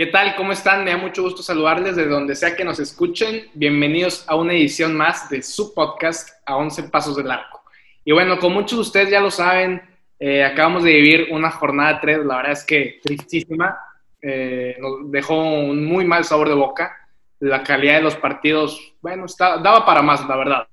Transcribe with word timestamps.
¿Qué 0.00 0.06
tal? 0.06 0.34
¿Cómo 0.34 0.52
están? 0.52 0.82
Me 0.82 0.92
da 0.92 0.96
mucho 0.96 1.22
gusto 1.22 1.42
saludarles 1.42 1.94
de 1.94 2.06
donde 2.06 2.34
sea 2.34 2.56
que 2.56 2.64
nos 2.64 2.80
escuchen. 2.80 3.50
Bienvenidos 3.52 4.24
a 4.26 4.34
una 4.34 4.54
edición 4.54 4.96
más 4.96 5.28
de 5.28 5.42
su 5.42 5.74
podcast 5.74 6.30
a 6.46 6.56
11 6.56 6.84
Pasos 6.84 7.16
del 7.16 7.30
Arco. 7.30 7.62
Y 8.02 8.12
bueno, 8.12 8.38
como 8.38 8.54
muchos 8.54 8.78
de 8.78 8.80
ustedes 8.80 9.10
ya 9.10 9.20
lo 9.20 9.30
saben, 9.30 9.82
eh, 10.18 10.42
acabamos 10.42 10.84
de 10.84 10.94
vivir 10.94 11.28
una 11.30 11.50
jornada 11.50 12.00
3, 12.00 12.24
la 12.24 12.36
verdad 12.36 12.52
es 12.52 12.64
que 12.64 12.98
tristísima. 13.02 13.78
Eh, 14.22 14.78
nos 14.80 15.12
dejó 15.12 15.38
un 15.38 15.84
muy 15.84 16.06
mal 16.06 16.24
sabor 16.24 16.48
de 16.48 16.54
boca. 16.54 16.96
La 17.38 17.62
calidad 17.62 17.96
de 17.96 18.02
los 18.04 18.16
partidos, 18.16 18.94
bueno, 19.02 19.26
daba 19.38 19.84
para 19.84 20.00
más, 20.00 20.26
la 20.26 20.36
verdad. 20.36 20.66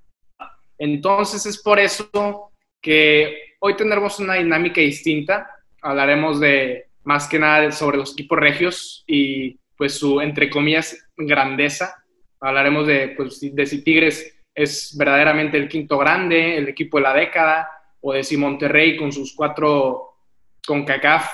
Entonces 0.77 1.45
es 1.45 1.61
por 1.61 1.79
eso 1.79 2.53
que 2.81 3.55
hoy 3.59 3.75
tendremos 3.75 4.21
una 4.21 4.35
dinámica 4.35 4.79
distinta. 4.79 5.51
Hablaremos 5.81 6.39
de 6.39 6.86
más 7.07 7.29
que 7.29 7.39
nada 7.39 7.71
sobre 7.71 7.95
los 7.97 8.11
equipos 8.11 8.37
regios 8.37 9.05
y 9.07 9.57
pues 9.77 9.93
su, 9.93 10.19
entre 10.19 10.49
comillas, 10.49 11.07
grandeza. 11.15 12.03
Hablaremos 12.41 12.85
de, 12.85 13.13
pues, 13.15 13.39
de 13.39 13.65
si 13.65 13.81
Tigres 13.81 14.37
es 14.53 14.93
verdaderamente 14.97 15.57
el 15.57 15.69
quinto 15.69 15.97
grande, 15.97 16.57
el 16.57 16.67
equipo 16.67 16.97
de 16.97 17.03
la 17.03 17.13
década, 17.13 17.69
o 18.01 18.11
de 18.11 18.25
si 18.25 18.35
Monterrey 18.35 18.97
con 18.97 19.13
sus 19.13 19.33
cuatro 19.33 20.17
con 20.65 20.83
CACAF 20.83 21.31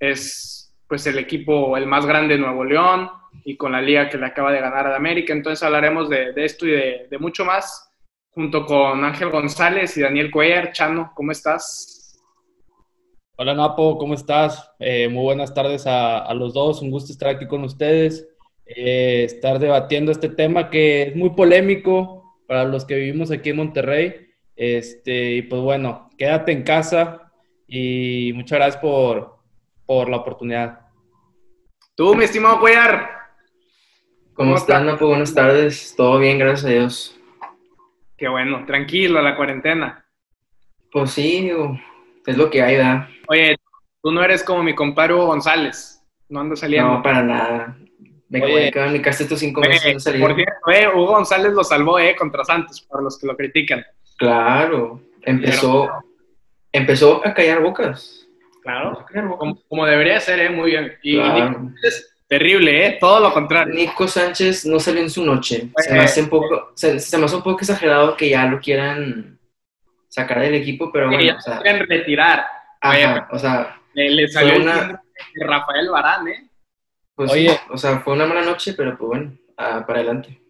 es 0.00 0.74
pues 0.88 1.06
el 1.06 1.18
equipo 1.18 1.76
el 1.76 1.86
más 1.86 2.04
grande 2.06 2.34
de 2.34 2.40
Nuevo 2.40 2.64
León 2.64 3.08
y 3.44 3.56
con 3.56 3.70
la 3.70 3.80
liga 3.80 4.08
que 4.08 4.18
le 4.18 4.26
acaba 4.26 4.50
de 4.50 4.60
ganar 4.60 4.88
a 4.88 4.96
América. 4.96 5.32
Entonces 5.32 5.62
hablaremos 5.62 6.08
de, 6.10 6.32
esto 6.36 6.66
y 6.66 6.72
de, 6.72 7.06
de, 7.08 7.18
mucho 7.18 7.44
más 7.44 7.88
junto 8.30 8.66
con 8.66 9.04
Ángel 9.04 9.30
González 9.30 9.96
y 9.96 10.00
Daniel 10.00 10.32
Cuellar. 10.32 10.72
Chano, 10.72 11.12
¿cómo 11.14 11.30
estás? 11.30 11.93
Hola 13.36 13.52
Napo, 13.52 13.98
¿cómo 13.98 14.14
estás? 14.14 14.70
Eh, 14.78 15.08
muy 15.08 15.24
buenas 15.24 15.52
tardes 15.52 15.88
a, 15.88 16.32
los 16.34 16.54
dos, 16.54 16.82
un 16.82 16.92
gusto 16.92 17.10
estar 17.10 17.30
aquí 17.30 17.48
con 17.48 17.64
ustedes, 17.64 18.28
eh, 18.64 19.24
estar 19.24 19.58
debatiendo 19.58 20.12
este 20.12 20.28
tema 20.28 20.70
que 20.70 21.02
es 21.02 21.16
muy 21.16 21.30
polémico 21.30 22.38
para 22.46 22.62
los 22.62 22.84
que 22.84 22.94
vivimos 22.94 23.32
aquí 23.32 23.50
en 23.50 23.56
Monterrey. 23.56 24.28
Este, 24.54 25.32
y 25.32 25.42
pues 25.42 25.60
bueno, 25.62 26.10
quédate 26.16 26.52
en 26.52 26.62
casa 26.62 27.32
y 27.66 28.30
muchas 28.36 28.56
gracias 28.56 28.80
por, 28.80 29.40
la 29.88 30.16
oportunidad. 30.16 30.82
Tú, 31.96 32.14
mi 32.14 32.26
estimado 32.26 32.60
Cuellar. 32.60 33.10
¿Cómo, 34.34 34.54
están, 34.54 34.86
Napo? 34.86 35.08
Buenas 35.08 35.34
tardes, 35.34 35.92
todo 35.96 36.20
bien, 36.20 36.38
gracias 36.38 36.66
a 36.66 36.68
Dios. 36.68 37.20
Qué 38.16 38.28
bueno, 38.28 38.64
tranquilo, 38.64 39.20
la 39.20 39.34
cuarentena. 39.34 40.06
Pues 40.92 41.10
sí, 41.10 41.50
es 42.26 42.36
lo 42.36 42.50
que 42.50 42.62
hay, 42.62 42.76
¿verdad? 42.76 43.08
Oye, 43.28 43.56
tú 44.02 44.12
no 44.12 44.22
eres 44.22 44.42
como 44.42 44.62
mi 44.62 44.74
compadre 44.74 45.14
Hugo 45.14 45.26
González. 45.26 46.02
No 46.28 46.40
ando 46.40 46.56
saliendo. 46.56 46.94
No, 46.94 47.02
para 47.02 47.22
nada. 47.22 47.76
Me 48.28 48.42
Oye, 48.42 48.72
quedado 48.72 48.88
en 48.88 48.94
mi 48.94 49.02
casa 49.02 49.22
estos 49.22 49.38
cinco 49.38 49.60
meses. 49.60 50.02
por 50.18 50.34
cierto, 50.34 50.70
eh, 50.72 50.88
Hugo 50.88 51.06
González 51.06 51.52
lo 51.52 51.62
salvó, 51.62 51.98
eh, 51.98 52.16
contra 52.16 52.44
Santos, 52.44 52.80
por 52.82 53.02
los 53.02 53.18
que 53.18 53.26
lo 53.26 53.36
critican. 53.36 53.84
Claro. 54.16 55.00
Empezó, 55.22 55.88
empezó 56.72 57.26
a 57.26 57.34
callar 57.34 57.62
bocas. 57.62 58.26
Claro. 58.62 59.06
Como, 59.68 59.86
debería 59.86 60.18
ser, 60.20 60.40
eh, 60.40 60.50
muy 60.50 60.70
bien. 60.70 60.92
Y 61.02 61.18
es 61.82 62.14
terrible, 62.26 62.86
eh, 62.86 62.98
todo 62.98 63.20
lo 63.20 63.32
contrario. 63.32 63.74
Nico 63.74 64.08
Sánchez 64.08 64.64
no 64.66 64.80
salió 64.80 65.02
en 65.02 65.10
su 65.10 65.24
noche. 65.24 65.68
se 65.76 65.92
me 65.92 66.00
hace 66.00 66.22
un 66.22 66.28
poco, 66.28 66.72
se, 66.74 66.92
me 66.92 67.24
hace 67.24 67.36
un 67.36 67.42
poco 67.42 67.60
exagerado 67.60 68.16
que 68.16 68.30
ya 68.30 68.46
lo 68.46 68.60
quieran 68.60 69.38
sacar 70.14 70.40
del 70.40 70.54
equipo, 70.54 70.92
pero 70.92 71.10
bueno. 71.10 71.36
o 71.36 71.40
sea, 71.40 71.60
quieren 71.60 71.88
retirar. 71.88 72.46
Ajá, 72.80 73.28
o 73.32 73.38
sea, 73.38 73.80
le, 73.94 74.28
salió 74.28 74.62
una... 74.62 75.02
Rafael 75.34 75.90
Barán, 75.90 76.28
¿eh? 76.28 76.48
Pues 77.16 77.32
Oye, 77.32 77.50
o 77.70 77.76
sea, 77.76 77.98
fue 77.98 78.12
una 78.14 78.26
mala 78.26 78.42
noche, 78.42 78.74
pero 78.74 78.96
pues 78.96 79.08
bueno, 79.08 79.36
para 79.56 79.82
adelante. 79.86 80.40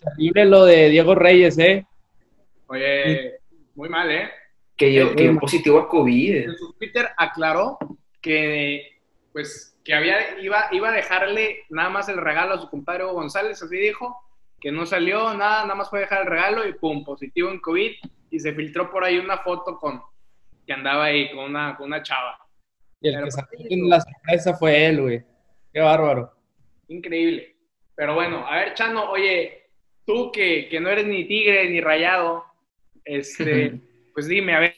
Terrible 0.00 0.44
lo 0.46 0.64
de 0.64 0.88
Diego 0.88 1.14
Reyes, 1.14 1.58
¿eh? 1.58 1.86
Oye, 2.68 3.34
muy 3.74 3.88
mal, 3.90 4.10
¿eh? 4.10 4.30
Que 4.76 4.92
yo, 4.94 5.14
que 5.14 5.30
positivo 5.32 5.78
a 5.78 5.88
COVID. 5.88 6.36
En 6.36 6.56
su 6.56 6.72
Twitter 6.74 7.08
aclaró 7.18 7.78
que, 8.22 8.98
pues, 9.32 9.78
que 9.84 9.94
había, 9.94 10.38
iba, 10.40 10.68
iba 10.72 10.88
a 10.88 10.92
dejarle 10.92 11.64
nada 11.68 11.90
más 11.90 12.08
el 12.08 12.18
regalo 12.18 12.54
a 12.54 12.60
su 12.60 12.70
compadre 12.70 13.04
González, 13.04 13.62
así 13.62 13.76
dijo, 13.76 14.16
que 14.58 14.72
no 14.72 14.86
salió 14.86 15.34
nada, 15.34 15.62
nada 15.62 15.74
más 15.74 15.90
fue 15.90 16.00
dejar 16.00 16.22
el 16.22 16.28
regalo 16.28 16.66
y 16.66 16.72
pum, 16.74 17.04
positivo 17.04 17.50
en 17.50 17.60
COVID 17.60 17.92
y 18.36 18.40
se 18.40 18.52
filtró 18.52 18.90
por 18.90 19.02
ahí 19.02 19.16
una 19.18 19.38
foto 19.38 19.78
con 19.78 20.02
que 20.66 20.72
andaba 20.72 21.04
ahí 21.04 21.30
con 21.30 21.44
una, 21.44 21.74
con 21.76 21.86
una 21.86 22.02
chava. 22.02 22.38
Y 23.00 23.08
el 23.08 23.24
que 23.24 23.30
salió 23.30 23.66
en 23.70 23.88
la 23.88 24.00
sorpresa 24.00 24.54
fue 24.54 24.86
él, 24.86 25.00
güey. 25.00 25.24
Qué 25.72 25.80
bárbaro. 25.80 26.32
Increíble. 26.88 27.56
Pero 27.94 28.14
bueno, 28.14 28.46
a 28.46 28.56
ver, 28.56 28.74
Chano, 28.74 29.10
oye, 29.10 29.70
tú 30.04 30.30
que, 30.30 30.68
que 30.68 30.80
no 30.80 30.90
eres 30.90 31.06
ni 31.06 31.24
tigre 31.24 31.70
ni 31.70 31.80
rayado, 31.80 32.44
este, 33.04 33.80
pues 34.12 34.28
dime, 34.28 34.54
a 34.54 34.60
ver, 34.60 34.74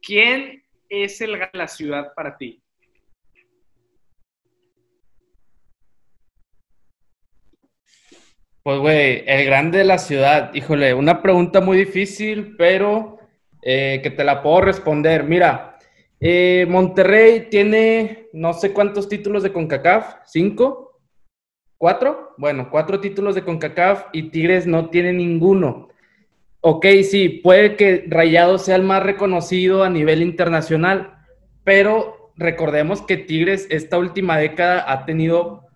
¿quién 0.00 0.64
es 0.88 1.20
el 1.20 1.32
de 1.32 1.50
la 1.52 1.68
ciudad 1.68 2.14
para 2.14 2.36
ti? 2.38 2.62
Pues, 8.62 8.78
güey, 8.78 9.24
el 9.26 9.46
grande 9.46 9.78
de 9.78 9.84
la 9.84 9.96
ciudad, 9.96 10.54
híjole, 10.54 10.92
una 10.92 11.22
pregunta 11.22 11.62
muy 11.62 11.78
difícil, 11.78 12.56
pero 12.58 13.18
eh, 13.62 14.00
que 14.02 14.10
te 14.10 14.22
la 14.22 14.42
puedo 14.42 14.60
responder. 14.60 15.24
Mira, 15.24 15.78
eh, 16.20 16.66
Monterrey 16.68 17.48
tiene 17.50 18.28
no 18.34 18.52
sé 18.52 18.72
cuántos 18.74 19.08
títulos 19.08 19.42
de 19.42 19.52
CONCACAF, 19.52 20.16
¿cinco? 20.26 21.00
¿Cuatro? 21.78 22.34
Bueno, 22.36 22.68
cuatro 22.70 23.00
títulos 23.00 23.34
de 23.34 23.44
CONCACAF 23.44 24.08
y 24.12 24.24
Tigres 24.24 24.66
no 24.66 24.90
tiene 24.90 25.14
ninguno. 25.14 25.88
Ok, 26.60 26.84
sí, 27.02 27.30
puede 27.30 27.76
que 27.76 28.04
Rayado 28.08 28.58
sea 28.58 28.76
el 28.76 28.82
más 28.82 29.02
reconocido 29.02 29.84
a 29.84 29.88
nivel 29.88 30.20
internacional, 30.20 31.14
pero 31.64 32.32
recordemos 32.36 33.00
que 33.00 33.16
Tigres 33.16 33.66
esta 33.70 33.96
última 33.96 34.36
década 34.36 34.84
ha 34.86 35.06
tenido 35.06 35.66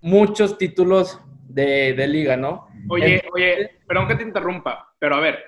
muchos 0.00 0.58
títulos 0.58 1.20
de, 1.54 2.06
liga, 2.08 2.36
¿no? 2.36 2.68
Oye, 2.88 3.22
oye, 3.32 3.78
perdón 3.86 4.08
que 4.08 4.16
te 4.16 4.22
interrumpa, 4.22 4.94
pero 4.98 5.16
a 5.16 5.20
ver, 5.20 5.42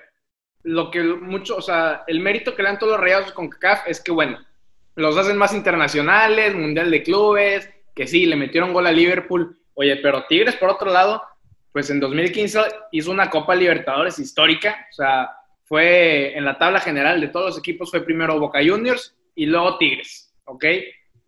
lo 0.63 0.89
que 0.89 1.01
mucho, 1.01 1.57
o 1.57 1.61
sea, 1.61 2.03
el 2.07 2.19
mérito 2.19 2.55
que 2.55 2.63
le 2.63 2.69
dan 2.69 2.79
todos 2.79 2.93
los 2.93 3.01
rayados 3.01 3.31
con 3.31 3.49
CACAF 3.49 3.87
es 3.87 4.01
que, 4.01 4.11
bueno, 4.11 4.39
los 4.95 5.17
hacen 5.17 5.37
más 5.37 5.53
internacionales, 5.53 6.55
Mundial 6.55 6.89
de 6.89 7.03
Clubes, 7.03 7.69
que 7.95 8.07
sí, 8.07 8.25
le 8.25 8.35
metieron 8.35 8.73
gol 8.73 8.87
a 8.87 8.91
Liverpool. 8.91 9.59
Oye, 9.75 9.95
pero 9.97 10.25
Tigres, 10.25 10.55
por 10.55 10.69
otro 10.69 10.91
lado, 10.91 11.21
pues 11.71 11.89
en 11.89 11.99
2015 11.99 12.59
hizo 12.91 13.11
una 13.11 13.29
Copa 13.29 13.53
Libertadores 13.55 14.17
histórica, 14.17 14.87
o 14.91 14.93
sea, 14.93 15.29
fue 15.65 16.35
en 16.35 16.45
la 16.45 16.57
tabla 16.57 16.79
general 16.79 17.21
de 17.21 17.27
todos 17.27 17.47
los 17.47 17.59
equipos, 17.59 17.91
fue 17.91 18.03
primero 18.03 18.39
Boca 18.39 18.59
Juniors 18.65 19.15
y 19.35 19.45
luego 19.45 19.77
Tigres, 19.77 20.33
¿ok? 20.45 20.65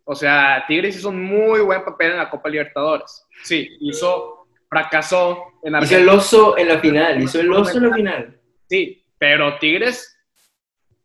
O 0.04 0.14
sea, 0.14 0.64
Tigres 0.66 0.96
hizo 0.96 1.10
un 1.10 1.22
muy 1.22 1.60
buen 1.60 1.84
papel 1.84 2.12
en 2.12 2.16
la 2.16 2.30
Copa 2.30 2.48
Libertadores. 2.48 3.24
Sí, 3.44 3.76
hizo 3.80 4.39
fracasó 4.70 5.44
en 5.64 5.74
Argentina. 5.74 6.00
Hizo 6.00 6.10
el 6.10 6.16
oso 6.16 6.56
en 6.58 6.68
la 6.68 6.78
final, 6.78 7.22
hizo 7.22 7.40
el 7.40 7.52
oso 7.52 7.76
en 7.76 7.88
la 7.88 7.94
final. 7.94 8.40
Sí, 8.68 9.04
pero 9.18 9.58
Tigres, 9.58 10.16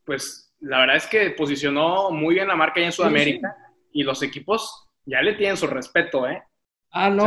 pues 0.05 0.55
la 0.61 0.79
verdad 0.79 0.97
es 0.97 1.07
que 1.07 1.31
posicionó 1.31 2.11
muy 2.11 2.35
bien 2.35 2.47
la 2.47 2.55
marca 2.55 2.75
allá 2.77 2.85
en 2.85 2.91
Sudamérica 2.91 3.57
y 3.91 4.03
los 4.03 4.21
equipos 4.21 4.87
ya 5.03 5.21
le 5.21 5.33
tienen 5.33 5.57
su 5.57 5.67
respeto, 5.67 6.27
¿eh? 6.27 6.41
Ah, 6.91 7.09
no. 7.09 7.25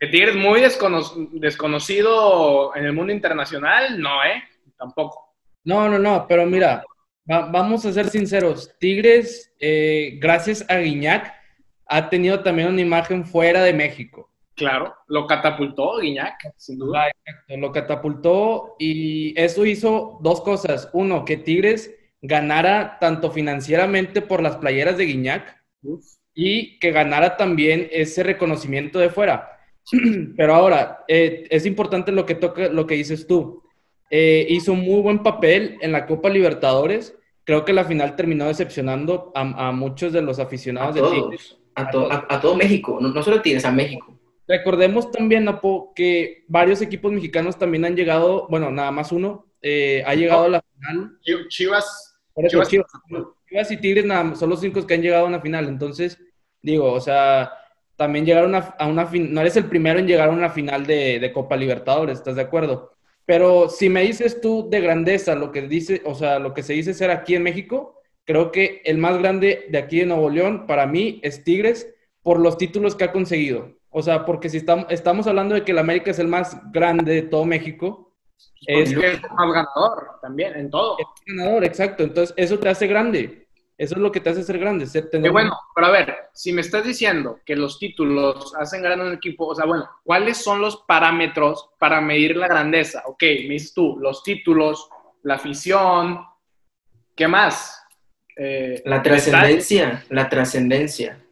Que 0.00 0.06
Tigres 0.06 0.36
muy 0.36 0.62
desconocido 1.32 2.74
en 2.74 2.84
el 2.86 2.92
mundo 2.92 3.12
internacional, 3.12 4.00
no, 4.00 4.24
¿eh? 4.24 4.42
Tampoco. 4.78 5.34
No, 5.64 5.88
no, 5.88 5.98
no, 5.98 6.26
pero 6.28 6.46
mira, 6.46 6.84
vamos 7.26 7.84
a 7.84 7.92
ser 7.92 8.08
sinceros. 8.08 8.76
Tigres, 8.78 9.52
eh, 9.58 10.18
gracias 10.20 10.64
a 10.70 10.76
Guiñac, 10.76 11.34
ha 11.86 12.08
tenido 12.08 12.42
también 12.42 12.68
una 12.68 12.80
imagen 12.80 13.26
fuera 13.26 13.62
de 13.62 13.72
México. 13.74 14.30
Claro, 14.56 14.94
lo 15.08 15.26
catapultó 15.26 15.98
Guiñac, 15.98 16.52
sin 16.56 16.78
duda. 16.78 17.10
lo 17.48 17.72
catapultó 17.72 18.76
y 18.78 19.38
eso 19.40 19.66
hizo 19.66 20.18
dos 20.22 20.40
cosas. 20.42 20.88
Uno, 20.92 21.24
que 21.24 21.36
Tigres 21.36 21.92
ganara 22.22 22.98
tanto 23.00 23.30
financieramente 23.30 24.22
por 24.22 24.42
las 24.42 24.56
playeras 24.56 24.96
de 24.96 25.06
Guiñac 25.06 25.62
y 26.34 26.78
que 26.78 26.92
ganara 26.92 27.36
también 27.36 27.88
ese 27.90 28.22
reconocimiento 28.22 28.98
de 28.98 29.10
fuera. 29.10 29.58
Pero 30.36 30.54
ahora, 30.54 31.04
eh, 31.08 31.46
es 31.50 31.66
importante 31.66 32.12
lo 32.12 32.24
que, 32.24 32.36
toca, 32.36 32.68
lo 32.68 32.86
que 32.86 32.94
dices 32.94 33.26
tú. 33.26 33.62
Eh, 34.08 34.46
hizo 34.48 34.74
muy 34.74 35.02
buen 35.02 35.22
papel 35.22 35.78
en 35.80 35.90
la 35.90 36.06
Copa 36.06 36.28
Libertadores. 36.28 37.16
Creo 37.42 37.64
que 37.64 37.72
la 37.72 37.84
final 37.84 38.14
terminó 38.14 38.46
decepcionando 38.46 39.32
a, 39.34 39.72
muchos 39.72 40.12
de 40.12 40.22
los 40.22 40.38
aficionados 40.38 40.94
de 40.94 41.02
Tigres. 41.02 41.58
A, 41.74 41.82
a, 42.28 42.40
todo 42.40 42.54
México, 42.54 42.98
no, 43.00 43.08
no 43.08 43.22
solo 43.22 43.42
Tigres, 43.42 43.64
a 43.64 43.72
México. 43.72 44.13
Recordemos 44.46 45.10
también, 45.10 45.44
Napo, 45.44 45.92
que 45.94 46.44
varios 46.48 46.82
equipos 46.82 47.12
mexicanos 47.12 47.58
también 47.58 47.84
han 47.84 47.96
llegado, 47.96 48.46
bueno, 48.48 48.70
nada 48.70 48.90
más 48.90 49.12
uno, 49.12 49.46
eh, 49.62 50.02
ha 50.06 50.14
llegado 50.14 50.44
a 50.44 50.48
la 50.48 50.62
final. 50.62 51.18
Chivas. 51.48 52.18
Chivas, 52.48 52.68
Chivas, 52.68 53.70
y 53.70 53.76
Tigres 53.76 54.04
nada, 54.04 54.34
son 54.34 54.50
los 54.50 54.60
cinco 54.60 54.86
que 54.86 54.94
han 54.94 55.02
llegado 55.02 55.24
a 55.24 55.28
una 55.28 55.40
final. 55.40 55.68
Entonces, 55.68 56.18
Digo, 56.64 56.90
o 56.92 57.00
sea, 57.00 57.52
también 57.94 58.24
llegar 58.24 58.44
a 58.44 58.46
una, 58.46 58.58
a 58.78 58.86
una 58.86 59.04
no 59.04 59.40
eres 59.42 59.56
el 59.58 59.66
primero 59.66 59.98
en 59.98 60.06
llegar 60.06 60.30
a 60.30 60.32
una 60.32 60.48
final 60.48 60.86
de, 60.86 61.18
de, 61.20 61.32
Copa 61.32 61.56
Libertadores, 61.56 62.18
¿estás 62.18 62.36
de 62.36 62.42
acuerdo? 62.42 62.92
Pero 63.26 63.68
si 63.68 63.90
me 63.90 64.00
dices 64.00 64.40
tú 64.40 64.68
de 64.70 64.80
grandeza 64.80 65.34
lo 65.34 65.52
que 65.52 65.60
dice, 65.60 66.00
o 66.06 66.14
sea, 66.14 66.38
lo 66.38 66.54
que 66.54 66.62
se 66.62 66.72
dice 66.72 66.94
ser 66.94 67.10
aquí 67.10 67.34
en 67.34 67.42
México, 67.42 68.00
creo 68.24 68.50
que 68.50 68.80
el 68.86 68.96
más 68.96 69.18
grande 69.18 69.66
de 69.68 69.76
aquí 69.76 69.98
de 70.00 70.06
Nuevo 70.06 70.30
León 70.30 70.66
para 70.66 70.86
mí 70.86 71.20
es 71.22 71.44
Tigres 71.44 71.94
por 72.22 72.40
los 72.40 72.56
títulos 72.56 72.96
que 72.96 73.04
ha 73.04 73.12
conseguido. 73.12 73.76
O 73.96 74.02
sea, 74.02 74.26
porque 74.26 74.48
si 74.48 74.56
estamos, 74.56 74.86
estamos 74.90 75.24
hablando 75.28 75.54
de 75.54 75.62
que 75.62 75.70
el 75.70 75.78
América 75.78 76.10
es 76.10 76.18
el 76.18 76.26
más 76.26 76.60
grande 76.72 77.14
de 77.14 77.22
todo 77.22 77.44
México, 77.44 78.12
es, 78.66 78.90
es 78.90 78.96
el 78.96 79.20
más 79.20 79.52
ganador 79.52 80.18
también 80.20 80.56
en 80.56 80.68
todo. 80.68 80.98
Es 80.98 81.06
ganador, 81.24 81.64
exacto. 81.64 82.02
Entonces, 82.02 82.34
eso 82.36 82.58
te 82.58 82.68
hace 82.68 82.88
grande. 82.88 83.46
Eso 83.78 83.94
es 83.94 84.00
lo 84.00 84.10
que 84.10 84.18
te 84.18 84.30
hace 84.30 84.42
ser 84.42 84.58
grande. 84.58 84.86
Ser, 84.86 85.10
tener... 85.10 85.30
bueno, 85.30 85.56
pero 85.76 85.86
a 85.86 85.90
ver, 85.92 86.12
si 86.32 86.52
me 86.52 86.62
estás 86.62 86.84
diciendo 86.84 87.38
que 87.46 87.54
los 87.54 87.78
títulos 87.78 88.52
hacen 88.56 88.82
grande 88.82 89.06
un 89.06 89.12
equipo, 89.14 89.46
o 89.46 89.54
sea, 89.54 89.64
bueno, 89.64 89.88
¿cuáles 90.02 90.38
son 90.38 90.60
los 90.60 90.78
parámetros 90.88 91.70
para 91.78 92.00
medir 92.00 92.36
la 92.36 92.48
grandeza? 92.48 93.04
Ok, 93.06 93.22
me 93.22 93.54
dices 93.54 93.74
tú, 93.74 93.96
los 94.00 94.24
títulos, 94.24 94.88
la 95.22 95.34
afición, 95.34 96.18
¿qué 97.14 97.28
más? 97.28 97.80
Eh, 98.36 98.82
la 98.86 99.00
trascendencia, 99.02 100.04
la 100.08 100.28
trascendencia. 100.28 101.24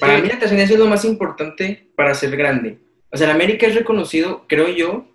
para 0.00 0.18
mí 0.18 0.26
la 0.26 0.38
trascendencia 0.40 0.74
es 0.74 0.80
lo 0.80 0.88
más 0.88 1.04
importante 1.04 1.91
para 2.02 2.16
ser 2.16 2.36
grande. 2.36 2.78
O 3.12 3.16
sea, 3.16 3.28
el 3.28 3.36
América 3.36 3.64
es 3.64 3.76
reconocido, 3.76 4.44
creo 4.48 4.66
yo, 4.68 5.06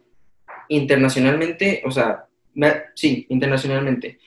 internacionalmente, 0.69 1.81
o 1.85 1.91
sea, 1.91 2.27
sí, 2.95 3.25
internacionalmente. 3.27 4.19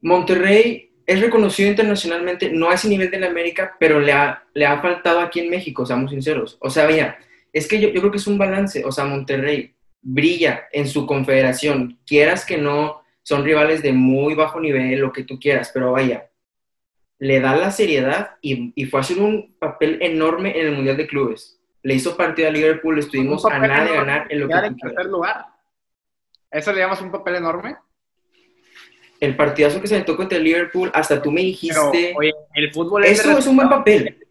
Monterrey 0.00 0.92
es 1.06 1.20
reconocido 1.20 1.68
internacionalmente, 1.68 2.50
no 2.50 2.70
a 2.70 2.74
ese 2.74 2.88
nivel 2.88 3.10
de 3.10 3.20
la 3.20 3.26
América, 3.26 3.76
pero 3.78 4.00
le 4.00 4.12
ha, 4.12 4.44
le 4.54 4.64
ha 4.64 4.80
faltado 4.80 5.20
aquí 5.20 5.40
en 5.40 5.50
México, 5.50 5.84
seamos 5.84 6.10
sinceros. 6.10 6.56
O 6.58 6.70
sea, 6.70 6.86
mira, 6.86 7.18
es 7.52 7.68
que 7.68 7.78
yo, 7.78 7.90
yo 7.90 8.00
creo 8.00 8.12
que 8.12 8.16
es 8.16 8.26
un 8.26 8.38
balance. 8.38 8.82
O 8.86 8.90
sea, 8.90 9.04
Monterrey 9.04 9.74
brilla 10.00 10.68
en 10.72 10.88
su 10.88 11.06
confederación. 11.06 11.98
Quieras 12.06 12.46
que 12.46 12.56
no, 12.56 13.02
son 13.22 13.44
rivales 13.44 13.82
de 13.82 13.92
muy 13.92 14.34
bajo 14.34 14.58
nivel, 14.58 15.00
lo 15.00 15.12
que 15.12 15.24
tú 15.24 15.38
quieras, 15.38 15.70
pero 15.74 15.92
vaya, 15.92 16.30
le 17.18 17.40
da 17.40 17.54
la 17.56 17.70
seriedad 17.70 18.36
y, 18.40 18.72
y 18.74 18.86
fue 18.86 19.00
a 19.00 19.02
hacer 19.02 19.18
un 19.18 19.54
papel 19.58 19.98
enorme 20.00 20.58
en 20.58 20.68
el 20.68 20.72
Mundial 20.72 20.96
de 20.96 21.06
Clubes. 21.06 21.57
Le 21.82 21.94
hizo 21.94 22.16
partido 22.16 22.48
a 22.48 22.50
Liverpool, 22.50 22.98
estuvimos 22.98 23.44
a 23.44 23.58
nada 23.58 23.84
de 23.84 23.94
ganar 23.94 24.26
en 24.30 24.40
lo 24.40 24.48
que 24.48 24.54
tú 24.54 24.76
quieras. 24.76 25.06
lugar. 25.06 25.46
¿Eso 26.50 26.72
le 26.72 26.80
llamas 26.80 27.00
un 27.00 27.12
papel 27.12 27.36
enorme? 27.36 27.76
el 29.20 29.36
partidazo 29.36 29.80
que 29.80 29.88
se 29.88 30.00
tocó 30.00 30.18
contra 30.18 30.38
el 30.38 30.44
Liverpool, 30.44 30.90
hasta 30.94 31.20
tú 31.20 31.30
me 31.30 31.40
dijiste. 31.40 32.14
oye, 32.16 32.32
el 32.54 32.72
fútbol 32.72 33.04
es 33.04 33.18
Eso 33.18 33.36
es 33.36 33.46
un 33.46 33.56
buen 33.56 33.68
papel. 33.68 34.26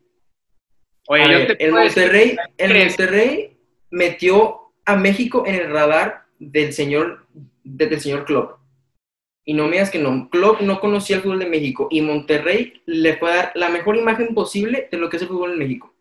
Oye, 1.07 1.23
yo 1.31 1.47
te 1.47 1.65
el 1.65 1.71
Monterrey, 1.71 2.38
el 2.57 2.85
Monterrey 2.85 3.57
metió 3.91 4.73
a 4.85 4.95
México 4.95 5.43
en 5.45 5.55
el 5.55 5.71
radar 5.71 6.25
del 6.39 6.73
señor, 6.73 7.25
del 7.63 8.00
señor 8.00 8.25
Klopp. 8.25 8.57
Y 9.45 9.53
no 9.53 9.65
me 9.65 9.73
digas 9.73 9.89
que 9.89 10.00
no. 10.00 10.29
Klopp 10.29 10.59
no 10.61 10.81
conocía 10.81 11.17
el 11.17 11.21
fútbol 11.21 11.39
de 11.39 11.50
México 11.50 11.88
y 11.89 12.01
Monterrey 12.01 12.81
le 12.85 13.15
puede 13.15 13.35
dar 13.35 13.51
la 13.55 13.69
mejor 13.69 13.95
imagen 13.95 14.33
posible 14.33 14.89
de 14.91 14.97
lo 14.97 15.09
que 15.09 15.17
es 15.17 15.21
el 15.21 15.29
fútbol 15.29 15.53
en 15.53 15.59
México. 15.59 15.93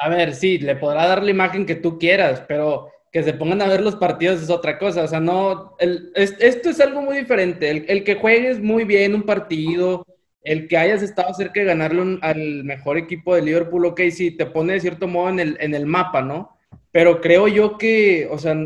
A 0.00 0.08
ver, 0.08 0.34
sí, 0.34 0.58
le 0.58 0.76
podrá 0.76 1.06
dar 1.06 1.22
la 1.22 1.30
imagen 1.30 1.66
que 1.66 1.74
tú 1.74 1.98
quieras, 1.98 2.42
pero 2.48 2.88
que 3.12 3.22
se 3.22 3.34
pongan 3.34 3.60
a 3.60 3.68
ver 3.68 3.82
los 3.82 3.96
partidos 3.96 4.40
es 4.40 4.48
otra 4.48 4.78
cosa. 4.78 5.04
O 5.04 5.08
sea, 5.08 5.20
no, 5.20 5.76
el, 5.78 6.10
esto 6.14 6.70
es 6.70 6.80
algo 6.80 7.02
muy 7.02 7.18
diferente. 7.18 7.68
El, 7.86 8.02
que 8.02 8.14
juegues 8.14 8.60
muy 8.60 8.84
bien 8.84 9.14
un 9.14 9.24
partido, 9.24 10.06
el 10.42 10.68
que 10.68 10.78
hayas 10.78 11.02
estado 11.02 11.34
cerca 11.34 11.60
de 11.60 11.66
ganarle 11.66 12.18
al 12.22 12.64
mejor 12.64 12.96
equipo 12.96 13.34
de 13.34 13.42
Liverpool, 13.42 13.84
ok, 13.84 14.00
sí, 14.10 14.30
te 14.30 14.46
pone 14.46 14.72
de 14.72 14.80
cierto 14.80 15.06
modo 15.06 15.28
en 15.28 15.38
el, 15.38 15.56
en 15.60 15.74
el 15.74 15.84
mapa, 15.84 16.22
¿no? 16.22 16.56
Pero 16.92 17.20
creo 17.20 17.46
yo 17.46 17.76
que, 17.76 18.26
o 18.30 18.38
sea, 18.38 18.56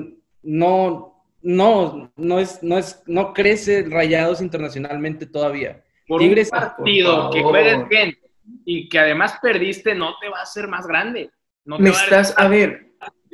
no, 0.43 1.25
no, 1.43 2.13
no 2.17 2.39
es, 2.39 2.63
no 2.63 2.79
es, 2.79 3.03
no 3.07 3.35
crece 3.35 3.85
Rayados 3.89 4.41
internacionalmente 4.41 5.27
todavía. 5.27 5.83
Por 6.07 6.23
un 6.23 6.35
partido 6.49 7.31
que 7.31 7.43
juegues 7.43 7.89
bien 7.89 8.19
y 8.65 8.89
que 8.89 8.99
además 8.99 9.39
perdiste, 9.41 9.95
no 9.95 10.17
te 10.21 10.29
va 10.29 10.41
a 10.41 10.43
hacer 10.43 10.69
más 10.69 10.87
grande. 10.87 11.31
No 11.65 11.79
Me 11.79 11.91
estás, 11.91 12.35
a 12.37 12.49
ver, 12.49 12.85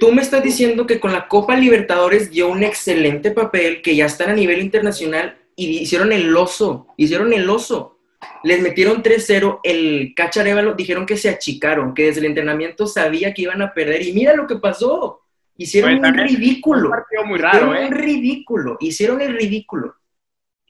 Tú 0.00 0.12
me 0.12 0.22
estás 0.22 0.42
diciendo 0.42 0.86
que 0.86 0.98
con 0.98 1.12
la 1.12 1.28
Copa 1.28 1.54
Libertadores 1.54 2.30
dio 2.30 2.48
un 2.48 2.62
excelente 2.62 3.32
papel, 3.32 3.82
que 3.82 3.94
ya 3.94 4.06
están 4.06 4.30
a 4.30 4.34
nivel 4.34 4.62
internacional 4.62 5.36
y 5.54 5.78
hicieron 5.80 6.10
el 6.10 6.34
oso, 6.34 6.86
hicieron 6.96 7.34
el 7.34 7.48
oso. 7.50 7.98
Les 8.42 8.62
metieron 8.62 9.02
3-0, 9.02 9.60
el 9.62 10.14
Cacharévalo 10.16 10.72
dijeron 10.72 11.04
que 11.04 11.18
se 11.18 11.28
achicaron, 11.28 11.92
que 11.92 12.04
desde 12.04 12.20
el 12.20 12.26
entrenamiento 12.26 12.86
sabía 12.86 13.34
que 13.34 13.42
iban 13.42 13.60
a 13.60 13.74
perder 13.74 14.00
y 14.00 14.14
mira 14.14 14.34
lo 14.34 14.46
que 14.46 14.56
pasó. 14.56 15.20
Hicieron 15.58 16.02
un 16.02 16.14
ridículo. 16.14 16.84
Un 16.84 16.90
partido 16.90 17.24
muy 17.26 17.38
raro, 17.38 17.74
¿eh? 17.74 17.86
Un 17.86 17.92
ridículo, 17.92 18.78
hicieron 18.80 19.20
el 19.20 19.34
ridículo. 19.34 19.96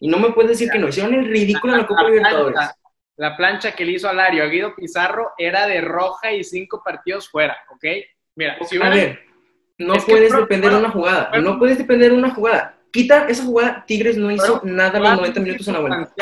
Y 0.01 0.09
no 0.09 0.19
me 0.19 0.33
puedes 0.33 0.51
decir 0.51 0.71
que 0.71 0.79
no, 0.81 0.89
hicieron 0.89 1.15
el 1.15 1.29
ridículo 1.29 1.75
en 1.75 1.79
la 1.79 1.87
Copa 1.87 2.03
Libertadores. 2.03 2.59
La 3.21 3.37
plancha 3.37 3.73
que 3.73 3.85
le 3.85 3.93
hizo 3.93 4.09
a 4.09 4.15
Lario 4.15 4.43
a 4.43 4.47
Guido 4.47 4.75
Pizarro 4.75 5.33
era 5.37 5.67
de 5.67 5.83
roja 5.83 6.33
y 6.33 6.43
cinco 6.43 6.81
partidos 6.83 7.29
fuera, 7.29 7.55
¿ok? 7.71 7.85
Mira, 8.35 8.57
si 8.65 8.83
a 8.83 8.89
ver, 8.89 9.21
no 9.77 9.93
puedes 9.97 10.35
depender 10.35 10.71
de 10.71 10.79
una 10.79 10.89
jugada. 10.89 11.39
no 11.39 11.59
puedes 11.59 11.77
depender 11.77 12.13
de 12.13 12.17
una 12.17 12.35
jugada. 12.35 12.79
Quita 12.91 13.29
esa 13.29 13.45
jugada, 13.45 13.85
Tigres 13.87 14.17
no 14.17 14.31
hizo 14.31 14.63
nada 14.65 14.99
los 14.99 15.17
90 15.17 15.41
minutos 15.41 15.69
en 15.69 15.75
la 15.75 15.81
vuelta. 15.81 16.15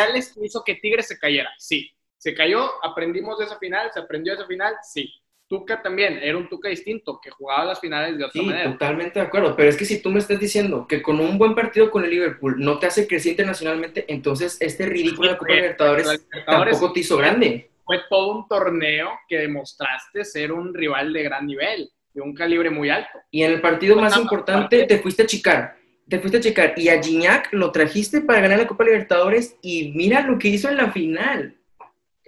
hizo 0.43 0.65
que 0.65 0.75
Tigres 0.75 1.07
se 1.07 1.17
cayera, 1.21 1.51
sí. 1.57 1.89
Se 2.17 2.35
cayó, 2.35 2.69
aprendimos 2.85 3.39
de 3.39 3.45
esa 3.45 3.57
final, 3.61 3.93
se 3.95 4.01
aprendió 4.01 4.33
de 4.33 4.41
esa 4.41 4.49
final, 4.49 4.75
sí. 4.83 5.09
Tuca 5.49 5.81
también, 5.83 6.19
era 6.23 6.37
un 6.37 6.49
Tuca 6.49 6.69
distinto, 6.69 7.21
que 7.23 7.31
jugaba 7.31 7.65
las 7.65 7.81
finales 7.81 8.19
de 8.19 8.25
otra 8.25 8.43
sí, 8.43 8.51
totalmente 8.65 9.19
de 9.19 9.27
acuerdo. 9.27 9.57
Pero 9.57 9.71
es 9.71 9.77
que 9.77 9.85
si 9.85 10.03
tú 10.03 10.11
me 10.11 10.19
estás 10.19 10.39
diciendo 10.39 10.87
que 10.87 11.01
con 11.01 11.19
un 11.21 11.39
buen 11.39 11.55
partido 11.55 11.91
con 11.91 12.05
el 12.05 12.11
Liverpool 12.11 12.57
no 12.59 12.79
te 12.79 12.87
hace 12.87 13.07
crecer 13.07 13.33
internacionalmente, 13.33 14.05
entonces 14.09 14.59
este 14.61 14.87
ridículo 14.87 15.29
de 15.29 15.33
la 15.33 15.39
Copa 15.39 15.55
Libertadores, 15.55 16.27
tampoco 16.47 16.93
te 16.93 17.01
hizo 17.01 17.17
grande. 17.17 17.71
Fue 17.85 18.01
todo 18.11 18.37
un 18.37 18.49
torneo 18.49 19.11
que 19.27 19.39
demostraste 19.39 20.25
ser 20.25 20.53
un 20.53 20.75
rival 20.75 21.13
de 21.13 21.23
gran 21.23 21.47
nivel 21.47 21.91
de 22.13 22.21
un 22.21 22.35
calibre 22.35 22.71
muy 22.71 22.91
alto. 22.91 23.19
Y 23.31 23.43
en 23.43 23.53
el 23.53 23.61
partido 23.61 23.97
más 23.97 24.17
importante 24.17 24.85
te 24.85 24.99
fuiste 24.99 25.23
a 25.23 25.27
checar, 25.27 25.77
te 26.09 26.19
fuiste 26.19 26.39
a 26.39 26.41
checar 26.41 26.75
y 26.77 26.89
a 26.89 27.03
Gignac 27.03 27.53
lo 27.53 27.71
trajiste 27.71 28.21
para 28.21 28.41
ganar 28.41 28.59
la 28.59 28.67
Copa 28.67 28.85
Libertadores 28.85 29.57
y 29.63 29.93
mira 29.95 30.23
lo 30.23 30.39
que 30.39 30.49
hizo 30.49 30.69
en 30.69 30.77
la 30.77 30.91
final. 30.91 31.58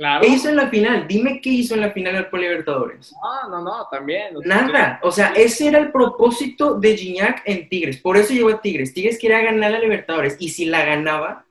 Claro. 0.01 0.23
¿Qué 0.23 0.29
hizo 0.29 0.49
en 0.49 0.57
la 0.57 0.71
final? 0.71 1.07
Dime 1.07 1.43
qué 1.43 1.51
hizo 1.51 1.75
en 1.75 1.83
la 1.83 1.91
final 1.91 2.15
de 2.15 2.21
la 2.21 2.25
Copa 2.25 2.39
Libertadores. 2.39 3.13
No, 3.23 3.51
no, 3.51 3.63
no, 3.63 3.87
también. 3.91 4.35
Nada. 4.47 4.99
O 5.03 5.13
sea, 5.13 5.35
ese 5.37 5.69
era 5.69 5.79
el 5.79 5.93
propósito 5.93 6.81
de 6.81 6.97
Gignac 6.97 7.43
en 7.45 7.69
Tigres. 7.69 7.99
Por 7.99 8.17
eso 8.17 8.33
llegó 8.33 8.49
a 8.49 8.63
Tigres. 8.63 8.95
Tigres 8.95 9.19
quería 9.19 9.43
ganar 9.43 9.73
la 9.73 9.79
Libertadores 9.79 10.39
y 10.41 10.49
si 10.49 10.65
la 10.65 10.87
ganaba, 10.87 11.45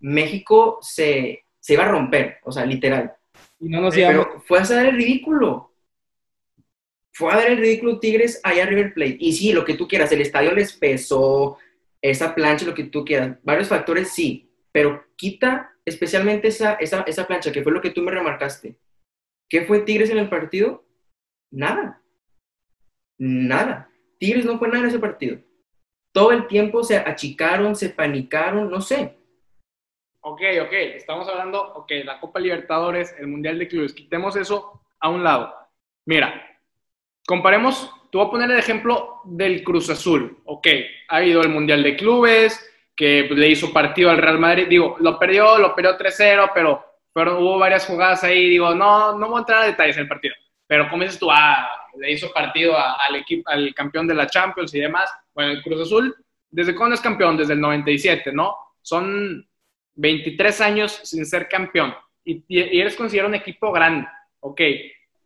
México 0.00 0.80
se, 0.82 1.46
se 1.58 1.72
iba 1.72 1.84
a 1.84 1.88
romper. 1.88 2.40
O 2.44 2.52
sea, 2.52 2.66
literal. 2.66 3.14
Y 3.58 3.70
no 3.70 3.80
nos 3.80 3.94
Pero 3.94 4.42
fue 4.46 4.58
a 4.58 4.60
hacer 4.60 4.84
el 4.84 4.96
ridículo 4.96 5.72
fue 7.10 7.32
a 7.32 7.36
dar 7.36 7.46
el 7.46 7.56
ridículo 7.56 7.98
Tigres 7.98 8.38
allá 8.42 8.64
a 8.64 8.66
River 8.66 8.92
Plate. 8.92 9.16
Y 9.18 9.32
sí, 9.32 9.54
lo 9.54 9.64
que 9.64 9.72
tú 9.72 9.88
quieras, 9.88 10.12
el 10.12 10.20
estadio 10.20 10.52
les 10.52 10.74
pesó, 10.74 11.56
esa 12.02 12.34
plancha, 12.34 12.66
lo 12.66 12.74
que 12.74 12.84
tú 12.84 13.06
quieras. 13.06 13.38
Varios 13.42 13.68
factores 13.68 14.10
sí, 14.10 14.50
pero 14.70 15.02
quita 15.16 15.72
especialmente 15.86 16.48
esa, 16.48 16.74
esa, 16.74 17.02
esa 17.02 17.26
plancha, 17.26 17.52
que 17.52 17.62
fue 17.62 17.72
lo 17.72 17.80
que 17.80 17.90
tú 17.90 18.02
me 18.02 18.10
remarcaste. 18.10 18.76
¿Qué 19.48 19.62
fue 19.62 19.80
Tigres 19.80 20.10
en 20.10 20.18
el 20.18 20.28
partido? 20.28 20.84
Nada. 21.50 22.02
Nada. 23.16 23.88
Tigres 24.18 24.44
no 24.44 24.58
fue 24.58 24.68
nada 24.68 24.80
en 24.80 24.88
ese 24.88 24.98
partido. 24.98 25.38
Todo 26.12 26.32
el 26.32 26.46
tiempo 26.48 26.82
se 26.82 26.96
achicaron, 26.96 27.76
se 27.76 27.90
panicaron, 27.90 28.70
no 28.70 28.80
sé. 28.80 29.16
Ok, 30.20 30.40
ok, 30.62 30.72
estamos 30.72 31.28
hablando, 31.28 31.62
ok, 31.74 31.92
la 32.04 32.18
Copa 32.18 32.40
Libertadores, 32.40 33.14
el 33.18 33.28
Mundial 33.28 33.60
de 33.60 33.68
Clubes, 33.68 33.92
quitemos 33.92 34.34
eso 34.34 34.82
a 34.98 35.08
un 35.08 35.22
lado. 35.22 35.54
Mira, 36.04 36.58
comparemos, 37.28 37.92
tú 38.10 38.18
voy 38.18 38.26
a 38.26 38.30
poner 38.30 38.50
el 38.50 38.58
ejemplo 38.58 39.20
del 39.24 39.62
Cruz 39.62 39.88
Azul. 39.88 40.38
Ok, 40.44 40.66
ha 41.08 41.22
ido 41.22 41.42
el 41.42 41.50
Mundial 41.50 41.84
de 41.84 41.96
Clubes, 41.96 42.60
que 42.96 43.28
le 43.30 43.48
hizo 43.48 43.72
partido 43.72 44.10
al 44.10 44.18
Real 44.18 44.38
Madrid. 44.38 44.66
Digo, 44.68 44.96
lo 45.00 45.18
perdió, 45.18 45.58
lo 45.58 45.74
perdió 45.74 45.98
3-0, 45.98 46.50
pero 46.54 47.38
hubo 47.38 47.58
varias 47.58 47.86
jugadas 47.86 48.24
ahí. 48.24 48.48
Digo, 48.48 48.74
no, 48.74 49.16
no 49.18 49.28
voy 49.28 49.36
a 49.36 49.40
entrar 49.40 49.62
a 49.62 49.66
detalles 49.66 49.98
el 49.98 50.08
partido. 50.08 50.34
Pero 50.66 50.88
como 50.88 51.02
dices 51.02 51.18
tú, 51.18 51.30
ah, 51.30 51.68
le 51.98 52.12
hizo 52.12 52.32
partido 52.32 52.76
al 52.76 53.16
equipo, 53.16 53.48
al 53.50 53.72
campeón 53.74 54.06
de 54.06 54.14
la 54.14 54.26
Champions 54.26 54.74
y 54.74 54.80
demás. 54.80 55.10
Bueno, 55.34 55.52
el 55.52 55.62
Cruz 55.62 55.82
Azul, 55.82 56.16
¿desde 56.50 56.74
cuándo 56.74 56.94
es 56.94 57.00
campeón? 57.00 57.36
Desde 57.36 57.52
el 57.52 57.60
97, 57.60 58.32
¿no? 58.32 58.56
Son 58.80 59.46
23 59.94 60.60
años 60.62 61.00
sin 61.04 61.26
ser 61.26 61.48
campeón. 61.48 61.94
Y, 62.24 62.44
y 62.48 62.80
eres 62.80 62.96
considerado 62.96 63.28
un 63.28 63.36
equipo 63.36 63.70
grande. 63.70 64.08
Ok, 64.40 64.60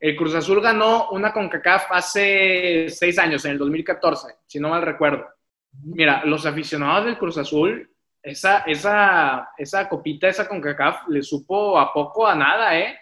el 0.00 0.16
Cruz 0.16 0.34
Azul 0.34 0.60
ganó 0.60 1.10
una 1.10 1.32
CONCACAF 1.32 1.92
hace 1.92 2.88
seis 2.88 3.18
años, 3.18 3.44
en 3.44 3.52
el 3.52 3.58
2014, 3.58 4.34
si 4.46 4.58
no 4.58 4.70
mal 4.70 4.82
recuerdo. 4.82 5.26
Mira, 5.72 6.24
los 6.24 6.46
aficionados 6.46 7.06
del 7.06 7.18
Cruz 7.18 7.38
Azul, 7.38 7.88
esa, 8.22 8.58
esa, 8.60 9.50
esa 9.56 9.88
copita, 9.88 10.28
esa 10.28 10.48
CONCACAF, 10.48 11.08
le 11.08 11.22
supo 11.22 11.78
a 11.78 11.92
poco 11.92 12.26
a 12.26 12.34
nada, 12.34 12.78
¿eh? 12.78 12.98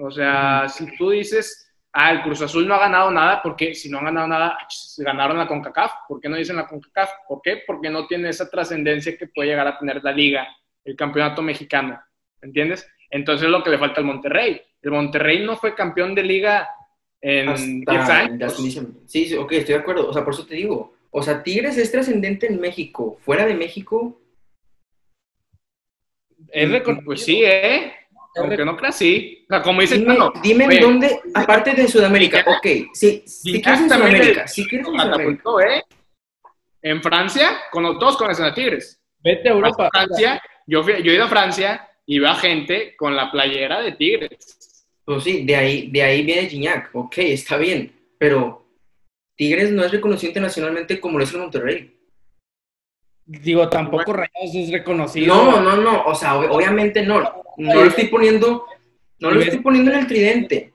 O 0.00 0.10
sea, 0.10 0.68
si 0.68 0.96
tú 0.96 1.10
dices, 1.10 1.72
ah, 1.92 2.12
el 2.12 2.22
Cruz 2.22 2.42
Azul 2.42 2.66
no 2.66 2.74
ha 2.74 2.80
ganado 2.80 3.10
nada, 3.10 3.42
porque 3.42 3.74
si 3.74 3.90
no 3.90 3.98
han 3.98 4.06
ganado 4.06 4.28
nada, 4.28 4.58
ganaron 4.98 5.38
la 5.38 5.46
CONCACAF. 5.46 5.92
¿Por 6.08 6.20
qué 6.20 6.28
no 6.28 6.36
dicen 6.36 6.56
la 6.56 6.66
CONCACAF? 6.66 7.10
¿Por 7.28 7.40
qué? 7.42 7.62
Porque 7.66 7.90
no 7.90 8.06
tiene 8.06 8.28
esa 8.28 8.48
trascendencia 8.48 9.16
que 9.16 9.26
puede 9.28 9.50
llegar 9.50 9.66
a 9.66 9.78
tener 9.78 10.02
la 10.02 10.12
liga, 10.12 10.46
el 10.84 10.96
campeonato 10.96 11.42
mexicano. 11.42 12.00
¿Entiendes? 12.40 12.88
Entonces 13.10 13.46
es 13.46 13.50
lo 13.50 13.62
que 13.62 13.70
le 13.70 13.78
falta 13.78 14.00
al 14.00 14.06
Monterrey. 14.06 14.60
El 14.82 14.90
Monterrey 14.90 15.44
no 15.44 15.56
fue 15.56 15.74
campeón 15.74 16.14
de 16.14 16.22
liga 16.22 16.68
en 17.20 17.80
10 17.80 17.88
años. 18.08 18.38
Sí, 19.06 19.26
sí, 19.26 19.34
ok, 19.34 19.52
estoy 19.52 19.74
de 19.74 19.80
acuerdo. 19.80 20.08
O 20.08 20.12
sea, 20.12 20.24
por 20.24 20.34
eso 20.34 20.46
te 20.46 20.54
digo. 20.54 20.95
O 21.18 21.22
sea, 21.22 21.42
Tigres 21.42 21.78
es 21.78 21.90
trascendente 21.90 22.46
en 22.46 22.60
México. 22.60 23.16
Fuera 23.22 23.46
de 23.46 23.54
México. 23.54 24.20
Es 26.48 26.68
pues 27.06 27.24
sí, 27.24 27.42
¿eh? 27.42 27.90
Aunque 28.36 28.62
no 28.66 28.76
creas, 28.76 28.98
sí. 28.98 29.42
O 29.48 29.54
sea, 29.54 29.62
como 29.62 29.80
dices, 29.80 29.98
dime, 29.98 30.18
no, 30.18 30.30
dime 30.42 30.64
en 30.66 30.78
dónde, 30.82 31.18
aparte 31.32 31.72
de 31.72 31.88
Sudamérica, 31.88 32.44
ok, 32.46 32.90
sí, 32.92 33.22
si 33.26 33.62
quieres 33.62 33.80
en 33.80 33.88
Sudamérica, 33.88 34.46
si 34.46 34.68
quieres 34.68 34.88
en 34.88 34.92
Sudamérica. 34.92 35.50
¿eh? 35.66 35.82
En 36.82 37.02
Francia, 37.02 37.60
con 37.70 37.84
los 37.84 37.98
dos 37.98 38.18
con 38.18 38.30
a 38.30 38.54
Tigres. 38.54 39.00
Vete 39.20 39.48
a 39.48 39.52
Europa. 39.52 39.88
Francia, 39.90 40.42
yo, 40.66 40.86
yo 40.86 41.12
he 41.12 41.14
ido 41.14 41.24
a 41.24 41.28
Francia 41.28 41.88
y 42.04 42.18
veo 42.18 42.28
a 42.28 42.34
gente 42.34 42.94
con 42.94 43.16
la 43.16 43.30
playera 43.32 43.80
de 43.80 43.92
Tigres. 43.92 44.84
Pues 45.02 45.24
sí, 45.24 45.46
de 45.46 45.56
ahí, 45.56 45.90
de 45.90 46.02
ahí 46.02 46.22
viene 46.22 46.46
Gignac, 46.46 46.90
ok, 46.92 47.16
está 47.20 47.56
bien, 47.56 47.90
pero 48.18 48.65
Tigres 49.36 49.70
no 49.70 49.84
es 49.84 49.92
reconocido 49.92 50.30
internacionalmente 50.30 50.98
como 50.98 51.18
lo 51.18 51.24
es 51.24 51.32
el 51.32 51.40
Monterrey. 51.40 51.96
Digo, 53.24 53.68
tampoco 53.68 54.12
Rayados 54.12 54.54
es 54.54 54.70
reconocido. 54.70 55.34
No, 55.34 55.60
no, 55.60 55.76
no, 55.76 56.04
o 56.04 56.14
sea, 56.14 56.38
obviamente 56.38 57.04
no. 57.04 57.20
No 57.56 57.74
lo 57.74 57.84
estoy 57.84 58.06
poniendo, 58.06 58.66
no 59.18 59.30
lo 59.30 59.40
estoy 59.40 59.58
poniendo 59.60 59.90
en 59.90 59.98
el 59.98 60.06
tridente. 60.06 60.72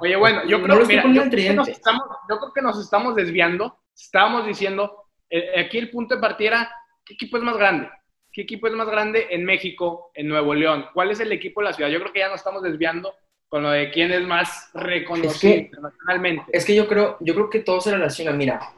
Oye, 0.00 0.16
bueno, 0.16 0.42
yo 0.46 0.62
creo, 0.62 0.86
que 0.86 0.96
yo, 0.96 1.02
creo 1.02 2.52
que 2.54 2.62
nos 2.62 2.78
estamos 2.78 3.14
desviando. 3.14 3.78
Estábamos 3.94 4.46
diciendo, 4.46 5.04
eh, 5.28 5.60
aquí 5.60 5.78
el 5.78 5.90
punto 5.90 6.14
de 6.14 6.20
partida 6.20 6.48
era, 6.48 6.72
¿qué 7.04 7.14
equipo 7.14 7.36
es 7.36 7.42
más 7.42 7.56
grande? 7.56 7.88
¿Qué 8.32 8.42
equipo 8.42 8.66
es 8.66 8.72
más 8.72 8.88
grande 8.88 9.28
en 9.30 9.44
México, 9.44 10.10
en 10.14 10.28
Nuevo 10.28 10.54
León? 10.54 10.86
¿Cuál 10.94 11.10
es 11.10 11.20
el 11.20 11.32
equipo 11.32 11.60
de 11.60 11.66
la 11.66 11.72
ciudad? 11.72 11.90
Yo 11.90 12.00
creo 12.00 12.12
que 12.12 12.20
ya 12.20 12.28
nos 12.28 12.38
estamos 12.38 12.62
desviando 12.62 13.14
con 13.52 13.64
lo 13.64 13.70
de 13.70 13.90
quién 13.90 14.10
es 14.10 14.26
más 14.26 14.70
reconocido 14.72 15.54
internacionalmente. 15.56 16.44
Es 16.54 16.64
que 16.64 16.74
yo 16.74 16.88
creo, 16.88 17.18
yo 17.20 17.34
creo 17.34 17.50
que 17.50 17.58
todo 17.58 17.82
se 17.82 17.90
relaciona. 17.90 18.32
Mira, 18.32 18.72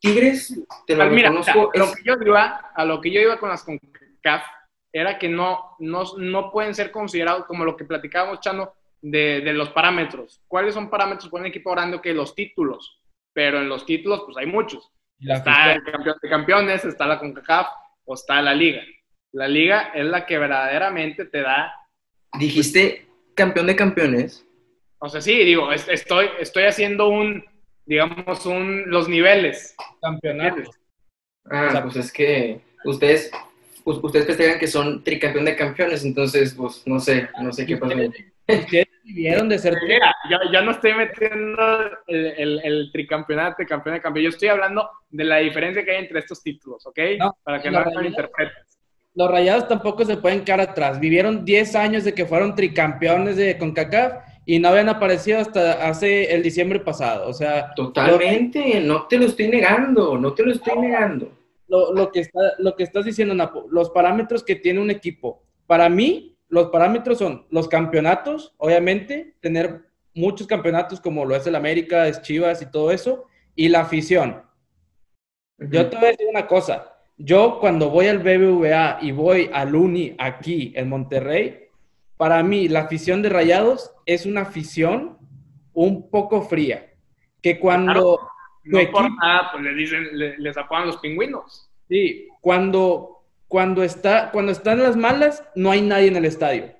Tigres, 0.00 0.58
te 0.86 0.96
lo 0.96 1.04
Mira, 1.10 1.28
reconozco. 1.28 1.70
a, 1.74 1.78
lo 1.78 1.92
que 1.92 2.02
yo 2.02 2.14
iba, 2.24 2.72
a 2.74 2.84
lo 2.86 2.98
que 3.02 3.10
yo 3.10 3.20
iba 3.20 3.38
con 3.38 3.50
las 3.50 3.62
CONCACAF 3.62 4.42
era 4.90 5.18
que 5.18 5.28
no, 5.28 5.76
no, 5.80 6.02
no 6.16 6.50
pueden 6.50 6.74
ser 6.74 6.90
considerados 6.90 7.44
como 7.44 7.66
lo 7.66 7.76
que 7.76 7.84
platicábamos, 7.84 8.40
Chano, 8.40 8.72
de, 9.02 9.42
de, 9.42 9.52
los 9.52 9.68
parámetros. 9.68 10.40
¿Cuáles 10.48 10.72
son 10.72 10.88
parámetros 10.88 11.28
para 11.28 11.42
un 11.42 11.48
equipo 11.48 11.72
grande? 11.72 12.00
Que 12.00 12.14
los 12.14 12.34
títulos. 12.34 13.02
Pero 13.34 13.58
en 13.58 13.68
los 13.68 13.84
títulos, 13.84 14.22
pues 14.24 14.38
hay 14.38 14.46
muchos. 14.46 14.90
está 15.20 15.74
el 15.74 15.84
campeón 15.84 16.16
de 16.22 16.28
campeones, 16.30 16.86
está 16.86 17.06
la 17.06 17.18
CONCACAF 17.18 17.66
o 18.06 18.14
está 18.14 18.40
la 18.40 18.54
liga. 18.54 18.80
La 19.32 19.46
liga 19.46 19.90
es 19.94 20.06
la 20.06 20.24
que 20.24 20.38
verdaderamente 20.38 21.26
te 21.26 21.42
da... 21.42 21.74
Dijiste 22.38 23.11
campeón 23.34 23.66
de 23.66 23.76
campeones. 23.76 24.46
O 24.98 25.08
sea, 25.08 25.20
sí, 25.20 25.36
digo, 25.44 25.72
estoy, 25.72 26.28
estoy 26.38 26.64
haciendo 26.64 27.08
un, 27.08 27.44
digamos, 27.86 28.46
un, 28.46 28.84
los 28.88 29.08
niveles. 29.08 29.74
Campeonatos. 30.00 30.68
Ah, 31.50 31.80
pues 31.82 31.96
es 31.96 32.12
que 32.12 32.60
ustedes, 32.84 33.30
ustedes 33.84 34.26
festejan 34.26 34.58
que 34.58 34.68
son 34.68 35.02
tricampeón 35.02 35.44
de 35.44 35.56
campeones, 35.56 36.04
entonces, 36.04 36.54
pues, 36.54 36.86
no 36.86 37.00
sé, 37.00 37.28
no 37.40 37.52
sé 37.52 37.66
qué 37.66 37.76
pasa. 37.76 37.96
Ustedes 38.46 38.88
vivieron 39.02 39.48
de 39.48 39.58
ser... 39.58 39.76
Mira, 39.86 40.14
ya, 40.52 40.62
no 40.62 40.70
estoy 40.70 40.94
metiendo 40.94 41.90
el, 42.06 42.60
el, 42.62 42.90
tricampeonato, 42.92 43.64
campeón 43.66 43.96
de 43.96 44.00
campeón, 44.00 44.24
yo 44.24 44.30
estoy 44.30 44.48
hablando 44.48 44.88
de 45.10 45.24
la 45.24 45.38
diferencia 45.38 45.84
que 45.84 45.90
hay 45.90 46.04
entre 46.04 46.20
estos 46.20 46.42
títulos, 46.42 46.86
¿ok? 46.86 46.98
Para 47.42 47.60
que 47.60 47.70
no 47.70 47.84
me 47.84 48.06
interpretes. 48.06 48.72
Los 49.14 49.30
Rayados 49.30 49.68
tampoco 49.68 50.04
se 50.04 50.16
pueden 50.16 50.44
quedar 50.44 50.60
atrás. 50.60 50.98
Vivieron 50.98 51.44
10 51.44 51.74
años 51.76 52.04
de 52.04 52.14
que 52.14 52.24
fueron 52.24 52.54
tricampeones 52.54 53.36
de 53.36 53.58
CONCACAF 53.58 54.24
y 54.46 54.58
no 54.58 54.68
habían 54.68 54.88
aparecido 54.88 55.38
hasta 55.38 55.86
hace 55.86 56.34
el 56.34 56.42
diciembre 56.42 56.80
pasado. 56.80 57.28
O 57.28 57.32
sea, 57.32 57.74
totalmente, 57.74 58.80
no 58.80 59.06
te 59.06 59.18
lo 59.18 59.26
estoy 59.26 59.48
negando, 59.48 60.16
no 60.16 60.32
te 60.32 60.44
lo 60.44 60.52
estoy 60.52 60.78
negando. 60.78 61.30
Lo, 61.68 62.12
que, 62.12 62.20
está, 62.20 62.40
lo 62.58 62.76
que 62.76 62.82
estás 62.82 63.06
diciendo, 63.06 63.34
Napo, 63.34 63.66
los 63.70 63.90
parámetros 63.90 64.42
que 64.42 64.56
tiene 64.56 64.80
un 64.80 64.90
equipo. 64.90 65.42
Para 65.66 65.88
mí, 65.88 66.36
los 66.48 66.68
parámetros 66.68 67.16
son 67.18 67.46
los 67.50 67.66
campeonatos, 67.66 68.52
obviamente, 68.58 69.36
tener 69.40 69.80
muchos 70.14 70.46
campeonatos 70.46 71.00
como 71.00 71.24
lo 71.24 71.34
es 71.34 71.46
el 71.46 71.54
América, 71.54 72.08
es 72.08 72.20
Chivas 72.20 72.60
y 72.60 72.70
todo 72.70 72.90
eso, 72.90 73.24
y 73.54 73.68
la 73.68 73.80
afición. 73.80 74.42
Yo 75.56 75.88
te 75.88 75.96
voy 75.96 76.06
a 76.06 76.10
decir 76.10 76.26
una 76.28 76.46
cosa. 76.46 76.91
Yo 77.16 77.58
cuando 77.60 77.90
voy 77.90 78.06
al 78.08 78.18
BBVA 78.18 78.98
y 79.00 79.12
voy 79.12 79.50
al 79.52 79.74
Uni 79.74 80.14
aquí 80.18 80.72
en 80.76 80.88
Monterrey, 80.88 81.68
para 82.16 82.42
mí 82.42 82.68
la 82.68 82.80
afición 82.80 83.22
de 83.22 83.28
Rayados 83.28 83.92
es 84.06 84.26
una 84.26 84.42
afición 84.42 85.18
un 85.72 86.10
poco 86.10 86.42
fría. 86.42 86.92
Que 87.40 87.58
cuando... 87.58 88.18
no 88.64 88.90
por 88.90 89.10
nada, 89.16 89.50
pues 89.52 89.64
le 89.64 89.74
dicen, 89.74 90.08
les 90.12 90.56
apoyan 90.56 90.86
los 90.86 90.98
pingüinos. 90.98 91.68
Sí, 91.88 92.28
cuando, 92.40 93.24
cuando, 93.48 93.82
está, 93.82 94.30
cuando 94.30 94.52
están 94.52 94.82
las 94.82 94.96
malas, 94.96 95.44
no 95.54 95.70
hay 95.70 95.82
nadie 95.82 96.08
en 96.08 96.16
el 96.16 96.24
estadio. 96.24 96.72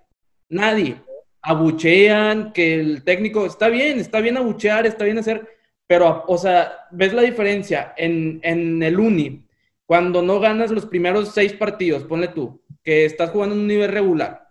Nadie. 0.49 0.97
Abuchean, 1.43 2.53
que 2.53 2.75
el 2.75 3.03
técnico, 3.03 3.45
está 3.47 3.69
bien, 3.69 3.99
está 3.99 4.21
bien 4.21 4.37
abuchear, 4.37 4.87
está 4.87 5.05
bien 5.05 5.19
hacer, 5.19 5.47
pero, 5.89 6.25
o 6.29 6.39
sea, 6.39 6.87
ves 6.93 7.12
la 7.12 7.23
diferencia 7.23 7.95
en, 7.97 8.41
en 8.45 8.83
el 8.83 8.99
Uni, 8.99 9.45
cuando 9.87 10.23
no 10.23 10.41
ganas 10.41 10.71
los 10.71 10.87
primeros 10.87 11.33
seis 11.35 11.53
partidos, 11.53 12.05
ponle 12.05 12.29
tú, 12.29 12.62
que 12.83 13.05
estás 13.05 13.31
jugando 13.31 13.55
en 13.55 13.62
un 13.62 13.67
nivel 13.67 13.91
regular, 13.91 14.43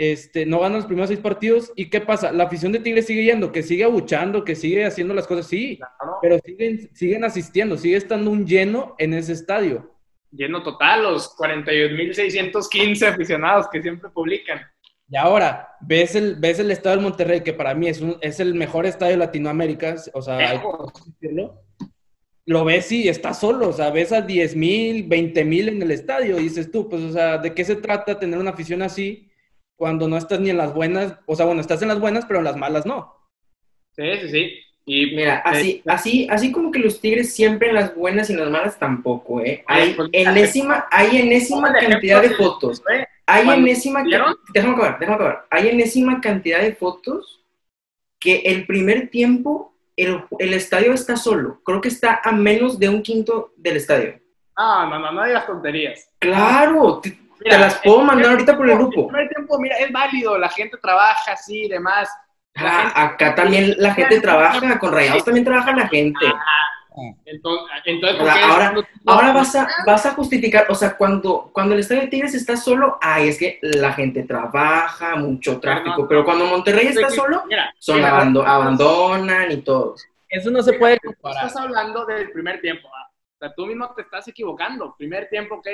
este, 0.00 0.46
no 0.46 0.60
ganan 0.60 0.78
los 0.78 0.86
primeros 0.86 1.08
seis 1.08 1.20
partidos. 1.20 1.72
¿Y 1.76 1.90
qué 1.90 2.00
pasa? 2.00 2.32
La 2.32 2.44
afición 2.44 2.72
de 2.72 2.78
Tigres 2.78 3.06
sigue 3.06 3.22
yendo, 3.22 3.52
que 3.52 3.62
sigue 3.62 3.84
abuchando, 3.84 4.44
que 4.44 4.56
sigue 4.56 4.86
haciendo 4.86 5.12
las 5.12 5.26
cosas, 5.26 5.46
sí, 5.46 5.78
pero 6.22 6.38
siguen, 6.38 6.88
siguen 6.94 7.22
asistiendo, 7.22 7.76
sigue 7.76 7.96
estando 7.96 8.30
un 8.30 8.46
lleno 8.46 8.94
en 8.96 9.12
ese 9.12 9.34
estadio. 9.34 9.94
Lleno 10.30 10.62
total, 10.62 11.02
los 11.02 11.36
41.615 11.36 13.08
aficionados 13.08 13.68
que 13.68 13.82
siempre 13.82 14.08
publican. 14.08 14.60
Y 15.06 15.16
ahora, 15.16 15.68
ves 15.82 16.14
el, 16.14 16.36
ves 16.36 16.60
el 16.60 16.70
estadio 16.70 16.96
del 16.96 17.04
Monterrey, 17.04 17.42
que 17.42 17.52
para 17.52 17.74
mí 17.74 17.88
es, 17.88 18.00
un, 18.00 18.16
es 18.22 18.40
el 18.40 18.54
mejor 18.54 18.86
estadio 18.86 19.12
de 19.12 19.18
Latinoamérica, 19.18 19.96
o 20.14 20.22
sea, 20.22 20.62
lo 22.50 22.64
ves 22.64 22.90
y 22.92 23.08
está 23.08 23.32
solo, 23.34 23.68
o 23.68 23.72
sea, 23.72 23.90
ves 23.90 24.12
a 24.12 24.22
10 24.22 24.56
mil, 24.56 25.04
20 25.04 25.44
mil 25.44 25.68
en 25.68 25.82
el 25.82 25.90
estadio 25.90 26.38
y 26.38 26.44
dices 26.44 26.70
tú, 26.70 26.88
pues, 26.88 27.02
o 27.02 27.12
sea, 27.12 27.38
¿de 27.38 27.54
qué 27.54 27.64
se 27.64 27.76
trata 27.76 28.18
tener 28.18 28.38
una 28.38 28.50
afición 28.50 28.82
así? 28.82 29.30
cuando 29.80 30.08
no 30.08 30.18
estás 30.18 30.38
ni 30.40 30.50
en 30.50 30.58
las 30.58 30.74
buenas, 30.74 31.14
o 31.24 31.34
sea, 31.34 31.46
bueno, 31.46 31.62
estás 31.62 31.80
en 31.80 31.88
las 31.88 31.98
buenas, 31.98 32.26
pero 32.26 32.40
en 32.40 32.44
las 32.44 32.56
malas 32.58 32.84
no. 32.84 33.16
Sí, 33.96 34.04
sí, 34.20 34.28
sí. 34.28 34.50
Y 34.84 35.16
mira, 35.16 35.36
así, 35.38 35.80
así, 35.86 36.26
así 36.28 36.52
como 36.52 36.70
que 36.70 36.80
los 36.80 37.00
Tigres 37.00 37.32
siempre 37.32 37.70
en 37.70 37.76
las 37.76 37.94
buenas 37.94 38.28
y 38.28 38.34
en 38.34 38.40
las 38.40 38.50
malas 38.50 38.78
tampoco, 38.78 39.40
¿eh? 39.40 39.64
Hay 39.66 39.94
pues, 39.94 40.10
enésima, 40.12 40.86
hay 40.90 41.16
enésima 41.16 41.72
cantidad 41.72 42.20
de 42.20 42.28
fotos. 42.28 42.82
Hay 43.24 43.48
enésima, 43.48 44.04
déjame 44.52 44.74
acabar, 44.74 44.98
déjame 44.98 45.14
acabar. 45.14 45.46
Hay 45.48 45.68
enésima 45.68 46.20
cantidad 46.20 46.60
de 46.60 46.74
fotos 46.74 47.40
que 48.18 48.42
el 48.44 48.66
primer 48.66 49.08
tiempo 49.08 49.69
el, 50.02 50.24
el, 50.38 50.54
estadio 50.54 50.92
está 50.92 51.16
solo. 51.16 51.60
Creo 51.64 51.80
que 51.80 51.88
está 51.88 52.20
a 52.22 52.32
menos 52.32 52.78
de 52.78 52.88
un 52.88 53.02
quinto 53.02 53.52
del 53.56 53.76
estadio. 53.76 54.20
Ah, 54.56 54.86
no, 54.90 54.98
no, 54.98 55.12
no 55.12 55.24
digas 55.24 55.46
tonterías. 55.46 56.10
Claro, 56.18 57.00
te 57.00 57.58
las 57.58 57.76
puedo 57.76 58.02
mandar 58.02 58.32
ahorita 58.32 58.56
por 58.56 58.68
el 58.68 58.76
grupo. 58.76 59.10
El 59.16 59.28
tiempo, 59.28 59.58
mira, 59.58 59.76
es 59.76 59.90
válido, 59.90 60.36
la 60.38 60.48
gente 60.48 60.76
trabaja 60.76 61.32
así 61.32 61.64
y 61.64 61.68
demás. 61.68 62.08
Ah, 62.56 62.92
acá 62.94 63.34
también 63.34 63.74
la 63.78 63.94
gente 63.94 64.20
trabaja, 64.20 64.78
con 64.78 64.92
Rayados 64.92 65.24
también 65.24 65.44
trabaja 65.44 65.74
la 65.74 65.88
gente. 65.88 66.26
Ah, 66.26 66.79
entonces, 67.24 68.20
ahora, 68.42 68.74
ahora 69.06 69.32
vas, 69.32 69.54
a, 69.54 69.68
vas 69.86 70.06
a 70.06 70.12
justificar, 70.12 70.66
o 70.68 70.74
sea, 70.74 70.96
cuando, 70.96 71.50
cuando 71.52 71.74
el 71.74 71.80
estadio 71.80 72.02
de 72.02 72.08
Tigres 72.08 72.34
está 72.34 72.56
solo, 72.56 72.98
ay, 73.00 73.28
es 73.28 73.38
que 73.38 73.58
la 73.62 73.92
gente 73.92 74.24
trabaja, 74.24 75.16
mucho 75.16 75.60
tráfico, 75.60 76.06
pero 76.08 76.24
cuando 76.24 76.46
Monterrey 76.46 76.88
está 76.88 77.10
solo, 77.10 77.44
son 77.78 78.04
abandonan 78.04 79.52
y 79.52 79.58
todo. 79.58 79.94
Eso 80.28 80.50
no 80.50 80.62
se 80.62 80.74
puede 80.74 80.98
comparar. 80.98 81.46
Estás 81.46 81.62
hablando 81.62 82.04
del 82.06 82.30
primer 82.30 82.60
tiempo, 82.60 82.88
¿ah? 82.88 83.10
o 83.10 83.38
sea, 83.38 83.54
tú 83.54 83.66
mismo 83.66 83.92
te 83.94 84.02
estás 84.02 84.28
equivocando. 84.28 84.94
Primer 84.96 85.28
tiempo, 85.28 85.56
ok, 85.56 85.66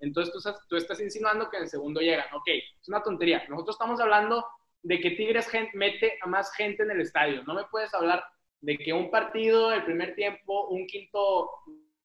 entonces 0.00 0.32
tú 0.32 0.38
estás, 0.38 0.68
tú 0.68 0.76
estás 0.76 1.00
insinuando 1.00 1.50
que 1.50 1.56
en 1.56 1.64
el 1.64 1.68
segundo 1.68 2.00
llegan. 2.00 2.26
Ok, 2.34 2.48
es 2.48 2.88
una 2.88 3.02
tontería. 3.02 3.44
Nosotros 3.48 3.74
estamos 3.74 4.00
hablando 4.00 4.44
de 4.82 5.00
que 5.00 5.12
Tigres 5.12 5.48
mete 5.72 6.18
a 6.22 6.26
más 6.26 6.52
gente 6.54 6.82
en 6.82 6.90
el 6.90 7.00
estadio. 7.00 7.42
No 7.44 7.54
me 7.54 7.64
puedes 7.64 7.92
hablar 7.94 8.22
de 8.64 8.78
que 8.78 8.92
un 8.94 9.10
partido, 9.10 9.72
el 9.72 9.84
primer 9.84 10.14
tiempo, 10.14 10.68
un 10.68 10.86
quinto 10.86 11.50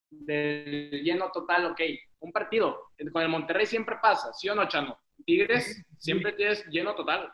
del 0.09 1.01
lleno 1.03 1.31
total, 1.31 1.67
ok. 1.67 1.81
Un 2.19 2.33
partido. 2.33 2.91
Con 3.13 3.21
el 3.21 3.29
Monterrey 3.29 3.65
siempre 3.65 3.95
pasa, 4.01 4.33
¿sí 4.33 4.49
o 4.49 4.55
no, 4.55 4.67
Chano? 4.67 4.99
Tigres 5.25 5.81
siempre 5.97 6.33
tienes 6.33 6.65
lleno 6.67 6.95
total. 6.95 7.31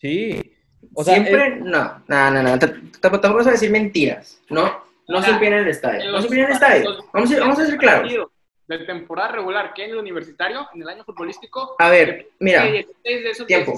Sí. 0.00 0.40
O 0.94 1.02
sea, 1.02 1.14
Siempre, 1.14 1.56
no, 1.56 2.04
no, 2.06 2.30
no, 2.30 2.42
no, 2.42 2.58
tampoco 2.58 3.28
vamos 3.28 3.46
a 3.46 3.52
decir 3.52 3.70
mentiras, 3.70 4.40
¿no? 4.48 4.84
No 5.08 5.22
se 5.22 5.32
opina 5.32 5.56
en 5.56 5.62
el 5.62 5.68
estadio, 5.68 6.10
no 6.10 6.22
se 6.22 6.28
en 6.28 6.44
el 6.44 6.52
estadio. 6.52 7.04
Vamos 7.12 7.32
a, 7.32 7.40
vamos 7.40 7.58
a 7.58 7.66
ser 7.66 7.76
claros. 7.78 8.12
De 8.66 8.78
temporada 8.80 9.32
regular, 9.32 9.74
que 9.74 9.84
en 9.84 9.90
el 9.90 9.98
universitario, 9.98 10.68
en 10.74 10.82
el 10.82 10.88
año 10.88 11.04
futbolístico. 11.04 11.76
A 11.78 11.88
ver, 11.88 12.30
mira. 12.38 12.64
tiempo. 13.46 13.74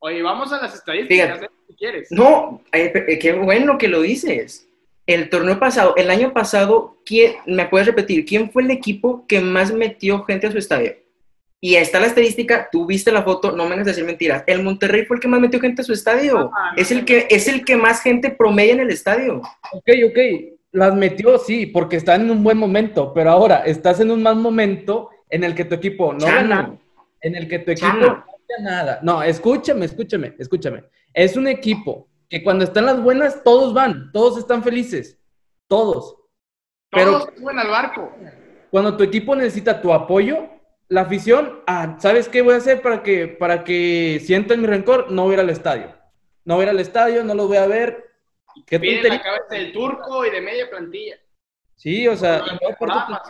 oye, 0.00 0.22
vamos 0.22 0.52
a 0.52 0.60
las 0.60 0.74
estadísticas, 0.74 1.42
¿eh? 1.42 1.48
Si 1.68 1.74
quieres. 1.74 2.10
No, 2.10 2.62
eh, 2.72 2.92
eh, 2.94 3.18
qué 3.18 3.32
bueno 3.34 3.78
que 3.78 3.88
lo 3.88 4.00
dices. 4.00 4.66
El 5.06 5.30
torneo 5.30 5.58
pasado, 5.58 5.94
el 5.96 6.10
año 6.10 6.32
pasado, 6.32 6.98
¿quién, 7.04 7.36
¿me 7.46 7.66
puedes 7.66 7.86
repetir? 7.86 8.24
¿Quién 8.24 8.50
fue 8.50 8.62
el 8.62 8.70
equipo 8.70 9.26
que 9.26 9.40
más 9.40 9.72
metió 9.72 10.22
gente 10.24 10.46
a 10.46 10.52
su 10.52 10.58
estadio? 10.58 10.96
Y 11.60 11.74
está 11.74 11.98
la 11.98 12.06
estadística, 12.06 12.68
tú 12.70 12.86
viste 12.86 13.10
la 13.10 13.22
foto, 13.22 13.52
no 13.52 13.66
me 13.66 13.74
hagas 13.74 13.86
decir 13.86 14.04
mentiras. 14.04 14.44
El 14.46 14.62
Monterrey 14.62 15.04
fue 15.06 15.16
el 15.16 15.20
que 15.20 15.28
más 15.28 15.40
metió 15.40 15.60
gente 15.60 15.82
a 15.82 15.84
su 15.84 15.92
estadio. 15.92 16.52
Ah, 16.54 16.72
es, 16.76 16.92
el 16.92 17.04
que, 17.04 17.26
es 17.30 17.48
el 17.48 17.64
que 17.64 17.76
más 17.76 18.00
gente 18.00 18.30
promedia 18.30 18.74
en 18.74 18.80
el 18.80 18.90
estadio. 18.90 19.42
Ok, 19.72 19.88
ok. 20.06 20.18
Las 20.72 20.94
metió, 20.94 21.38
sí, 21.38 21.66
porque 21.66 21.96
está 21.96 22.14
en 22.14 22.30
un 22.30 22.44
buen 22.44 22.58
momento, 22.58 23.12
pero 23.12 23.30
ahora 23.30 23.64
estás 23.64 23.98
en 24.00 24.10
un 24.10 24.22
mal 24.22 24.36
momento 24.36 25.10
en 25.30 25.42
el 25.42 25.54
que 25.54 25.64
tu 25.64 25.74
equipo 25.74 26.12
no 26.12 26.26
gana, 26.26 26.78
en 27.22 27.34
el 27.34 27.48
que 27.48 27.58
tu 27.58 27.72
equipo 27.72 27.92
no 27.92 28.24
gana 28.48 28.70
nada. 28.70 29.00
No, 29.02 29.22
escúchame, 29.22 29.86
escúchame, 29.86 30.34
escúchame. 30.38 30.84
Es 31.12 31.36
un 31.36 31.48
equipo 31.48 32.08
que 32.28 32.42
cuando 32.42 32.64
están 32.64 32.86
las 32.86 33.02
buenas, 33.02 33.42
todos 33.42 33.72
van, 33.72 34.12
todos 34.12 34.38
están 34.38 34.62
felices, 34.62 35.18
todos. 35.66 36.16
Todos 36.90 37.26
pero, 37.26 37.36
suben 37.36 37.58
al 37.58 37.68
barco. 37.68 38.12
Cuando 38.70 38.96
tu 38.96 39.04
equipo 39.04 39.34
necesita 39.34 39.80
tu 39.80 39.92
apoyo, 39.92 40.48
la 40.88 41.02
afición, 41.02 41.60
ah, 41.66 41.96
¿sabes 42.00 42.28
qué 42.28 42.42
voy 42.42 42.54
a 42.54 42.58
hacer 42.58 42.82
para 42.82 43.02
que, 43.02 43.28
para 43.28 43.64
que 43.64 44.20
sientan 44.24 44.60
mi 44.60 44.66
rencor? 44.66 45.10
No 45.10 45.24
voy 45.24 45.32
a 45.32 45.34
ir 45.34 45.40
al 45.40 45.50
estadio. 45.50 45.94
No 46.44 46.54
voy 46.54 46.62
a 46.62 46.64
ir 46.64 46.70
al 46.70 46.80
estadio, 46.80 47.24
no 47.24 47.34
los 47.34 47.48
voy 47.48 47.58
a 47.58 47.66
ver. 47.66 48.10
¿Qué 48.66 48.80
Piden 48.80 49.08
la 49.08 49.22
cabeza 49.22 49.46
del 49.50 49.72
turco 49.72 50.24
y 50.26 50.30
de 50.30 50.40
media 50.40 50.68
plantilla. 50.68 51.16
Sí, 51.76 52.08
o 52.08 52.16
sea, 52.16 52.42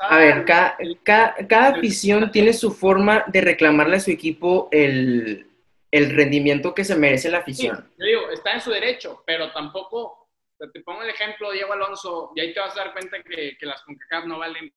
a 0.08 0.16
ver, 0.16 0.44
cada, 0.46 0.76
cada, 1.04 1.68
afición 1.68 2.30
tiene 2.30 2.54
su 2.54 2.72
forma 2.72 3.24
de 3.26 3.42
reclamarle 3.42 3.96
a 3.96 4.00
su 4.00 4.10
equipo 4.10 4.70
el, 4.72 5.47
el 5.90 6.14
rendimiento 6.14 6.74
que 6.74 6.84
se 6.84 6.96
merece 6.96 7.30
la 7.30 7.38
afición. 7.38 7.90
yo 7.96 8.06
digo, 8.06 8.30
está 8.30 8.52
en 8.52 8.60
su 8.60 8.70
derecho, 8.70 9.22
pero 9.26 9.50
tampoco, 9.52 10.28
te 10.72 10.80
pongo 10.80 11.02
el 11.02 11.10
ejemplo, 11.10 11.50
Diego 11.50 11.72
Alonso, 11.72 12.32
y 12.34 12.40
ahí 12.40 12.52
te 12.52 12.60
vas 12.60 12.76
a 12.76 12.84
dar 12.84 12.92
cuenta 12.92 13.22
que, 13.22 13.56
que 13.58 13.66
las 13.66 13.82
CONCACAF 13.82 14.26
no 14.26 14.38
valen 14.38 14.72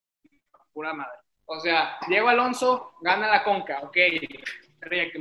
pura 0.73 0.93
madre. 0.93 1.19
O 1.45 1.59
sea, 1.59 1.97
Diego 2.07 2.29
Alonso 2.29 2.93
gana 3.01 3.27
la 3.27 3.43
conca, 3.43 3.79
ok. 3.83 3.97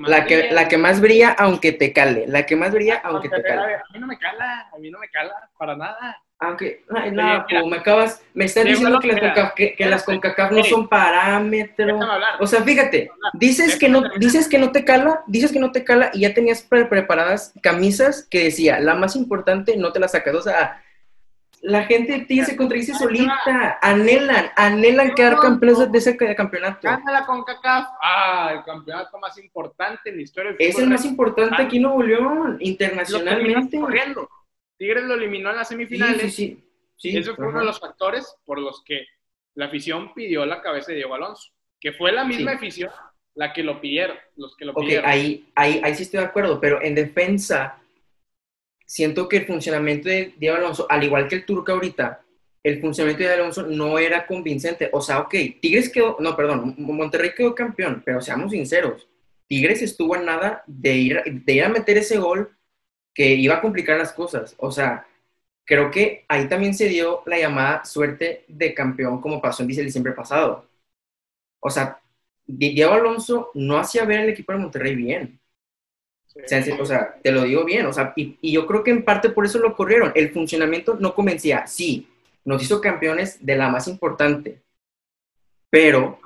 La 0.07 0.25
que, 0.25 0.51
la 0.53 0.69
que 0.69 0.79
más 0.79 1.01
brilla, 1.01 1.35
aunque 1.39 1.73
te 1.73 1.93
cale. 1.93 2.27
La 2.27 2.47
que 2.47 2.57
más 2.57 2.73
brilla, 2.73 3.01
aunque, 3.05 3.29
te 3.29 3.43
cale. 3.43 3.75
A 3.75 3.85
mí 3.93 3.99
no 3.99 4.07
me 4.07 4.19
cala, 4.19 4.71
a 4.73 4.79
mí 4.79 4.91
no 4.91 4.99
me 4.99 5.09
cala, 5.11 5.51
para 5.59 5.77
nada. 5.77 6.23
Aunque, 6.43 6.85
ay, 6.89 7.11
no, 7.11 7.45
como 7.51 7.67
me 7.67 7.77
acabas, 7.77 8.23
me 8.33 8.47
estás 8.47 8.65
diciendo 8.65 8.99
que, 8.99 9.09
las, 9.09 9.53
que, 9.53 9.77
las 9.79 10.05
CONCACAF 10.05 10.53
no 10.53 10.65
son 10.65 10.89
parámetros. 10.89 12.03
O 12.41 12.47
sea, 12.47 12.63
fíjate, 12.63 13.11
dices 13.35 13.79
que 13.79 13.91
no, 13.91 14.05
dices 14.19 14.49
que 14.49 14.59
no 14.59 14.73
te 14.73 14.83
cala, 14.83 15.23
dices 15.27 15.53
que 15.53 15.61
no 15.61 15.71
te 15.71 15.85
cala 15.85 16.11
y 16.15 16.21
ya 16.21 16.33
tenías 16.33 16.63
preparadas 16.63 17.53
camisas 17.61 18.27
que 18.31 18.45
decía, 18.45 18.81
la 18.81 18.95
más 18.95 19.17
importante 19.17 19.77
no 19.77 19.93
te 19.93 20.01
la 20.01 20.09
sacas. 20.09 20.35
O 20.35 20.41
sea, 20.41 20.83
la 21.61 21.85
gente 21.85 22.25
de 22.27 22.45
se 22.47 22.57
contradice 22.57 22.95
solita. 22.95 23.79
Anhelan, 23.83 24.51
anhelan 24.57 25.15
quedar 25.15 25.37
campeones 25.41 25.93
de 25.93 25.99
ese 25.99 26.17
campeonato. 26.17 26.81
Gánala 26.83 27.27
con 27.27 27.45
CACAF. 27.45 27.87
Ah, 28.01 28.53
el 28.55 28.65
campeonato 28.65 29.19
más 29.19 29.37
importante 29.37 30.09
en 30.09 30.17
la 30.17 30.23
historia 30.23 30.55
Es 30.59 30.79
el 30.79 30.89
más 30.89 31.05
importante 31.05 31.61
aquí 31.61 31.77
en 31.77 31.83
Nuevo 31.83 32.03
León, 32.03 32.57
internacionalmente. 32.61 33.79
Corriendo. 33.79 34.27
Tigres 34.81 35.05
lo 35.05 35.13
eliminó 35.13 35.51
en 35.51 35.57
las 35.57 35.69
semifinales. 35.69 36.35
Sí, 36.35 36.65
sí, 36.97 37.11
sí. 37.13 37.19
Ese 37.19 37.35
fue 37.35 37.49
uno 37.49 37.61
de 37.61 37.67
los 37.67 37.79
factores 37.79 38.35
por 38.47 38.59
los 38.59 38.83
que 38.83 39.05
la 39.55 39.67
afición 39.67 40.15
pidió 40.15 40.47
la 40.47 40.63
cabeza 40.63 40.91
de 40.91 40.97
Diego 40.97 41.15
Alonso. 41.15 41.53
Que 41.79 41.93
fue 41.93 42.13
la 42.13 42.25
misma 42.25 42.53
afición 42.53 42.91
la 43.35 43.53
que 43.53 43.63
lo 43.63 43.79
pidieron, 43.79 44.17
los 44.37 44.57
que 44.57 44.65
lo 44.65 44.75
pidieron. 44.75 45.05
Ahí, 45.05 45.51
ahí, 45.55 45.83
ahí 45.85 45.95
sí 45.95 46.05
estoy 46.05 46.21
de 46.21 46.27
acuerdo, 46.27 46.59
pero 46.59 46.81
en 46.81 46.95
defensa 46.95 47.79
siento 48.87 49.29
que 49.29 49.37
el 49.37 49.47
funcionamiento 49.47 50.09
de 50.09 50.33
Diego 50.39 50.57
Alonso, 50.57 50.87
al 50.89 51.05
igual 51.05 51.29
que 51.29 51.35
el 51.35 51.45
turco 51.45 51.73
ahorita, 51.73 52.23
el 52.63 52.81
funcionamiento 52.81 53.23
de 53.23 53.29
Diego 53.29 53.43
Alonso 53.43 53.67
no 53.67 53.99
era 53.99 54.27
convincente. 54.27 54.89
O 54.95 55.03
sea, 55.03 55.19
ok, 55.21 55.35
Tigres 55.61 55.91
quedó, 55.91 56.17
no, 56.21 56.35
perdón, 56.35 56.75
Monterrey 56.79 57.33
quedó 57.37 57.55
campeón, 57.55 58.03
pero 58.03 58.23
seamos 58.23 58.53
sinceros, 58.53 59.07
Tigres 59.47 59.83
estuvo 59.83 60.17
en 60.17 60.25
nada 60.25 60.65
de 60.67 60.97
ir, 60.97 61.23
de 61.45 61.53
ir 61.53 61.65
a 61.65 61.69
meter 61.69 61.99
ese 61.99 62.17
gol 62.17 62.57
que 63.21 63.35
iba 63.35 63.57
a 63.57 63.61
complicar 63.61 63.99
las 63.99 64.15
cosas. 64.15 64.55
O 64.57 64.71
sea, 64.71 65.07
creo 65.67 65.91
que 65.91 66.25
ahí 66.27 66.49
también 66.49 66.73
se 66.73 66.89
dio 66.89 67.23
la 67.27 67.39
llamada 67.39 67.85
suerte 67.85 68.47
de 68.49 68.73
campeón 68.73 69.21
como 69.21 69.43
pasó 69.43 69.63
en 69.63 69.69
diciembre 69.69 70.13
pasado. 70.13 70.65
O 71.61 71.69
sea, 71.69 72.01
Diego 72.47 72.95
Alonso 72.95 73.51
no 73.53 73.77
hacía 73.77 74.07
ver 74.07 74.21
al 74.21 74.31
equipo 74.31 74.53
de 74.53 74.61
Monterrey 74.61 74.95
bien. 74.95 75.39
O 76.81 76.87
sea, 76.87 77.15
te 77.23 77.31
lo 77.31 77.43
digo 77.43 77.63
bien, 77.67 77.85
o 77.85 77.93
sea, 77.93 78.15
y, 78.17 78.39
yo 78.51 78.67
creo 78.67 78.83
que 78.83 78.91
en 78.91 79.05
parte 79.05 79.29
por 79.29 79.45
eso 79.45 79.59
lo 79.59 79.77
corrieron. 79.77 80.13
El 80.15 80.31
funcionamiento 80.31 80.97
no 80.99 81.15
convencía, 81.15 81.67
sí, 81.67 82.09
nos 82.47 82.63
hizo 82.63 82.81
campeones 82.81 83.45
de 83.45 83.55
la 83.55 83.69
más 83.69 83.87
importante, 83.87 84.63
pero 85.69 86.21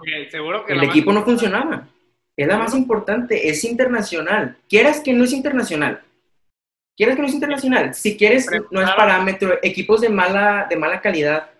el 0.69 0.85
equipo 0.85 1.13
no 1.13 1.25
funcionaba. 1.25 1.89
Es 2.37 2.47
la 2.47 2.57
más 2.57 2.73
importante, 2.73 3.49
es 3.49 3.65
internacional. 3.65 4.59
Quieras 4.69 5.01
que 5.01 5.13
no 5.13 5.25
es 5.25 5.33
internacional. 5.33 6.01
Quieras 6.97 7.17
que 7.17 7.23
no 7.23 7.29
es 7.29 7.35
internacional. 7.35 7.95
Si 7.95 8.17
quieres, 8.17 8.49
no 8.71 8.81
es 8.81 8.91
parámetro. 8.91 9.59
Equipos 9.63 10.01
de 10.01 10.09
mala, 10.09 10.67
de 10.69 10.77
mala 10.77 11.01
calidad. 11.01 11.51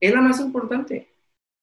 Es 0.00 0.12
la 0.12 0.20
más 0.20 0.40
importante. 0.40 1.08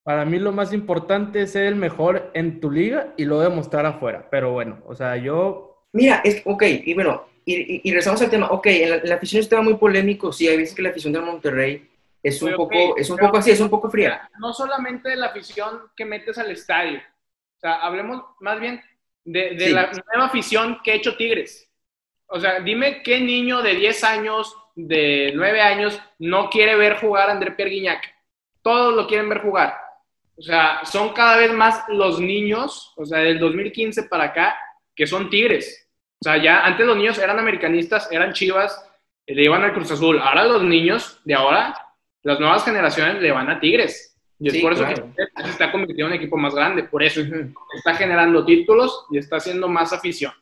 Para 0.02 0.24
mí 0.24 0.38
lo 0.38 0.52
más 0.52 0.72
importante 0.72 1.42
es 1.42 1.52
ser 1.52 1.64
el 1.64 1.76
mejor 1.76 2.30
en 2.34 2.60
tu 2.60 2.70
liga 2.70 3.14
y 3.16 3.24
lo 3.24 3.40
demostrar 3.40 3.86
afuera. 3.86 4.28
Pero 4.30 4.52
bueno, 4.52 4.82
o 4.86 4.94
sea, 4.94 5.16
yo 5.16 5.74
Mira, 5.94 6.22
es, 6.24 6.42
ok, 6.44 6.62
y 6.86 6.92
bueno, 6.92 7.24
y, 7.44 7.88
y, 7.88 7.90
regresamos 7.92 8.20
al 8.20 8.28
tema. 8.28 8.48
Ok, 8.50 8.66
la, 9.04 9.14
afición 9.14 9.40
estaba 9.40 9.62
muy 9.62 9.74
polémico. 9.74 10.32
Sí, 10.32 10.48
hay 10.48 10.56
veces 10.56 10.74
que 10.74 10.82
la 10.82 10.88
afición 10.88 11.12
de 11.12 11.20
Monterrey 11.20 11.88
es 12.20 12.42
un, 12.42 12.52
poco, 12.54 12.96
es 12.96 13.08
un 13.10 13.16
poco 13.16 13.36
así, 13.36 13.52
es 13.52 13.60
un 13.60 13.70
poco 13.70 13.88
fría. 13.88 14.28
No 14.40 14.52
solamente 14.52 15.10
de 15.10 15.16
la 15.16 15.26
afición 15.26 15.82
que 15.96 16.04
metes 16.04 16.36
al 16.36 16.50
estadio. 16.50 16.98
O 16.98 17.60
sea, 17.60 17.76
hablemos 17.76 18.24
más 18.40 18.58
bien 18.58 18.82
de, 19.24 19.54
de 19.54 19.70
la 19.70 19.92
nueva 20.12 20.26
afición 20.26 20.78
que 20.82 20.90
ha 20.90 20.94
hecho 20.96 21.16
Tigres. 21.16 21.70
O 22.26 22.40
sea, 22.40 22.60
dime 22.60 23.02
qué 23.02 23.20
niño 23.20 23.62
de 23.62 23.74
10 23.74 24.04
años, 24.04 24.56
de 24.74 25.32
9 25.34 25.60
años, 25.60 26.00
no 26.18 26.50
quiere 26.50 26.76
ver 26.76 26.98
jugar 26.98 27.28
a 27.28 27.32
André 27.32 27.52
Pierre 27.52 28.00
Todos 28.62 28.94
lo 28.94 29.06
quieren 29.06 29.28
ver 29.28 29.40
jugar. 29.40 29.74
O 30.36 30.42
sea, 30.42 30.80
son 30.84 31.12
cada 31.12 31.36
vez 31.36 31.52
más 31.52 31.84
los 31.88 32.18
niños, 32.18 32.92
o 32.96 33.04
sea, 33.04 33.20
del 33.20 33.38
2015 33.38 34.04
para 34.04 34.24
acá, 34.24 34.56
que 34.94 35.06
son 35.06 35.30
Tigres. 35.30 35.88
O 36.20 36.24
sea, 36.24 36.42
ya 36.42 36.64
antes 36.64 36.86
los 36.86 36.96
niños 36.96 37.18
eran 37.18 37.38
americanistas, 37.38 38.10
eran 38.10 38.32
chivas, 38.32 38.84
le 39.26 39.44
iban 39.44 39.62
al 39.62 39.72
Cruz 39.72 39.90
Azul. 39.90 40.18
Ahora 40.18 40.44
los 40.44 40.62
niños 40.62 41.20
de 41.24 41.34
ahora, 41.34 41.74
las 42.22 42.40
nuevas 42.40 42.64
generaciones 42.64 43.22
le 43.22 43.30
van 43.30 43.50
a 43.50 43.60
Tigres. 43.60 44.18
Y 44.40 44.48
es 44.48 44.62
por 44.62 44.72
eso 44.72 44.84
que 44.86 44.96
se 44.96 45.50
está 45.50 45.70
convirtiendo 45.70 46.06
en 46.06 46.12
un 46.12 46.18
equipo 46.18 46.36
más 46.36 46.54
grande. 46.54 46.84
Por 46.84 47.02
eso 47.02 47.20
está 47.76 47.94
generando 47.94 48.44
títulos 48.44 49.06
y 49.10 49.18
está 49.18 49.36
haciendo 49.36 49.68
más 49.68 49.92
afición. 49.92 50.32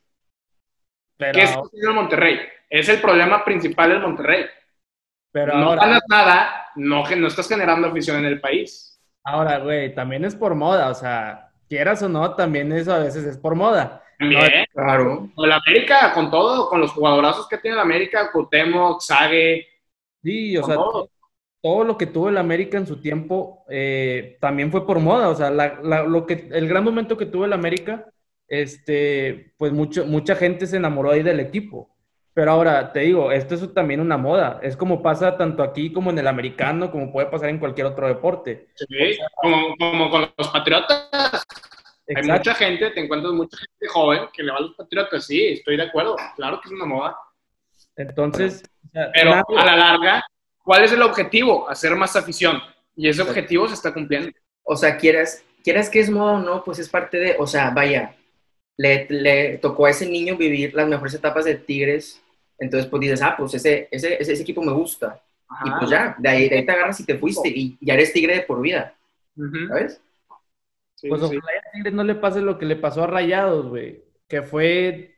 Pero... 1.23 1.33
¿Qué 1.39 1.43
es 1.45 1.85
el 1.85 1.95
Monterrey? 1.95 2.41
Es 2.69 2.89
el 2.89 3.01
problema 3.01 3.45
principal 3.45 3.91
del 3.91 4.01
Monterrey. 4.01 4.47
Pero 5.31 5.57
no 5.57 5.71
ganas 5.77 6.03
nada, 6.09 6.67
no, 6.75 7.05
no 7.09 7.27
estás 7.27 7.49
generando 7.49 7.89
afición 7.89 8.19
en 8.19 8.27
el 8.27 8.41
país. 8.41 9.01
Ahora, 9.25 9.59
güey, 9.59 9.95
también 9.95 10.25
es 10.25 10.35
por 10.35 10.55
moda. 10.55 10.91
O 10.91 10.95
sea, 10.95 11.53
quieras 11.69 12.03
o 12.03 12.09
no, 12.09 12.35
también 12.35 12.73
eso 12.73 12.93
a 12.93 12.99
veces 12.99 13.25
es 13.25 13.39
por 13.39 13.55
moda. 13.55 14.03
También. 14.19 14.67
claro. 14.73 15.31
Con 15.35 15.49
la 15.49 15.57
América, 15.57 16.13
con 16.13 16.31
todo, 16.31 16.69
con 16.69 16.81
los 16.81 16.93
jugadorazos 16.93 17.49
que 17.49 17.59
tiene 17.59 17.77
la 17.77 17.83
América, 17.83 18.31
Cuauhtémoc, 18.33 19.01
Sague. 19.01 19.67
Sí, 20.23 20.57
o 20.57 20.65
sea, 20.65 20.75
todo. 20.75 21.85
lo 21.85 21.97
que 21.97 22.07
tuvo 22.07 22.29
el 22.29 22.37
América 22.37 22.79
en 22.79 22.87
su 22.87 23.01
tiempo 23.01 23.65
eh, 23.71 24.37
también 24.41 24.71
fue 24.71 24.87
por 24.87 24.99
moda. 24.99 25.29
O 25.29 25.35
sea, 25.35 25.51
lo 25.51 26.27
que, 26.27 26.49
el 26.53 26.69
gran 26.69 26.85
momento 26.85 27.17
que 27.17 27.27
tuvo 27.27 27.45
el 27.45 27.53
América, 27.53 28.07
este, 28.53 29.55
pues 29.57 29.73
mucho, 29.73 30.05
mucha 30.05 30.37
gente 30.37 30.67
se 30.67 30.77
enamoró 30.77 31.12
ahí 31.12 31.23
del 31.23 31.41
equipo. 31.41 31.88
Pero 32.35 32.51
ahora, 32.51 32.93
te 32.93 33.01
digo, 33.01 33.33
esto 33.33 33.55
es 33.55 33.73
también 33.73 33.99
una 33.99 34.19
moda. 34.19 34.61
Es 34.62 34.77
como 34.77 35.01
pasa 35.01 35.38
tanto 35.38 35.62
aquí 35.62 35.91
como 35.91 36.11
en 36.11 36.19
el 36.19 36.27
americano, 36.27 36.91
como 36.91 37.11
puede 37.11 37.29
pasar 37.29 37.49
en 37.49 37.59
cualquier 37.59 37.87
otro 37.87 38.07
deporte. 38.09 38.69
Sí, 38.77 39.19
como, 39.37 39.75
como 39.79 40.11
con 40.11 40.31
los 40.37 40.49
Patriotas. 40.49 41.47
Hay 42.15 42.25
mucha 42.25 42.55
gente, 42.55 42.91
te 42.91 43.01
encuentras 43.01 43.33
mucha 43.33 43.57
gente 43.57 43.88
joven 43.88 44.21
que 44.35 44.43
le 44.43 44.53
va 44.53 44.59
a 44.59 44.61
los 44.61 44.75
patriotas, 44.75 45.25
sí, 45.25 45.47
estoy 45.47 45.79
de 45.79 45.85
acuerdo, 45.85 46.17
claro 46.37 46.61
que 46.61 46.69
es 46.69 46.73
una 46.75 46.85
moda. 46.85 47.17
Entonces, 47.97 48.62
pero 48.93 49.33
a 49.33 49.65
la 49.65 49.77
larga, 49.77 50.23
¿cuál 50.62 50.85
es 50.85 50.93
el 50.93 51.01
objetivo? 51.01 51.71
Hacer 51.71 51.95
más 51.97 52.15
afición. 52.17 52.61
Y 52.97 53.09
ese 53.09 53.23
objetivo 53.23 53.67
se 53.67 53.75
está 53.75 53.95
cumpliendo. 53.95 54.31
O 54.62 54.77
sea, 54.77 54.99
quieras, 54.99 55.43
quieras 55.65 55.88
que 55.88 56.01
es 56.01 56.11
moda 56.11 56.33
o 56.33 56.41
no, 56.41 56.62
pues 56.65 56.81
es 56.81 56.91
parte 56.91 57.19
de, 57.19 57.37
o 57.38 57.47
sea, 57.47 57.71
vaya, 57.71 58.15
le, 58.77 59.07
le, 59.09 59.59
tocó 59.59 59.87
a 59.87 59.91
ese 59.91 60.09
niño 60.09 60.37
vivir 60.37 60.75
las 60.75 60.89
mejores 60.89 61.15
etapas 61.15 61.45
de 61.45 61.57
Tigres. 61.57 62.21
Entonces, 62.59 62.89
pues 62.89 63.01
dices, 63.01 63.23
ah, 63.23 63.35
pues 63.37 63.55
ese, 63.55 63.89
ese, 63.91 64.21
ese, 64.21 64.41
equipo 64.41 64.63
me 64.63 64.73
gusta. 64.73 65.21
Y 65.65 65.71
pues 65.79 65.91
ya, 65.91 66.17
de 66.19 66.29
ahí, 66.29 66.49
de 66.49 66.57
ahí, 66.57 66.67
te 66.67 66.73
agarras 66.73 67.01
y 67.01 67.05
te 67.05 67.19
fuiste 67.19 67.49
y 67.49 67.77
ya 67.81 67.95
eres 67.95 68.13
Tigre 68.13 68.37
de 68.37 68.43
por 68.43 68.61
vida. 68.61 68.95
¿Sabes? 69.69 70.01
pues 71.09 71.21
ojalá 71.21 71.41
a 71.41 71.73
Tigres 71.73 71.93
no 71.93 72.05
le 72.05 72.15
pase 72.15 72.41
lo 72.41 72.59
que 72.59 72.67
le 72.67 72.77
pasó 72.77 73.03
a 73.03 73.07
Rayados, 73.07 73.69
güey. 73.69 74.03
Que 74.29 74.43
fue, 74.43 75.17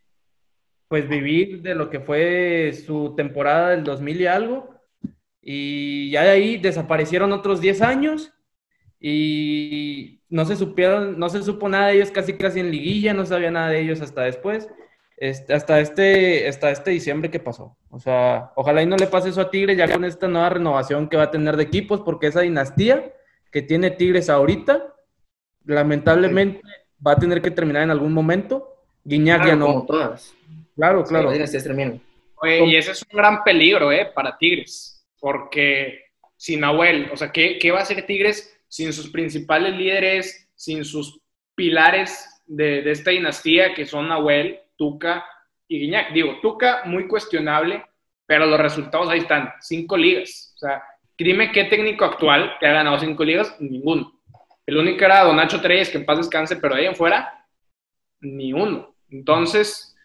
pues, 0.89 1.09
vivir 1.09 1.63
de 1.63 1.75
lo 1.75 1.91
que 1.91 2.01
fue 2.01 2.73
su 2.73 3.15
temporada 3.17 3.71
del 3.71 3.85
2000 3.85 4.21
y 4.21 4.27
algo. 4.27 4.75
Y 5.43 6.11
ya 6.11 6.23
de 6.23 6.31
ahí 6.31 6.57
desaparecieron 6.57 7.33
otros 7.33 7.61
10 7.61 7.83
años 7.83 8.33
y 9.07 10.23
no 10.31 10.47
se 10.47 10.57
supieron, 10.57 11.19
no 11.19 11.29
se 11.29 11.43
supo 11.43 11.69
nada 11.69 11.89
de 11.89 11.97
ellos 11.97 12.11
casi 12.11 12.39
casi 12.39 12.61
en 12.61 12.71
liguilla, 12.71 13.13
no 13.13 13.27
sabía 13.27 13.51
nada 13.51 13.69
de 13.69 13.81
ellos 13.81 14.01
hasta 14.01 14.23
después, 14.23 14.67
este, 15.19 15.53
hasta, 15.53 15.79
este, 15.79 16.49
hasta 16.49 16.71
este 16.71 16.93
diciembre 16.93 17.31
que 17.31 17.39
pasó. 17.39 17.77
O 17.91 18.01
sea, 18.01 18.53
ojalá 18.57 18.83
y 18.83 18.87
no 18.87 18.97
le 18.97 19.07
pase 19.07 19.29
eso 19.29 19.43
a 19.43 19.51
Tigres 19.51 19.77
ya 19.77 19.93
con 19.93 20.07
esta 20.07 20.27
nueva 20.27 20.49
renovación 20.49 21.11
que 21.11 21.19
va 21.19 21.25
a 21.25 21.31
tener 21.31 21.59
de 21.59 21.65
equipos, 21.65 22.01
porque 22.01 22.29
esa 22.29 22.41
dinastía 22.41 23.13
que 23.53 23.61
tiene 23.61 23.91
Tigres 23.91 24.31
ahorita, 24.31 24.95
lamentablemente 25.67 26.63
va 27.07 27.13
a 27.13 27.19
tener 27.19 27.43
que 27.43 27.51
terminar 27.51 27.83
en 27.83 27.91
algún 27.91 28.15
momento. 28.15 28.87
Guiñac 29.05 29.45
ya 29.49 29.55
no. 29.55 29.67
Como 29.67 29.85
todas. 29.85 30.35
Claro, 30.77 31.05
claro. 31.05 31.37
y 31.37 31.43
ese 31.43 31.59
es 31.59 33.03
un 33.03 33.19
gran 33.19 33.45
peligro, 33.45 33.93
¿eh? 33.93 34.11
Para 34.15 34.39
Tigres, 34.39 35.07
porque 35.21 36.05
sin 36.39 36.61
Nahuel, 36.61 37.11
o 37.13 37.19
sea, 37.19 37.31
¿qué, 37.31 37.59
qué 37.59 37.71
va 37.71 37.81
a 37.81 37.83
hacer 37.83 38.07
Tigres? 38.07 38.54
Sin 38.75 38.93
sus 38.93 39.09
principales 39.09 39.73
líderes, 39.77 40.51
sin 40.57 40.85
sus 40.85 41.21
pilares 41.55 42.43
de, 42.45 42.91
esta 42.91 43.13
dinastía 43.13 43.73
que 43.73 43.87
son 43.87 44.09
Nahuel, 44.09 44.59
Tuca 44.77 45.25
y 45.69 45.79
Guiñac. 45.79 46.13
Digo, 46.13 46.41
Tuca 46.43 46.83
muy 46.85 47.07
cuestionable, 47.07 47.85
pero 48.27 48.47
los 48.47 48.59
resultados 48.59 49.09
ahí 49.09 49.21
están, 49.21 49.53
cinco 49.61 49.97
ligas. 49.97 50.55
O 50.57 50.59
sea, 50.59 50.83
dime 51.17 51.53
qué 51.53 51.67
técnico 51.67 52.05
actual 52.05 52.57
que 52.59 52.67
ha 52.67 52.73
ganado 52.73 52.99
cinco 52.99 53.23
ligas, 53.23 53.57
ninguno. 53.61 54.21
El 54.67 54.77
único 54.77 55.05
era 55.05 55.23
Don 55.23 55.37
Nacho 55.37 55.61
Treyes, 55.61 55.91
que 55.91 55.99
en 55.99 56.05
paz 56.05 56.19
descanse, 56.19 56.57
pero 56.57 56.75
ahí 56.75 56.87
en 56.87 56.97
fuera, 56.97 57.47
ni 58.23 58.53
uno. 58.53 58.97
Entonces, 59.09 59.97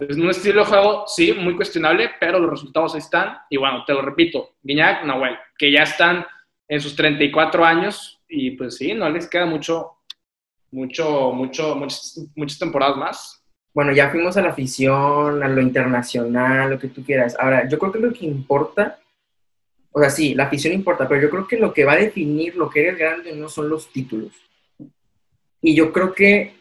es 0.00 0.16
un 0.16 0.30
estilo 0.30 0.60
de 0.60 0.70
juego, 0.70 1.04
sí, 1.06 1.34
muy 1.34 1.54
cuestionable, 1.56 2.12
pero 2.18 2.38
los 2.38 2.52
resultados 2.52 2.94
ahí 2.94 3.00
están. 3.00 3.36
Y 3.50 3.58
bueno, 3.58 3.84
te 3.84 3.92
lo 3.92 4.00
repito, 4.00 4.54
Guiñac, 4.62 5.04
Nahuel, 5.04 5.36
que 5.58 5.70
ya 5.70 5.82
están 5.82 6.24
en 6.70 6.80
sus 6.80 6.94
34 6.94 7.64
años 7.64 8.22
y 8.28 8.52
pues 8.52 8.76
sí, 8.76 8.94
no 8.94 9.10
les 9.10 9.28
queda 9.28 9.44
mucho, 9.44 9.96
mucho, 10.70 11.32
mucho, 11.32 11.74
muchas, 11.74 12.58
temporadas 12.60 12.96
más. 12.96 13.44
Bueno, 13.74 13.92
ya 13.92 14.08
fuimos 14.08 14.36
a 14.36 14.42
la 14.42 14.50
afición, 14.50 15.42
a 15.42 15.48
lo 15.48 15.60
internacional, 15.60 16.70
lo 16.70 16.78
que 16.78 16.86
tú 16.86 17.04
quieras. 17.04 17.36
Ahora, 17.40 17.68
yo 17.68 17.76
creo 17.76 17.90
que 17.90 17.98
lo 17.98 18.12
que 18.12 18.24
importa, 18.24 19.00
o 19.90 19.98
sea, 19.98 20.10
sí, 20.10 20.36
la 20.36 20.44
afición 20.44 20.72
importa, 20.72 21.08
pero 21.08 21.20
yo 21.20 21.28
creo 21.28 21.48
que 21.48 21.58
lo 21.58 21.74
que 21.74 21.84
va 21.84 21.94
a 21.94 21.96
definir 21.96 22.54
lo 22.54 22.70
que 22.70 22.82
eres 22.82 22.96
grande 22.96 23.34
no 23.34 23.48
son 23.48 23.68
los 23.68 23.90
títulos. 23.90 24.32
Y 25.60 25.74
yo 25.74 25.92
creo 25.92 26.14
que 26.14 26.54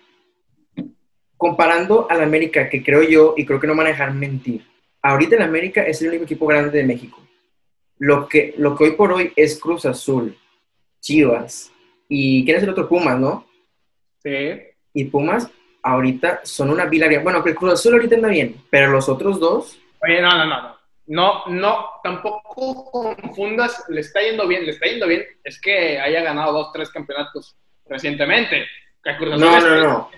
comparando 1.37 2.07
al 2.09 2.23
América, 2.23 2.67
que 2.67 2.83
creo 2.83 3.03
yo, 3.03 3.35
y 3.37 3.45
creo 3.45 3.59
que 3.59 3.67
no 3.67 3.75
dejar 3.83 4.11
mentir, 4.15 4.65
ahorita 5.03 5.35
el 5.35 5.43
América 5.43 5.83
es 5.83 6.01
el 6.01 6.09
único 6.09 6.23
equipo 6.23 6.47
grande 6.47 6.79
de 6.79 6.83
México 6.83 7.28
lo 7.99 8.27
que, 8.27 8.55
lo 8.57 8.75
que 8.75 8.85
hoy 8.85 8.91
por 8.91 9.11
hoy 9.11 9.33
es 9.35 9.59
Cruz 9.59 9.85
Azul, 9.85 10.37
Chivas, 11.01 11.71
y 12.07 12.43
¿quién 12.45 12.57
es 12.57 12.63
el 12.63 12.69
otro? 12.69 12.87
Pumas, 12.87 13.19
¿no? 13.19 13.45
Sí. 14.23 14.61
Y 14.93 15.05
Pumas 15.05 15.51
ahorita 15.83 16.41
son 16.43 16.71
una 16.71 16.85
bilaria. 16.85 17.19
Bueno, 17.19 17.43
que 17.43 17.51
el 17.51 17.55
Cruz 17.55 17.73
Azul 17.73 17.93
ahorita 17.93 18.15
anda 18.15 18.29
bien, 18.29 18.55
pero 18.69 18.89
los 18.89 19.07
otros 19.07 19.39
dos... 19.39 19.79
Oye, 20.01 20.21
no, 20.21 20.29
no, 20.29 20.45
no, 20.45 20.61
no. 20.61 20.79
No, 21.07 21.43
no, 21.47 21.89
tampoco 22.03 23.15
confundas, 23.15 23.83
le 23.89 24.01
está 24.01 24.21
yendo 24.21 24.47
bien, 24.47 24.63
le 24.63 24.71
está 24.71 24.85
yendo 24.85 25.07
bien, 25.07 25.25
es 25.43 25.59
que 25.59 25.99
haya 25.99 26.21
ganado 26.21 26.53
dos, 26.53 26.71
tres 26.71 26.91
campeonatos 26.91 27.57
recientemente. 27.87 28.67
no, 29.03 29.37
no, 29.37 29.83
no. 29.83 30.11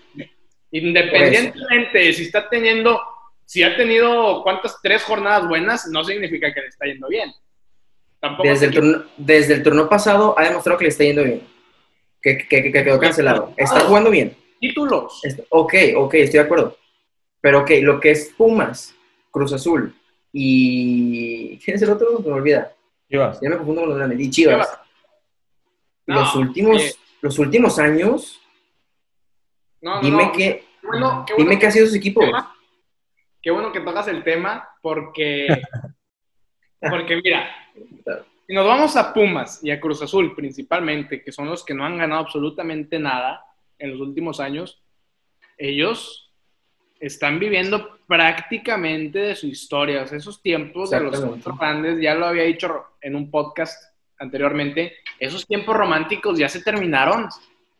Independientemente, 0.71 2.11
si 2.11 2.23
está 2.23 2.49
teniendo, 2.49 3.01
si 3.45 3.63
ha 3.63 3.75
tenido 3.77 4.43
cuántas, 4.43 4.81
tres 4.81 5.01
jornadas 5.03 5.47
buenas, 5.47 5.87
no 5.87 6.03
significa 6.03 6.53
que 6.53 6.59
le 6.59 6.67
está 6.67 6.85
yendo 6.85 7.07
bien 7.07 7.31
desde, 8.43 8.67
el 8.67 8.73
turno, 8.73 9.03
desde 9.17 9.53
el 9.55 9.63
turno 9.63 9.89
pasado 9.89 10.37
ha 10.37 10.43
demostrado 10.43 10.77
que 10.77 10.85
le 10.85 10.89
está 10.89 11.03
yendo 11.03 11.23
bien. 11.23 11.47
Que, 12.21 12.37
que, 12.37 12.71
quedó 12.71 12.99
cancelado. 12.99 13.53
Está 13.57 13.79
jugando 13.81 14.11
bien. 14.11 14.37
Títulos. 14.59 15.21
Ok, 15.49 15.73
ok, 15.95 16.13
estoy 16.15 16.39
de 16.39 16.45
acuerdo. 16.45 16.77
Pero 17.41 17.61
ok, 17.61 17.71
lo 17.81 17.99
que 17.99 18.11
es 18.11 18.31
Pumas, 18.37 18.93
Cruz 19.31 19.53
Azul 19.53 19.95
y. 20.31 21.57
¿Quién 21.59 21.75
es 21.75 21.81
el 21.81 21.89
otro? 21.89 22.19
Me 22.19 22.31
olvida. 22.31 22.73
Chivas. 23.09 23.39
Ya 23.41 23.49
me 23.49 23.57
confundo 23.57 23.81
con 23.81 23.89
los 23.89 23.97
grandes. 23.97 24.19
Y 24.19 24.29
Chivas. 24.29 24.79
los, 26.05 26.35
últimos, 26.35 26.99
los 27.21 27.39
últimos 27.39 27.79
años. 27.79 28.39
dime 30.01 30.31
que. 30.31 30.65
dime 31.37 31.57
qué 31.57 31.67
ha 31.67 31.71
sido 31.71 31.87
su 31.87 31.95
equipo. 31.95 32.21
Qué 33.41 33.49
bueno 33.49 33.71
que 33.71 33.81
tocas 33.81 34.07
el 34.07 34.23
tema 34.23 34.69
porque. 34.81 35.47
porque 36.89 37.21
mira, 37.23 37.49
si 38.47 38.53
nos 38.53 38.65
vamos 38.65 38.95
a 38.97 39.13
Pumas 39.13 39.63
y 39.63 39.71
a 39.71 39.79
Cruz 39.79 40.01
Azul 40.01 40.35
principalmente, 40.35 41.23
que 41.23 41.31
son 41.31 41.47
los 41.47 41.63
que 41.63 41.73
no 41.73 41.85
han 41.85 41.97
ganado 41.97 42.21
absolutamente 42.21 42.99
nada 42.99 43.45
en 43.77 43.91
los 43.91 44.01
últimos 44.01 44.39
años, 44.39 44.81
ellos 45.57 46.31
están 46.99 47.39
viviendo 47.39 47.99
prácticamente 48.07 49.19
de 49.19 49.35
su 49.35 49.47
historia. 49.47 50.03
esos 50.03 50.41
tiempos 50.41 50.91
de 50.91 50.99
los 50.99 51.43
grandes, 51.57 52.01
ya 52.01 52.13
lo 52.13 52.27
había 52.27 52.43
dicho 52.43 52.85
en 53.01 53.15
un 53.15 53.31
podcast 53.31 53.95
anteriormente, 54.19 54.93
esos 55.19 55.47
tiempos 55.47 55.75
románticos 55.75 56.37
ya 56.37 56.47
se 56.47 56.61
terminaron. 56.61 57.27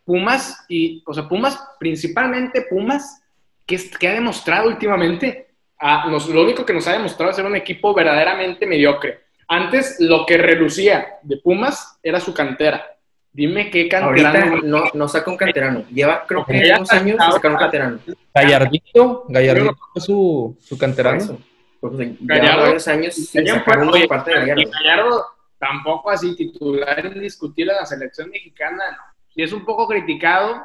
Pumas 0.04 0.66
y, 0.68 1.04
o 1.06 1.14
sea, 1.14 1.30
Pumas, 1.30 1.62
principalmente 1.80 2.66
Pumas, 2.70 3.24
que, 3.68 3.80
que 4.00 4.08
ha 4.08 4.14
demostrado 4.14 4.68
últimamente, 4.68 5.51
a, 5.82 6.08
lo 6.08 6.42
único 6.42 6.66
que 6.66 6.74
nos 6.74 6.88
ha 6.88 6.94
demostrado 6.94 7.32
es 7.32 7.36
ser 7.36 7.46
un 7.46 7.56
equipo 7.56 7.94
verdaderamente 7.94 8.66
mediocre 8.66 9.32
antes 9.52 9.98
lo 10.00 10.26
que 10.26 10.38
relucía 10.38 11.20
de 11.24 11.36
Pumas 11.36 12.00
era 12.02 12.22
su 12.22 12.34
cantera. 12.34 12.96
Dime 13.34 13.70
qué 13.70 13.90
canterano. 13.90 14.40
Ahorita 14.40 14.66
no, 14.66 14.84
no 14.94 15.08
saca 15.10 15.30
un 15.30 15.36
canterano. 15.36 15.84
Lleva, 15.90 16.26
creo 16.26 16.46
que 16.46 16.72
unos 16.74 16.90
años 16.92 17.18
sacar 17.34 17.52
un 17.52 17.58
canterano. 17.58 18.00
Gallardito, 18.34 19.26
Gallardito 19.28 19.78
fue 19.92 20.02
su, 20.02 20.58
su 20.58 20.78
canterano. 20.78 21.38
Pues, 21.82 21.94
Gallardo, 22.22 22.62
varios 22.62 22.88
años 22.88 23.14
sin 23.14 23.46
sacar 23.46 23.80
una 23.80 24.08
parte 24.08 24.32
de 24.32 24.40
Gallardo. 24.40 24.72
Gallardo 24.72 25.26
tampoco 25.60 26.12
así 26.12 26.34
titular 26.34 27.06
indiscutible 27.06 27.74
en 27.74 27.80
la 27.80 27.86
selección 27.86 28.30
mexicana. 28.30 28.84
Y 29.36 29.44
es 29.44 29.52
un 29.52 29.66
poco 29.66 29.86
criticado. 29.86 30.64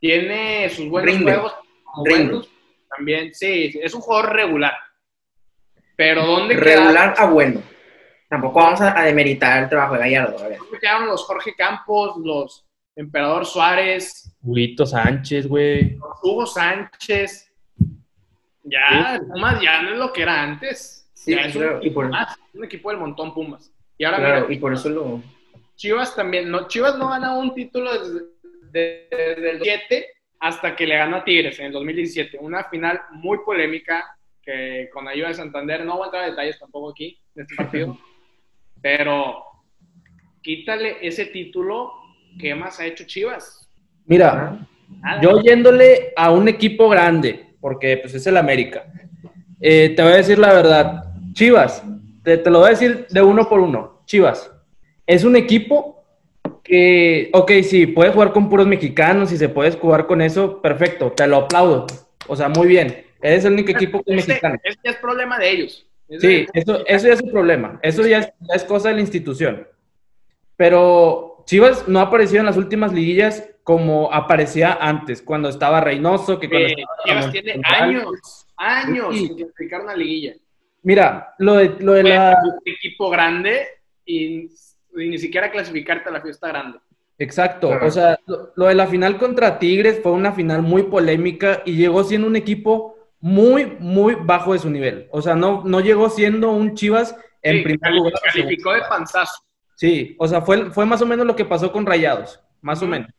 Tiene 0.00 0.70
sus 0.70 0.88
buenos 0.88 1.22
juegos. 1.22 1.54
Buenos, 1.96 2.48
también, 2.96 3.34
sí, 3.34 3.78
es 3.82 3.94
un 3.94 4.00
jugador 4.00 4.32
regular. 4.32 4.72
Pero 5.96 6.26
¿dónde 6.26 6.54
Regular 6.54 7.14
a 7.16 7.26
bueno. 7.26 7.62
Tampoco 8.28 8.58
vamos 8.58 8.80
a, 8.80 9.02
demeritar 9.02 9.62
el 9.62 9.68
trabajo 9.68 9.94
de 9.94 10.00
Gallardo. 10.00 10.38
A 10.38 10.48
ver. 10.48 10.58
quedaron 10.80 11.06
los 11.06 11.22
Jorge 11.24 11.54
Campos, 11.54 12.16
los 12.18 12.66
Emperador 12.94 13.46
Suárez? 13.46 14.36
Huguito 14.42 14.84
Sánchez, 14.84 15.46
güey. 15.46 15.96
Hugo 16.22 16.44
Sánchez. 16.44 17.52
Ya, 18.64 19.20
Pumas 19.32 19.60
ya 19.60 19.82
no 19.82 19.90
es 19.90 19.98
lo 19.98 20.12
que 20.12 20.22
era 20.22 20.42
antes. 20.42 21.08
Sí, 21.14 21.34
es 21.34 21.54
un, 21.54 21.76
equipo 21.76 22.02
más, 22.02 22.36
un 22.52 22.64
equipo 22.64 22.90
del 22.90 22.98
montón 22.98 23.32
Pumas. 23.32 23.72
Y 23.96 24.04
ahora 24.04 24.46
y 24.48 24.58
por 24.58 24.74
eso 24.74 24.88
lo... 24.88 25.22
Chivas 25.76 26.16
también, 26.16 26.50
no, 26.50 26.68
Chivas 26.68 26.98
no 26.98 27.08
gana 27.10 27.34
un 27.34 27.54
título 27.54 27.92
desde, 27.92 29.08
desde 29.10 29.50
el 29.50 29.60
7 29.62 30.15
hasta 30.46 30.76
que 30.76 30.86
le 30.86 30.96
ganó 30.96 31.16
a 31.16 31.24
Tigres 31.24 31.58
en 31.58 31.66
el 31.66 31.72
2017. 31.72 32.38
Una 32.40 32.64
final 32.64 33.00
muy 33.10 33.38
polémica 33.44 34.16
que 34.40 34.88
con 34.92 35.08
ayuda 35.08 35.28
de 35.28 35.34
Santander, 35.34 35.84
no 35.84 35.96
voy 35.96 36.04
a 36.04 36.06
entrar 36.06 36.22
a 36.22 36.30
detalles 36.30 36.58
tampoco 36.60 36.90
aquí 36.90 37.18
de 37.34 37.42
este 37.42 37.56
partido, 37.56 37.98
Pero 38.80 39.42
quítale 40.42 40.98
ese 41.02 41.26
título, 41.26 41.90
¿qué 42.38 42.54
más 42.54 42.78
ha 42.78 42.86
hecho 42.86 43.04
Chivas? 43.04 43.68
Mira, 44.04 44.64
yo 45.20 45.40
yéndole 45.40 46.12
a 46.14 46.30
un 46.30 46.46
equipo 46.46 46.88
grande, 46.88 47.56
porque 47.60 47.96
pues 47.96 48.14
es 48.14 48.24
el 48.28 48.36
América, 48.36 48.86
eh, 49.60 49.94
te 49.96 50.02
voy 50.02 50.12
a 50.12 50.16
decir 50.16 50.38
la 50.38 50.52
verdad, 50.52 51.12
Chivas, 51.32 51.82
te, 52.22 52.36
lo 52.48 52.60
voy 52.60 52.68
a 52.68 52.70
decir 52.70 53.08
de 53.10 53.22
uno 53.22 53.48
por 53.48 53.58
uno, 53.58 54.02
Chivas, 54.04 54.52
es 55.06 55.24
un 55.24 55.34
equipo 55.34 55.95
que, 56.66 57.30
ok, 57.32 57.52
sí, 57.62 57.86
puedes 57.86 58.12
jugar 58.12 58.32
con 58.32 58.48
puros 58.48 58.66
mexicanos 58.66 59.32
y 59.32 59.36
se 59.36 59.48
puedes 59.48 59.76
jugar 59.76 60.06
con 60.06 60.20
eso, 60.20 60.60
perfecto, 60.60 61.12
te 61.12 61.26
lo 61.26 61.36
aplaudo, 61.36 61.86
o 62.26 62.36
sea, 62.36 62.48
muy 62.48 62.66
bien, 62.66 63.04
eres 63.22 63.44
el 63.44 63.54
único 63.54 63.72
equipo 63.72 64.02
que 64.02 64.14
es 64.14 64.26
mexicano. 64.26 64.58
Este 64.62 64.90
es 64.90 64.96
problema 64.96 65.38
de 65.38 65.50
ellos. 65.50 65.86
Sí, 66.20 66.46
eso, 66.52 66.86
eso 66.86 67.08
ya 67.08 67.14
es 67.14 67.20
un 67.20 67.30
problema. 67.30 67.80
Eso 67.82 68.06
ya 68.06 68.32
es, 68.54 68.64
cosa 68.64 68.90
de 68.90 68.94
la 68.94 69.00
institución. 69.00 69.66
Pero 70.56 71.42
Chivas 71.46 71.88
no 71.88 71.98
ha 71.98 72.02
aparecido 72.02 72.40
en 72.40 72.46
las 72.46 72.56
últimas 72.56 72.92
liguillas 72.92 73.48
como 73.62 74.12
aparecía 74.12 74.78
antes, 74.80 75.20
cuando 75.20 75.48
estaba 75.48 75.80
Reynoso, 75.80 76.38
que 76.38 76.48
cuando 76.48 76.68
Chivas 77.04 77.32
tiene 77.32 77.60
años, 77.64 78.46
años 78.56 79.16
sin 79.16 79.36
clasificar 79.36 79.80
una 79.82 79.96
liguilla. 79.96 80.34
Mira, 80.82 81.34
lo 81.38 81.54
de, 81.54 81.74
lo 81.80 81.94
de 81.94 82.04
la... 82.04 82.38
Un 82.44 82.60
equipo 82.64 83.10
grande 83.10 83.66
y, 84.04 84.48
ni 84.96 85.18
siquiera 85.18 85.50
clasificarte 85.50 86.08
a 86.08 86.12
la 86.12 86.20
fiesta 86.20 86.48
grande. 86.48 86.78
Exacto, 87.18 87.70
o 87.80 87.90
sea, 87.90 88.18
lo, 88.26 88.66
de 88.66 88.74
la 88.74 88.86
final 88.86 89.16
contra 89.16 89.58
Tigres 89.58 90.00
fue 90.02 90.12
una 90.12 90.32
final 90.32 90.60
muy 90.62 90.82
polémica 90.82 91.62
y 91.64 91.76
llegó 91.76 92.04
siendo 92.04 92.26
un 92.26 92.36
equipo 92.36 92.96
muy, 93.20 93.76
muy 93.78 94.16
bajo 94.20 94.52
de 94.52 94.58
su 94.58 94.68
nivel. 94.68 95.08
O 95.10 95.22
sea, 95.22 95.34
no, 95.34 95.62
no 95.64 95.80
llegó 95.80 96.10
siendo 96.10 96.50
un 96.50 96.74
Chivas 96.74 97.16
en 97.40 97.62
primer 97.62 97.92
lugar. 97.92 98.12
Calificó 98.22 98.74
de 98.74 98.82
panzazo. 98.82 99.42
Sí, 99.76 100.14
o 100.18 100.28
sea, 100.28 100.42
fue, 100.42 100.70
fue 100.70 100.84
más 100.84 101.00
o 101.00 101.06
menos 101.06 101.26
lo 101.26 101.36
que 101.36 101.44
pasó 101.44 101.72
con 101.72 101.86
Rayados, 101.86 102.40
más 102.60 102.82
o 102.82 102.86
menos. 102.86 103.10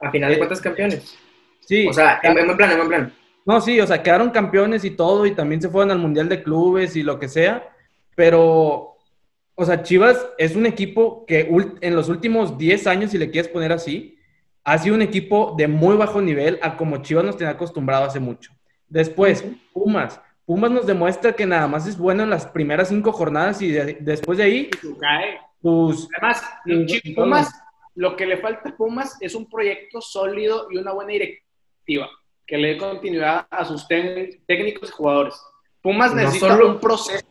A 0.00 0.10
final 0.10 0.30
de 0.30 0.38
cuentas 0.38 0.60
campeones. 0.60 1.18
Sí. 1.60 1.86
O 1.88 1.92
sea, 1.92 2.20
en 2.22 2.34
buen 2.34 2.56
plan, 2.56 2.70
en 2.70 2.76
buen 2.76 2.88
plan. 2.88 3.14
No, 3.44 3.60
sí, 3.60 3.80
o 3.80 3.86
sea, 3.86 4.02
quedaron 4.02 4.30
campeones 4.30 4.84
y 4.84 4.90
todo, 4.90 5.26
y 5.26 5.32
también 5.32 5.60
se 5.60 5.68
fueron 5.68 5.90
al 5.90 5.98
Mundial 5.98 6.28
de 6.28 6.42
Clubes 6.42 6.96
y 6.96 7.02
lo 7.02 7.18
que 7.18 7.28
sea, 7.28 7.68
pero, 8.14 8.91
o 9.54 9.64
sea, 9.64 9.82
Chivas 9.82 10.26
es 10.38 10.56
un 10.56 10.66
equipo 10.66 11.26
que 11.26 11.48
en 11.80 11.94
los 11.94 12.08
últimos 12.08 12.56
10 12.56 12.86
años, 12.86 13.10
si 13.10 13.18
le 13.18 13.30
quieres 13.30 13.50
poner 13.50 13.72
así, 13.72 14.18
ha 14.64 14.78
sido 14.78 14.94
un 14.94 15.02
equipo 15.02 15.54
de 15.56 15.68
muy 15.68 15.96
bajo 15.96 16.20
nivel 16.20 16.58
a 16.62 16.76
como 16.76 17.02
Chivas 17.02 17.24
nos 17.24 17.36
tenía 17.36 17.52
acostumbrado 17.52 18.04
hace 18.04 18.20
mucho. 18.20 18.52
Después, 18.88 19.44
Pumas. 19.72 20.20
Pumas 20.44 20.70
nos 20.70 20.86
demuestra 20.86 21.32
que 21.34 21.46
nada 21.46 21.66
más 21.66 21.86
es 21.86 21.96
bueno 21.96 22.22
en 22.22 22.30
las 22.30 22.46
primeras 22.46 22.88
cinco 22.88 23.12
jornadas 23.12 23.62
y 23.62 23.70
después 23.70 24.38
de 24.38 24.44
ahí, 24.44 24.70
pues... 25.60 26.08
Además, 26.16 26.42
Pumas, 27.14 27.52
lo 27.94 28.16
que 28.16 28.26
le 28.26 28.38
falta 28.38 28.70
a 28.70 28.76
Pumas 28.76 29.16
es 29.20 29.34
un 29.34 29.48
proyecto 29.48 30.00
sólido 30.00 30.66
y 30.70 30.78
una 30.78 30.92
buena 30.92 31.12
directiva 31.12 32.08
que 32.46 32.58
le 32.58 32.68
dé 32.68 32.76
continuidad 32.76 33.46
a 33.50 33.64
sus 33.64 33.86
técnicos 33.86 34.88
y 34.88 34.92
jugadores. 34.92 35.34
Pumas 35.80 36.14
necesita 36.14 36.56
un 36.64 36.80
proceso, 36.80 37.24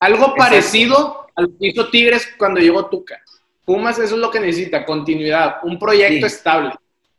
algo 0.00 0.34
parecido 0.34 1.21
a 1.34 1.42
lo 1.42 1.48
que 1.48 1.68
hizo 1.68 1.88
Tigres 1.88 2.28
cuando 2.38 2.60
llegó 2.60 2.86
Tuca. 2.86 3.20
Pumas 3.64 3.98
eso 3.98 4.14
es 4.16 4.20
lo 4.20 4.30
que 4.30 4.40
necesita, 4.40 4.84
continuidad, 4.84 5.56
un 5.62 5.78
proyecto 5.78 6.26
estable. 6.26 6.72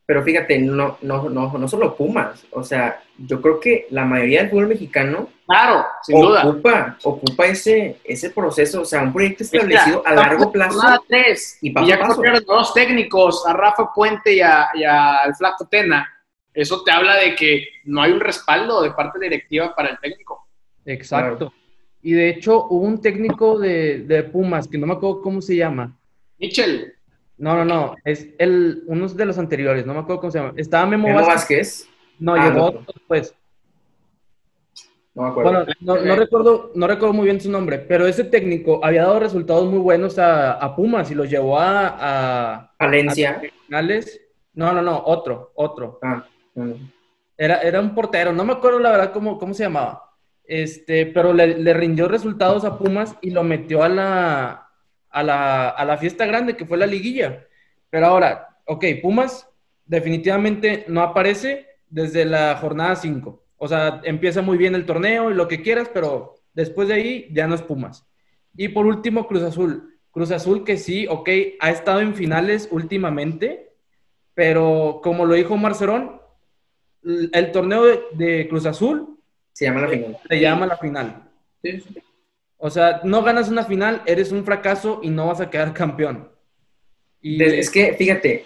Pero 0.06 0.22
fíjate, 0.22 0.60
no, 0.60 0.98
no, 1.02 1.30
no, 1.30 1.58
no 1.58 1.68
solo 1.68 1.96
Pumas, 1.96 2.46
o 2.52 2.62
sea, 2.62 3.02
yo 3.18 3.42
creo 3.42 3.60
que 3.60 3.88
la 3.92 4.04
mayoría 4.04 4.42
del 4.42 4.50
fútbol 4.50 4.68
mexicano 4.68 5.30
claro, 5.46 5.86
sin 6.02 6.18
ocupa, 6.18 6.98
ocupa 7.04 7.46
ese, 7.46 8.00
ese 8.04 8.30
proceso, 8.32 8.82
o 8.82 8.86
sea, 8.86 9.02
un 9.02 9.14
proyecto 9.14 9.44
establecido 9.44 10.04
a 10.06 10.14
largo 10.14 10.52
plazo. 10.52 10.80
Tres, 11.08 11.58
y, 11.62 11.74
ya 11.88 12.00
corrieron 12.00 12.44
dos 12.46 12.74
técnicos, 12.74 13.46
a 13.48 13.54
Rafa 13.54 13.94
Puente 13.94 14.34
y, 14.34 14.42
a, 14.42 14.68
al 15.24 15.36
Flaco 15.36 15.68
Tena. 15.68 16.10
Eso 16.54 16.84
te 16.84 16.92
habla 16.92 17.16
de 17.16 17.36
que 17.36 17.68
no 17.86 18.02
hay 18.02 18.12
un 18.12 18.20
respaldo 18.20 18.82
de 18.82 18.92
parte 18.92 19.20
directiva 19.20 19.74
para 19.74 19.90
el 19.90 20.00
técnico. 20.00 20.48
Exacto. 20.86 21.54
Y 22.04 22.12
de 22.12 22.30
hecho, 22.30 22.68
hubo 22.70 22.86
un 22.86 23.02
técnico 23.02 23.58
de, 23.58 24.00
de 24.00 24.24
Pumas, 24.24 24.68
que 24.68 24.78
no 24.78 24.86
me 24.86 24.94
acuerdo 24.94 25.22
cómo 25.22 25.42
se 25.42 25.56
llama. 25.56 25.98
Michel. 26.38 26.94
No, 27.38 27.56
no, 27.56 27.66
no. 27.66 27.96
Es 28.04 28.28
el, 28.38 28.84
uno 28.88 29.08
de 29.08 29.26
los 29.26 29.38
anteriores, 29.38 29.86
no 29.86 29.94
me 29.94 30.02
acuerdo 30.02 30.20
cómo 30.22 30.32
se 30.32 30.40
llama. 30.40 30.54
Estaba 30.58 30.86
Memo, 30.86 31.08
Memo 31.08 31.26
Vázquez. 31.26 31.88
No, 32.20 32.34
ah, 32.36 32.50
llegó 32.50 32.84
después. 32.94 33.34
No 35.16 35.24
me 35.24 35.30
acuerdo. 35.30 35.52
Bueno, 35.52 36.06
no, 36.06 36.16
recuerdo, 36.16 36.72
no 36.76 36.88
recuerdo 36.88 37.14
muy 37.14 37.26
bien 37.26 37.40
su 37.40 37.50
nombre, 37.50 37.80
pero 37.80 38.06
ese 38.06 38.26
técnico 38.26 38.84
había 38.84 39.04
dado 39.04 39.20
resultados 39.20 39.70
muy 39.70 39.80
buenos 39.80 40.20
a, 40.20 40.54
a 40.54 40.76
Pumas 40.76 41.10
y 41.10 41.16
los 41.16 41.30
llevó 41.30 41.58
a. 41.58 42.58
a 42.58 42.76
Valencia. 42.80 43.42
finales. 43.66 44.20
No, 44.54 44.72
no, 44.74 44.82
no, 44.82 45.02
otro, 45.06 45.52
otro. 45.56 46.00
Ah, 46.04 46.26
era, 47.38 47.62
era 47.62 47.80
un 47.80 47.96
portero, 47.96 48.32
no 48.32 48.44
me 48.44 48.54
acuerdo 48.54 48.80
la 48.80 48.92
verdad 48.92 49.12
cómo, 49.12 49.40
cómo 49.40 49.54
se 49.54 49.64
llamaba. 49.64 50.13
Este, 50.46 51.06
pero 51.06 51.34
le, 51.34 51.74
rindió 51.74 52.08
resultados 52.08 52.66
a 52.66 52.78
Pumas 52.78 53.16
y 53.22 53.32
lo 53.32 53.44
metió 53.44 53.84
a 53.84 53.90
la, 53.90 54.70
a 55.10 55.24
la, 55.24 55.98
fiesta 55.98 56.26
grande 56.26 56.56
que 56.56 56.66
fue 56.66 56.78
la 56.78 56.86
liguilla. 56.86 57.46
Pero 57.90 58.08
ahora, 58.08 58.60
ok, 58.66 58.86
Pumas 59.02 59.50
definitivamente 59.86 60.86
no 60.88 61.02
aparece 61.02 61.68
desde 61.90 62.26
la 62.26 62.58
jornada 62.58 62.96
5. 62.96 63.44
O 63.58 63.68
sea, 63.68 64.02
empieza 64.04 64.42
muy 64.42 64.58
bien 64.58 64.76
el 64.76 64.86
torneo 64.86 65.32
y 65.32 65.36
lo 65.36 65.48
que 65.48 65.62
quieras, 65.62 65.90
pero 65.94 66.36
después 66.54 66.88
de 66.88 66.96
ahí 66.96 67.30
ya 67.32 67.48
no 67.48 67.56
es 67.56 67.62
Pumas. 67.62 68.06
Y 68.56 68.70
por 68.70 68.86
último, 68.86 69.28
Cruz 69.28 69.44
Azul. 69.44 69.94
Cruz 70.12 70.32
Azul 70.32 70.64
que 70.64 70.78
sí, 70.78 71.08
ok, 71.10 71.30
ha 71.60 71.72
estado 71.72 72.00
en 72.00 72.14
finales 72.14 72.68
últimamente, 72.72 73.74
pero 74.36 75.00
como 75.04 75.26
lo 75.26 75.34
dijo 75.34 75.58
Marcerón, 75.58 76.22
el 77.04 77.52
torneo 77.52 77.84
de, 78.14 78.48
Cruz 78.48 78.66
Azul 78.66 79.13
se 79.54 79.66
llama 79.66 79.82
la 79.82 79.88
final. 79.88 80.18
Se 80.28 80.40
llama 80.40 80.66
la 80.66 80.78
final. 80.78 81.24
Sí. 81.64 81.84
O 82.58 82.70
sea, 82.70 83.02
no 83.04 83.24
ganas 83.24 83.50
una 83.50 83.66
final, 83.66 84.02
eres 84.06 84.32
un 84.32 84.46
fracaso 84.46 85.00
y 85.04 85.10
no 85.10 85.28
vas 85.28 85.42
a 85.42 85.50
quedar 85.50 85.74
campeón. 85.74 86.30
Y... 87.22 87.42
Es 87.44 87.70
que, 87.70 87.94
fíjate, 87.94 88.46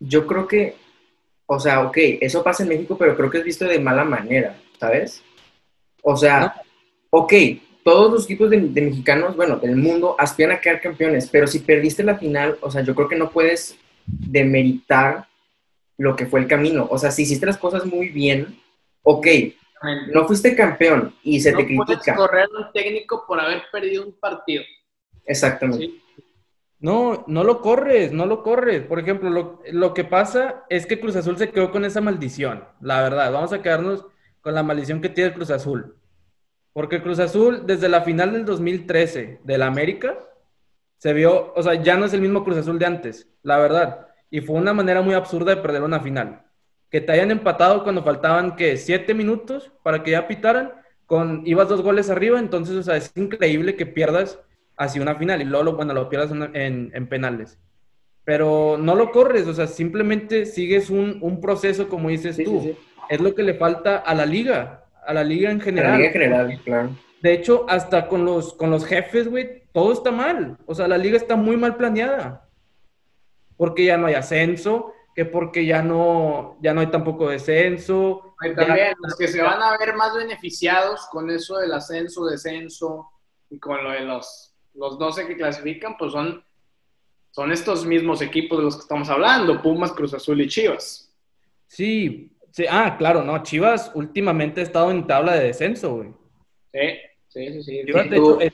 yo 0.00 0.26
creo 0.26 0.46
que, 0.46 0.74
o 1.46 1.58
sea, 1.58 1.82
ok, 1.82 1.96
eso 2.20 2.42
pasa 2.42 2.62
en 2.62 2.70
México, 2.70 2.96
pero 2.98 3.16
creo 3.16 3.30
que 3.30 3.38
es 3.38 3.44
visto 3.44 3.64
de 3.64 3.78
mala 3.78 4.04
manera, 4.04 4.56
¿sabes? 4.78 5.22
O 6.02 6.16
sea, 6.16 6.54
ok, 7.10 7.32
todos 7.84 8.12
los 8.12 8.24
equipos 8.24 8.50
de, 8.50 8.58
mexicanos, 8.58 9.36
bueno, 9.36 9.56
del 9.56 9.76
mundo, 9.76 10.16
aspiran 10.18 10.56
a 10.56 10.60
quedar 10.60 10.80
campeones, 10.80 11.28
pero 11.30 11.46
si 11.46 11.60
perdiste 11.60 12.02
la 12.02 12.18
final, 12.18 12.58
o 12.60 12.70
sea, 12.70 12.82
yo 12.82 12.94
creo 12.94 13.08
que 13.08 13.16
no 13.16 13.30
puedes 13.30 13.78
demeritar 14.06 15.26
lo 15.98 16.16
que 16.16 16.26
fue 16.26 16.40
el 16.40 16.48
camino. 16.48 16.88
O 16.90 16.98
sea, 16.98 17.10
si 17.10 17.22
hiciste 17.22 17.46
las 17.46 17.58
cosas 17.58 17.86
muy 17.86 18.08
bien, 18.08 18.58
ok, 19.02 19.26
no 20.12 20.26
fuiste 20.26 20.54
campeón 20.54 21.14
y 21.22 21.40
se 21.40 21.52
te 21.52 21.64
critica. 21.64 21.84
Puedes 21.84 22.16
correr 22.16 22.48
un 22.56 22.72
técnico 22.72 23.24
por 23.26 23.40
haber 23.40 23.62
perdido 23.70 24.06
un 24.06 24.12
partido. 24.12 24.62
Exactamente. 25.24 25.90
No, 26.78 27.24
no 27.28 27.44
lo 27.44 27.60
corres, 27.60 28.12
no 28.12 28.26
lo 28.26 28.42
corres. 28.42 28.82
Por 28.82 28.98
ejemplo, 28.98 29.30
lo, 29.30 29.62
lo, 29.70 29.94
que 29.94 30.04
pasa 30.04 30.64
es 30.68 30.84
que 30.86 30.98
Cruz 30.98 31.14
Azul 31.14 31.38
se 31.38 31.50
quedó 31.50 31.70
con 31.70 31.84
esa 31.84 32.00
maldición, 32.00 32.64
la 32.80 33.02
verdad. 33.02 33.32
Vamos 33.32 33.52
a 33.52 33.62
quedarnos 33.62 34.04
con 34.40 34.54
la 34.54 34.62
maldición 34.62 35.00
que 35.00 35.08
tiene 35.08 35.32
Cruz 35.32 35.50
Azul. 35.50 35.96
Porque 36.72 37.02
Cruz 37.02 37.18
Azul, 37.20 37.66
desde 37.66 37.88
la 37.88 38.02
final 38.02 38.32
del 38.32 38.44
2013 38.44 39.40
del 39.44 39.62
América, 39.62 40.18
se 40.96 41.12
vio, 41.12 41.52
o 41.54 41.62
sea, 41.62 41.74
ya 41.74 41.96
no 41.96 42.06
es 42.06 42.14
el 42.14 42.20
mismo 42.20 42.44
Cruz 42.44 42.56
Azul 42.56 42.78
de 42.78 42.86
antes, 42.86 43.28
la 43.42 43.58
verdad. 43.58 44.08
Y 44.30 44.40
fue 44.40 44.56
una 44.56 44.72
manera 44.72 45.02
muy 45.02 45.14
absurda 45.14 45.54
de 45.54 45.62
perder 45.62 45.82
una 45.82 46.00
final 46.00 46.42
que 46.92 47.00
te 47.00 47.10
hayan 47.10 47.30
empatado 47.30 47.82
cuando 47.82 48.04
faltaban, 48.04 48.54
que 48.54 48.76
Siete 48.76 49.14
minutos 49.14 49.72
para 49.82 50.02
que 50.02 50.10
ya 50.10 50.28
pitaran, 50.28 50.72
con, 51.06 51.42
ibas 51.46 51.68
dos 51.68 51.80
goles 51.80 52.10
arriba, 52.10 52.38
entonces, 52.38 52.76
o 52.76 52.82
sea, 52.82 52.96
es 52.98 53.10
increíble 53.16 53.76
que 53.76 53.86
pierdas 53.86 54.38
hacia 54.76 55.00
una 55.00 55.14
final 55.14 55.40
y 55.40 55.44
luego, 55.44 55.72
bueno, 55.72 55.94
lo 55.94 56.10
pierdas 56.10 56.30
en, 56.30 56.90
en, 56.94 57.06
penales. 57.06 57.58
Pero 58.24 58.76
no 58.78 58.94
lo 58.94 59.10
corres, 59.10 59.46
o 59.46 59.54
sea, 59.54 59.66
simplemente 59.66 60.44
sigues 60.44 60.90
un, 60.90 61.18
un 61.22 61.40
proceso, 61.40 61.88
como 61.88 62.10
dices 62.10 62.36
tú. 62.36 62.76
Es 63.08 63.20
lo 63.20 63.34
que 63.34 63.42
le 63.42 63.54
falta 63.54 63.96
a 63.96 64.14
la 64.14 64.26
liga, 64.26 64.84
a 65.06 65.14
la 65.14 65.24
liga 65.24 65.50
en 65.50 65.60
general. 65.60 65.88
A 65.88 65.92
la 65.92 65.96
liga 65.96 66.06
en 66.08 66.12
general, 66.12 66.60
claro. 66.62 66.90
De 67.22 67.32
hecho, 67.32 67.64
hasta 67.68 68.06
con 68.06 68.26
los, 68.26 68.52
con 68.52 68.70
los 68.70 68.84
jefes, 68.84 69.28
güey, 69.28 69.62
todo 69.72 69.94
está 69.94 70.10
mal. 70.10 70.58
O 70.66 70.74
sea, 70.74 70.88
la 70.88 70.98
liga 70.98 71.16
está 71.16 71.36
muy 71.36 71.56
mal 71.56 71.76
planeada. 71.76 72.48
Porque 73.56 73.84
ya 73.84 73.96
no 73.96 74.08
hay 74.08 74.14
ascenso, 74.14 74.92
que 75.14 75.24
porque 75.24 75.66
ya 75.66 75.82
no, 75.82 76.58
ya 76.60 76.72
no 76.72 76.80
hay 76.80 76.88
tampoco 76.88 77.28
descenso. 77.28 78.34
también 78.56 78.94
los 78.98 79.16
que 79.16 79.28
se 79.28 79.42
van 79.42 79.60
a 79.62 79.76
ver 79.76 79.94
más 79.94 80.14
beneficiados 80.16 81.06
con 81.10 81.30
eso 81.30 81.58
del 81.58 81.72
ascenso, 81.72 82.24
descenso 82.24 83.10
y 83.50 83.58
con 83.58 83.82
lo 83.84 83.90
de 83.90 84.00
los, 84.00 84.54
los 84.74 84.98
12 84.98 85.26
que 85.26 85.36
clasifican, 85.36 85.96
pues 85.98 86.12
son, 86.12 86.44
son 87.30 87.52
estos 87.52 87.84
mismos 87.84 88.22
equipos 88.22 88.58
de 88.58 88.64
los 88.64 88.76
que 88.76 88.82
estamos 88.82 89.10
hablando, 89.10 89.60
Pumas, 89.60 89.92
Cruz 89.92 90.14
Azul 90.14 90.40
y 90.40 90.48
Chivas. 90.48 91.14
Sí, 91.66 92.32
sí 92.50 92.64
ah, 92.70 92.96
claro, 92.98 93.22
no, 93.22 93.42
Chivas 93.42 93.90
últimamente 93.94 94.60
ha 94.60 94.64
estado 94.64 94.90
en 94.90 95.06
tabla 95.06 95.34
de 95.34 95.44
descenso, 95.44 95.96
güey. 95.96 96.08
Sí. 96.72 96.80
Sí, 97.32 97.50
sí, 97.50 97.62
sí. 97.62 97.82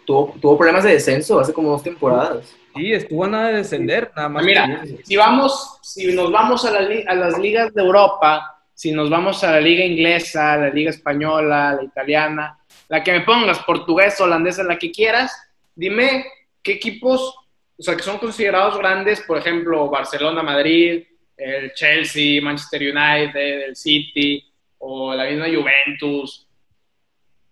tuvo, 0.06 0.32
tuvo, 0.40 0.56
problemas 0.56 0.84
de 0.84 0.92
descenso 0.92 1.40
hace 1.40 1.52
como 1.52 1.70
dos 1.70 1.82
temporadas. 1.82 2.54
Sí, 2.78 2.92
estuvo 2.92 3.24
a 3.24 3.28
nada 3.28 3.48
de 3.48 3.56
descender, 3.56 4.10
nada 4.14 4.28
más. 4.28 4.44
Mira, 4.44 4.84
si 5.04 5.16
vamos, 5.16 5.78
si 5.82 6.14
nos 6.14 6.30
vamos 6.30 6.64
a, 6.64 6.68
a, 6.76 7.14
las 7.14 7.38
ligas 7.38 7.74
de 7.74 7.82
Europa, 7.82 8.62
si 8.74 8.92
nos 8.92 9.10
vamos 9.10 9.42
a 9.44 9.52
la 9.52 9.60
liga 9.60 9.84
inglesa, 9.84 10.56
la 10.56 10.70
liga 10.70 10.90
española, 10.90 11.74
la 11.74 11.82
italiana, 11.82 12.58
la 12.88 13.02
que 13.02 13.12
me 13.12 13.20
pongas, 13.22 13.58
portugués, 13.60 14.20
holandesa, 14.20 14.62
la 14.62 14.78
que 14.78 14.90
quieras, 14.90 15.36
dime 15.74 16.24
qué 16.62 16.72
equipos, 16.72 17.34
o 17.76 17.82
sea, 17.82 17.96
que 17.96 18.02
son 18.02 18.18
considerados 18.18 18.78
grandes, 18.78 19.20
por 19.22 19.38
ejemplo, 19.38 19.88
Barcelona, 19.90 20.42
Madrid, 20.42 21.04
el 21.36 21.72
Chelsea, 21.74 22.40
Manchester 22.40 22.82
United, 22.82 23.68
el 23.68 23.76
City, 23.76 24.44
o 24.78 25.14
la 25.14 25.24
misma 25.24 25.46
Juventus, 25.46 26.48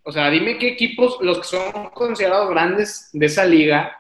o 0.09 0.13
sea, 0.13 0.31
dime 0.31 0.57
qué 0.57 0.69
equipos, 0.69 1.19
los 1.21 1.39
que 1.39 1.45
son 1.45 1.91
considerados 1.91 2.49
grandes 2.51 3.11
de 3.13 3.27
esa 3.27 3.45
liga, 3.45 3.99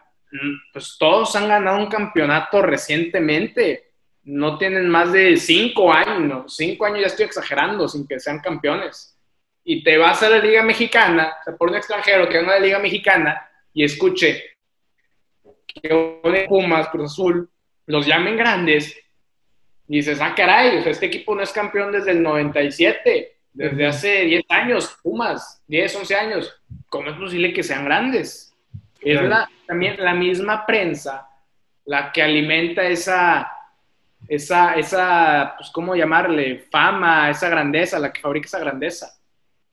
pues 0.72 0.96
todos 0.98 1.34
han 1.36 1.48
ganado 1.48 1.78
un 1.78 1.86
campeonato 1.86 2.62
recientemente. 2.62 3.92
No 4.24 4.58
tienen 4.58 4.88
más 4.88 5.12
de 5.12 5.36
cinco 5.36 5.92
años. 5.92 6.56
Cinco 6.56 6.86
años 6.86 7.00
ya 7.00 7.06
estoy 7.06 7.26
exagerando, 7.26 7.88
sin 7.88 8.06
que 8.06 8.18
sean 8.18 8.40
campeones. 8.40 9.16
Y 9.64 9.82
te 9.82 9.98
vas 9.98 10.22
a 10.22 10.28
la 10.28 10.38
Liga 10.38 10.62
Mexicana, 10.62 11.36
o 11.40 11.44
sea, 11.44 11.56
por 11.56 11.70
un 11.70 11.76
extranjero 11.76 12.28
que 12.28 12.42
va 12.42 12.54
a 12.54 12.60
la 12.60 12.66
Liga 12.66 12.78
Mexicana 12.78 13.48
y 13.72 13.84
escuche 13.84 14.56
que 15.66 16.46
Pumas, 16.48 16.88
Cruz 16.88 17.12
Azul, 17.12 17.50
los 17.86 18.06
llamen 18.06 18.36
grandes, 18.36 18.96
y 19.88 19.96
dices, 19.96 20.20
ah, 20.20 20.34
caray, 20.34 20.82
este 20.86 21.06
equipo 21.06 21.34
no 21.34 21.42
es 21.42 21.52
campeón 21.52 21.92
desde 21.92 22.10
el 22.12 22.22
97, 22.22 23.36
desde 23.52 23.86
hace 23.86 24.24
10 24.24 24.44
años, 24.48 24.98
Pumas, 25.02 25.62
10, 25.68 25.96
11 25.96 26.16
años. 26.16 26.62
¿Cómo 26.88 27.10
es 27.10 27.16
posible 27.16 27.52
que 27.52 27.62
sean 27.62 27.84
grandes? 27.84 28.54
Es 29.00 29.22
la, 29.22 29.48
también 29.66 29.96
la 29.98 30.14
misma 30.14 30.64
prensa 30.66 31.28
la 31.86 32.12
que 32.12 32.22
alimenta 32.22 32.86
esa, 32.86 33.50
esa, 34.28 34.74
esa, 34.74 35.54
pues, 35.56 35.70
¿cómo 35.70 35.94
llamarle? 35.94 36.58
Fama, 36.70 37.30
esa 37.30 37.48
grandeza, 37.48 37.98
la 37.98 38.12
que 38.12 38.20
fabrica 38.20 38.46
esa 38.46 38.58
grandeza. 38.58 39.18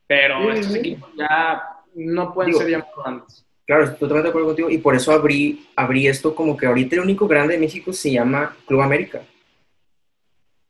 Pero 0.07 0.51
estos 0.51 0.75
equipos 0.75 1.09
ya 1.17 1.63
no 1.95 2.33
pueden 2.33 2.53
ser 2.53 2.69
llamados 2.69 2.93
grandes. 2.95 3.45
Claro, 3.65 3.85
estoy 3.85 3.99
totalmente 3.99 4.27
de 4.27 4.29
acuerdo 4.29 4.47
contigo 4.47 4.69
y 4.69 4.77
por 4.77 4.95
eso 4.95 5.11
abrí, 5.11 5.67
abrí 5.75 6.07
esto 6.07 6.35
como 6.35 6.55
que 6.57 6.67
ahorita 6.67 6.95
el 6.95 7.01
único 7.01 7.27
grande 7.27 7.53
de 7.53 7.59
México 7.59 7.93
se 7.93 8.11
llama 8.11 8.55
Club 8.67 8.81
América. 8.81 9.21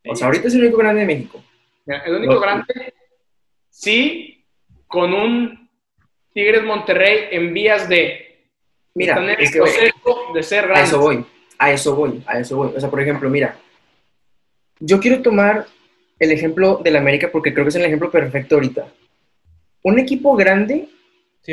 O 0.06 0.16
sea, 0.16 0.28
ahorita 0.28 0.48
es 0.48 0.54
el 0.54 0.62
único 0.62 0.78
grande 0.78 1.02
de 1.02 1.08
México. 1.08 1.44
el 1.86 2.16
único 2.16 2.40
grande, 2.40 2.94
sí, 3.70 4.46
con 4.88 5.14
un 5.14 5.70
Tigres 6.34 6.64
Monterrey 6.64 7.30
en 7.32 7.54
vías 7.54 7.90
de 7.90 8.23
mira, 8.96 9.16
tener 9.16 9.42
el 9.42 9.52
proceso 9.52 10.18
de 10.34 10.44
ser. 10.44 10.72
A 10.72 10.84
eso 10.84 11.00
voy, 11.00 11.26
a 11.58 11.72
eso 11.72 11.96
voy, 11.96 12.24
a 12.26 12.40
eso 12.40 12.58
voy. 12.58 12.74
O 12.76 12.80
sea, 12.80 12.90
por 12.90 13.02
ejemplo, 13.02 13.30
mira, 13.30 13.58
yo 14.80 15.00
quiero 15.00 15.22
tomar 15.22 15.66
el 16.20 16.32
ejemplo 16.32 16.80
del 16.84 16.96
América 16.96 17.30
porque 17.32 17.54
creo 17.54 17.66
que 17.66 17.70
es 17.70 17.76
el 17.76 17.86
ejemplo 17.86 18.12
perfecto 18.12 18.56
ahorita. 18.56 18.88
Un 19.84 20.00
equipo 20.00 20.36
grande 20.36 20.90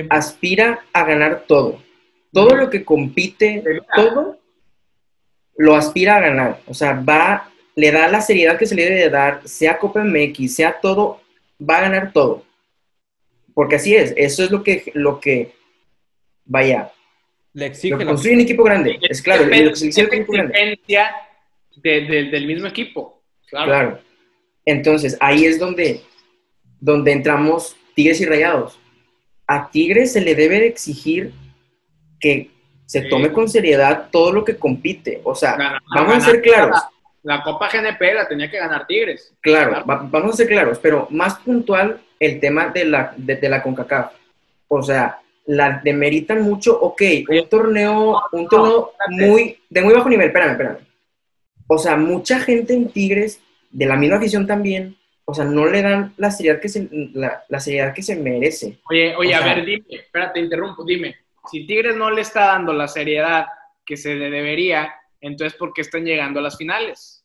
aspira 0.09 0.81
a 0.93 1.05
ganar 1.05 1.45
todo. 1.47 1.83
Todo 2.33 2.55
lo 2.55 2.71
que 2.71 2.85
compite, 2.85 3.63
todo, 3.95 4.39
lo 5.57 5.75
aspira 5.75 6.17
a 6.17 6.21
ganar. 6.21 6.61
O 6.67 6.75
sea, 6.75 6.93
va, 6.93 7.51
le 7.75 7.91
da 7.91 8.09
la 8.09 8.21
seriedad 8.21 8.57
que 8.57 8.67
se 8.67 8.77
le 8.77 8.85
debe 8.85 9.01
de 9.01 9.11
dar, 9.11 9.47
sea 9.47 9.79
Copa 9.79 10.05
MX, 10.05 10.55
sea 10.55 10.81
todo, 10.81 11.21
va 11.61 11.79
a 11.79 11.83
ganar 11.83 12.13
todo. 12.13 12.45
Porque 13.53 13.77
así 13.77 13.95
es, 13.95 14.15
eso 14.17 14.45
es 14.45 14.51
lo 14.51 14.63
que, 14.63 14.93
lo 14.95 15.19
que 15.19 15.53
vaya, 16.45 16.93
le 17.53 17.67
exige 17.67 18.05
construye 18.05 18.35
un 18.35 18.43
equipo 18.43 18.63
grande, 18.63 18.99
es 19.03 19.23
claro, 19.23 19.45
lo 19.45 19.51
que 19.51 19.77
se 19.77 20.07
del 21.83 22.47
mismo 22.47 22.67
equipo. 22.69 23.23
Claro. 23.49 23.67
claro. 23.67 24.01
Entonces, 24.65 25.17
ahí 25.21 25.45
es 25.45 25.59
donde, 25.59 26.03
donde 26.79 27.13
entramos 27.13 27.77
Tigres 27.95 28.21
y 28.21 28.27
Rayados 28.27 28.81
a 29.51 29.69
Tigres 29.69 30.13
se 30.13 30.21
le 30.21 30.37
debe 30.37 30.61
de 30.61 30.69
exigir 30.69 31.33
que 32.21 32.51
se 32.87 33.03
tome 33.03 33.33
con 33.33 33.49
seriedad 33.49 34.07
todo 34.13 34.33
lo 34.33 34.45
que 34.45 34.57
compite. 34.57 35.21
O 35.25 35.35
sea, 35.35 35.81
vamos 35.93 36.15
a 36.15 36.21
ser 36.21 36.41
claros. 36.41 36.81
La, 37.25 37.43
Copa 37.43 37.69
GNP 37.69 38.15
la 38.15 38.29
tenía 38.29 38.49
que 38.49 38.59
ganar 38.59 38.87
Tigres. 38.87 39.35
Claro, 39.41 39.83
vamos 39.85 40.35
a 40.35 40.37
ser 40.37 40.47
claros, 40.47 40.79
pero 40.79 41.09
más 41.11 41.41
puntual 41.41 42.01
el 42.21 42.39
tema 42.39 42.69
de 42.69 42.85
la, 42.85 43.13
de, 43.17 43.49
la 43.49 43.61
CONCACAF. 43.61 44.13
O 44.69 44.83
sea, 44.83 45.19
la 45.51 45.81
demeritan 45.83 46.43
mucho, 46.43 46.79
ok, 46.81 47.03
un 47.29 47.49
torneo, 47.49 48.23
un 48.31 48.47
torneo 48.47 48.93
muy, 49.09 49.59
de 49.69 49.83
muy 49.83 49.93
bajo 49.93 50.09
nivel, 50.09 50.29
espérame, 50.29 50.53
espérame. 50.53 50.79
O 51.67 51.77
sea, 51.77 51.97
mucha 51.97 52.39
gente 52.39 52.73
en 52.73 52.89
Tigres, 52.89 53.41
de 53.69 53.87
la 53.87 53.97
misma 53.97 54.19
afición 54.19 54.47
también, 54.47 54.97
o 55.25 55.35
sea, 55.35 55.45
no 55.45 55.67
le 55.67 55.83
dan 55.83 56.15
la 56.19 56.31
seriedad 56.31 56.61
que 56.61 56.69
se, 56.69 56.89
la, 56.93 57.43
seriedad 57.59 57.93
que 57.93 58.03
se 58.03 58.15
merece. 58.15 58.79
Oye, 58.89 59.17
oye, 59.17 59.35
a 59.35 59.41
ver, 59.41 59.65
dime, 59.65 59.85
espérate, 59.89 60.39
interrumpo, 60.39 60.85
dime, 60.85 61.17
si 61.51 61.67
Tigres 61.67 61.97
no 61.97 62.13
le 62.13 62.21
está 62.21 62.47
dando 62.47 62.73
la 62.73 62.87
seriedad 62.87 63.47
que 63.85 63.97
se 63.97 64.15
le 64.15 64.31
debería, 64.31 64.95
entonces 65.21 65.59
¿por 65.59 65.73
qué 65.73 65.81
están 65.81 66.05
llegando 66.05 66.39
a 66.39 66.45
las 66.45 66.57
finales? 66.57 67.25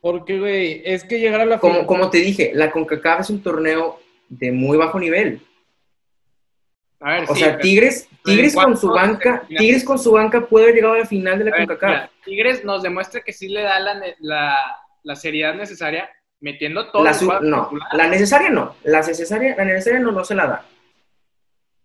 Porque, 0.00 0.40
güey, 0.40 0.82
es 0.84 1.04
que 1.04 1.20
llegar 1.20 1.40
a 1.40 1.46
la 1.46 1.60
como, 1.60 1.74
final... 1.74 1.86
Como 1.86 2.10
te 2.10 2.18
dije, 2.18 2.50
la 2.52 2.72
CONCACAF 2.72 3.20
es 3.20 3.30
un 3.30 3.42
torneo 3.44 4.00
de 4.28 4.50
muy 4.50 4.76
bajo 4.76 4.98
nivel. 4.98 5.40
A 7.00 7.12
ver, 7.12 7.24
o 7.28 7.34
sea, 7.34 7.58
Tigres, 7.58 8.08
Tigres 8.24 8.54
con 8.54 8.76
su 8.76 8.88
banca, 8.88 9.42
Tigres 9.48 9.84
con 9.84 9.98
su 9.98 10.12
banca 10.12 10.46
puede 10.46 10.66
haber 10.66 10.76
llegado 10.76 10.94
a 10.94 10.98
la 10.98 11.06
final 11.06 11.38
de 11.38 11.44
la 11.44 11.56
CONCACAF. 11.56 12.10
Tigres 12.24 12.64
nos 12.64 12.82
demuestra 12.82 13.20
que 13.20 13.32
sí 13.32 13.48
le 13.48 13.62
da 13.62 13.78
la, 13.78 14.02
la, 14.20 14.56
la 15.02 15.16
seriedad 15.16 15.54
necesaria 15.54 16.08
metiendo 16.40 16.90
todo. 16.90 17.04
La 17.04 17.12
no, 17.40 17.70
la 17.92 18.08
necesaria 18.08 18.50
no. 18.50 18.76
La 18.84 19.00
necesaria, 19.00 19.54
la 19.56 19.64
necesaria 19.64 20.00
no, 20.00 20.12
no 20.12 20.24
se 20.24 20.34
la 20.34 20.46
da. 20.46 20.64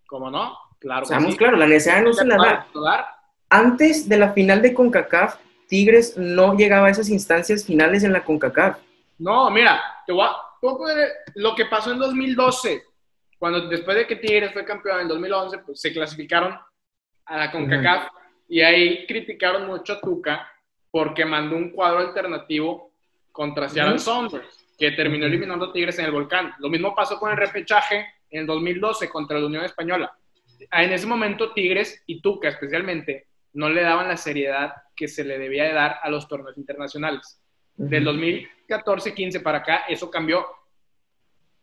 ¿Cómo 0.08 0.30
no? 0.30 0.58
Claro. 0.80 1.06
Seamos 1.06 1.36
claros, 1.36 1.60
la 1.60 1.68
necesaria 1.68 2.04
no 2.04 2.14
se 2.14 2.26
la 2.26 2.38
da. 2.38 3.18
Antes 3.50 4.08
de 4.08 4.18
la 4.18 4.32
final 4.34 4.62
de 4.62 4.74
CONCACAF, 4.74 5.36
Tigres 5.68 6.18
no 6.18 6.56
llegaba 6.56 6.88
a 6.88 6.90
esas 6.90 7.10
instancias 7.10 7.66
finales 7.66 8.04
en 8.04 8.14
la 8.14 8.24
CONCACAF. 8.24 8.78
No, 9.20 9.50
mira, 9.52 9.82
te 10.06 10.14
voy 10.14 10.26
a, 10.26 10.36
lo 11.36 11.56
que 11.56 11.66
pasó 11.66 11.92
en 11.92 12.00
2012, 12.00 12.84
cuando 13.42 13.62
después 13.62 13.98
de 13.98 14.06
que 14.06 14.18
Tigres 14.18 14.54
fue 14.54 14.64
campeón 14.64 15.00
en 15.00 15.08
2011, 15.08 15.58
pues 15.66 15.82
se 15.82 15.92
clasificaron 15.92 16.60
a 17.26 17.38
la 17.38 17.52
CONCACAF 17.52 18.10
y 18.48 18.62
ahí 18.62 19.08
criticaron 19.08 19.66
mucho 19.66 19.94
a 19.94 20.00
Tuca 20.00 20.48
porque 20.92 21.26
mandó 21.26 21.56
un 21.56 21.72
cuadro 21.72 22.02
alternativo 22.02 22.94
contra 23.32 23.68
Seattle 23.68 23.98
Sounders, 23.98 24.64
que 24.78 24.92
terminó 24.92 25.26
eliminando 25.26 25.66
a 25.66 25.74
Tigres 25.74 25.98
en 25.98 26.06
el 26.06 26.12
Volcán. 26.12 26.54
Lo 26.60 26.70
mismo 26.70 26.94
pasó 26.94 27.18
con 27.18 27.32
el 27.32 27.38
repechaje 27.38 28.06
en 28.30 28.42
el 28.42 28.46
2012 28.46 29.10
contra 29.10 29.40
la 29.40 29.48
Unión 29.48 29.66
Española. 29.66 30.16
En 30.72 30.94
ese 30.94 31.08
momento 31.08 31.52
Tigres 31.52 32.04
y 32.06 32.22
Tuca 32.22 32.50
especialmente 32.50 33.26
no 33.54 33.70
le 33.70 33.82
daban 33.82 34.08
la 34.08 34.18
seriedad 34.18 34.72
que 34.96 35.08
se 35.08 35.24
le 35.24 35.40
debía 35.40 35.64
de 35.64 35.74
dar 35.74 35.98
a 36.04 36.12
los 36.12 36.28
torneos 36.28 36.60
internacionales. 36.60 37.42
Del 37.76 38.06
2014-15 38.06 39.42
para 39.42 39.58
acá 39.58 39.86
eso 39.90 40.12
cambió 40.12 40.46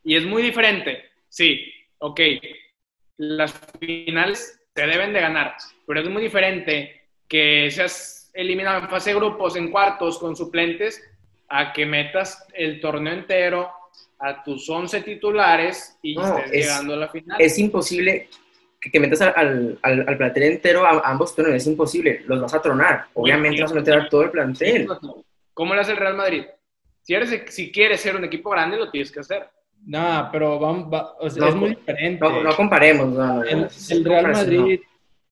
y 0.02 0.16
es 0.16 0.24
muy 0.24 0.42
diferente. 0.42 1.07
Sí, 1.28 1.72
ok, 1.98 2.20
las 3.18 3.52
finales 3.78 4.60
se 4.74 4.86
deben 4.86 5.12
de 5.12 5.20
ganar, 5.20 5.56
pero 5.86 6.00
es 6.00 6.08
muy 6.08 6.22
diferente 6.22 7.08
que 7.26 7.70
seas 7.70 8.30
eliminado 8.32 8.78
en 8.78 8.88
fase 8.88 9.10
de 9.10 9.16
grupos, 9.16 9.56
en 9.56 9.70
cuartos, 9.70 10.18
con 10.18 10.36
suplentes, 10.36 11.02
a 11.48 11.72
que 11.72 11.86
metas 11.86 12.46
el 12.54 12.80
torneo 12.80 13.12
entero 13.12 13.70
a 14.18 14.42
tus 14.42 14.68
11 14.68 15.02
titulares 15.02 15.98
y 16.02 16.18
estés 16.18 16.50
llegando 16.50 16.94
a 16.94 16.96
la 16.96 17.08
final. 17.08 17.40
Es 17.40 17.58
imposible 17.58 18.28
que, 18.80 19.00
metas 19.00 19.20
al, 19.22 19.78
al, 19.82 20.16
plantel 20.16 20.42
entero 20.44 20.84
a, 20.84 21.00
ambos 21.08 21.34
torneos, 21.34 21.56
es 21.56 21.66
imposible, 21.66 22.22
los 22.26 22.40
vas 22.40 22.54
a 22.54 22.62
tronar. 22.62 23.06
Obviamente 23.14 23.62
vas 23.62 23.72
a 23.72 23.76
meter 23.76 23.94
a 23.94 24.08
todo 24.08 24.22
el 24.22 24.30
plantel. 24.30 24.88
¿Cómo 25.52 25.74
lo 25.74 25.80
hace 25.80 25.92
el 25.92 25.98
Real 25.98 26.14
Madrid? 26.14 26.44
Si, 27.02 27.14
eres, 27.14 27.42
si 27.52 27.72
quieres 27.72 28.00
ser 28.00 28.14
un 28.14 28.24
equipo 28.24 28.50
grande, 28.50 28.76
lo 28.76 28.90
tienes 28.90 29.10
que 29.10 29.20
hacer. 29.20 29.48
No, 29.84 30.28
pero 30.30 30.58
vamos, 30.58 30.88
es 31.22 31.54
muy 31.54 31.70
diferente. 31.70 32.24
No, 32.24 32.54
comparemos. 32.56 33.14
el, 33.90 34.04
Real 34.04 34.32
Madrid, 34.32 34.80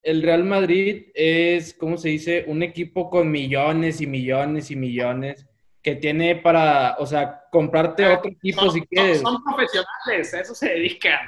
el 0.03 0.23
Real 0.23 0.45
Madrid 0.45 1.07
es, 1.15 1.75
¿cómo 1.75 1.99
se 1.99 2.11
dice? 2.11 2.45
Un 2.47 2.63
equipo 2.63 3.11
con 3.11 3.31
millones 3.31 4.01
y 4.01 4.07
millones 4.07 4.71
y 4.71 4.77
millones 4.77 5.47
que 5.83 5.95
tiene 5.95 6.37
para, 6.37 6.97
o 6.99 7.07
sea, 7.07 7.43
comprarte 7.53 8.05
ah, 8.05 8.19
otro 8.19 8.31
equipo 8.31 8.71
si 8.71 8.81
quieres. 8.83 9.21
Son, 9.21 9.43
profesionales, 9.45 10.35
a 10.35 10.41
eso 10.41 10.55
se 10.55 10.71
dedican. 10.71 11.21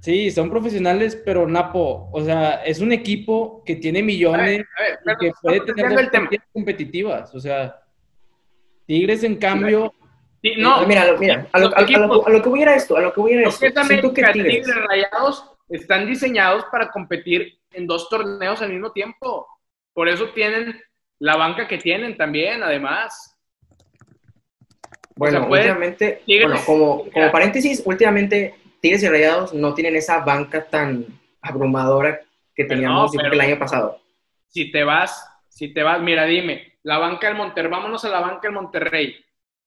Sí, 0.00 0.30
son 0.30 0.50
profesionales, 0.50 1.20
pero 1.24 1.48
Napo, 1.48 2.08
o 2.12 2.22
sea, 2.22 2.62
es 2.64 2.80
un 2.80 2.92
equipo 2.92 3.64
que 3.64 3.76
tiene 3.76 4.02
millones 4.02 4.64
y 5.04 5.16
que 5.18 5.32
puede 5.42 5.60
tener 5.62 6.10
competitivas. 6.52 7.34
O 7.34 7.40
sea, 7.40 7.82
Tigres, 8.86 9.24
en 9.24 9.36
cambio. 9.36 9.92
No, 10.58 10.86
mira, 10.86 11.16
mira 11.18 11.48
a, 11.52 11.58
lo, 11.58 11.70
que 12.42 12.48
voy 12.48 12.60
a 12.60 12.62
ir 12.62 12.68
a 12.68 12.74
esto, 12.76 12.96
a 12.96 13.00
lo 13.00 13.12
que 13.12 13.20
voy 13.20 13.32
a 13.32 13.34
ir 13.34 13.46
a 13.46 13.48
esto. 13.48 13.66
Siento 13.84 14.14
que 14.14 14.22
Tigres 14.32 14.74
Rayados 14.74 15.44
están 15.68 16.06
diseñados 16.06 16.64
para 16.70 16.90
competir 16.90 17.58
en 17.72 17.86
dos 17.86 18.08
torneos 18.08 18.62
al 18.62 18.70
mismo 18.70 18.92
tiempo. 18.92 19.46
Por 19.92 20.08
eso 20.08 20.30
tienen 20.30 20.80
la 21.18 21.36
banca 21.36 21.66
que 21.66 21.78
tienen 21.78 22.16
también, 22.16 22.62
además. 22.62 23.36
Bueno, 25.16 25.46
últimamente, 25.48 26.22
como, 26.64 27.10
como 27.10 27.32
paréntesis, 27.32 27.82
últimamente 27.84 28.54
Tigres 28.80 29.02
y 29.02 29.08
Rayados 29.08 29.52
no 29.52 29.74
tienen 29.74 29.96
esa 29.96 30.20
banca 30.20 30.64
tan 30.64 31.04
abrumadora 31.42 32.20
que 32.54 32.64
teníamos 32.64 33.12
el 33.14 33.40
año 33.40 33.58
pasado. 33.58 34.00
Si 34.48 34.70
te 34.70 34.84
vas, 34.84 35.28
si 35.48 35.72
te 35.74 35.82
vas, 35.82 36.00
mira, 36.00 36.24
dime, 36.24 36.78
la 36.84 36.98
banca 36.98 37.26
del 37.28 37.36
Monterrey, 37.36 37.70
vámonos 37.70 38.04
a 38.04 38.08
la 38.08 38.20
banca 38.20 38.42
del 38.42 38.52
Monterrey. 38.52 39.16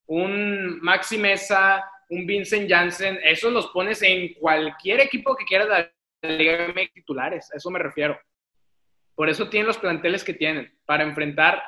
Un 0.08 0.80
Maxi 0.82 1.18
Mesa, 1.18 1.84
un 2.10 2.26
Vincent 2.26 2.70
Janssen, 2.70 3.20
esos 3.24 3.52
los 3.54 3.68
pones 3.68 4.02
en 4.02 4.34
cualquier 4.34 5.00
equipo 5.00 5.36
que 5.36 5.46
quieras 5.46 5.68
de 5.70 6.28
la 6.30 6.36
Liga 6.36 6.68
de 6.68 6.92
titulares, 6.94 7.50
a 7.52 7.58
eso 7.58 7.72
me 7.72 7.80
refiero. 7.80 8.20
Por 9.16 9.30
eso 9.30 9.50
tienen 9.50 9.68
los 9.68 9.78
planteles 9.78 10.24
que 10.24 10.34
tienen, 10.34 10.72
para 10.86 11.04
enfrentar 11.04 11.64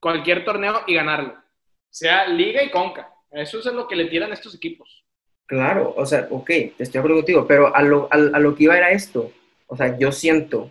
cualquier 0.00 0.44
torneo 0.44 0.82
y 0.86 0.94
ganarlo. 0.94 1.36
Sea 1.90 2.26
Liga 2.26 2.62
y 2.62 2.70
Conca. 2.70 3.12
Eso 3.30 3.58
es 3.58 3.66
lo 3.66 3.88
que 3.88 3.96
le 3.96 4.06
tiran 4.06 4.30
a 4.30 4.34
estos 4.34 4.54
equipos. 4.54 5.04
Claro, 5.46 5.92
o 5.96 6.06
sea, 6.06 6.28
ok, 6.30 6.46
te 6.46 6.74
estoy 6.78 6.98
acuerdo 6.98 7.18
contigo, 7.18 7.46
pero 7.46 7.74
a 7.74 7.82
lo, 7.82 8.08
a, 8.10 8.16
lo 8.16 8.54
que 8.54 8.64
iba 8.64 8.76
era 8.76 8.90
esto. 8.90 9.32
O 9.66 9.76
sea, 9.76 9.98
yo 9.98 10.12
siento, 10.12 10.70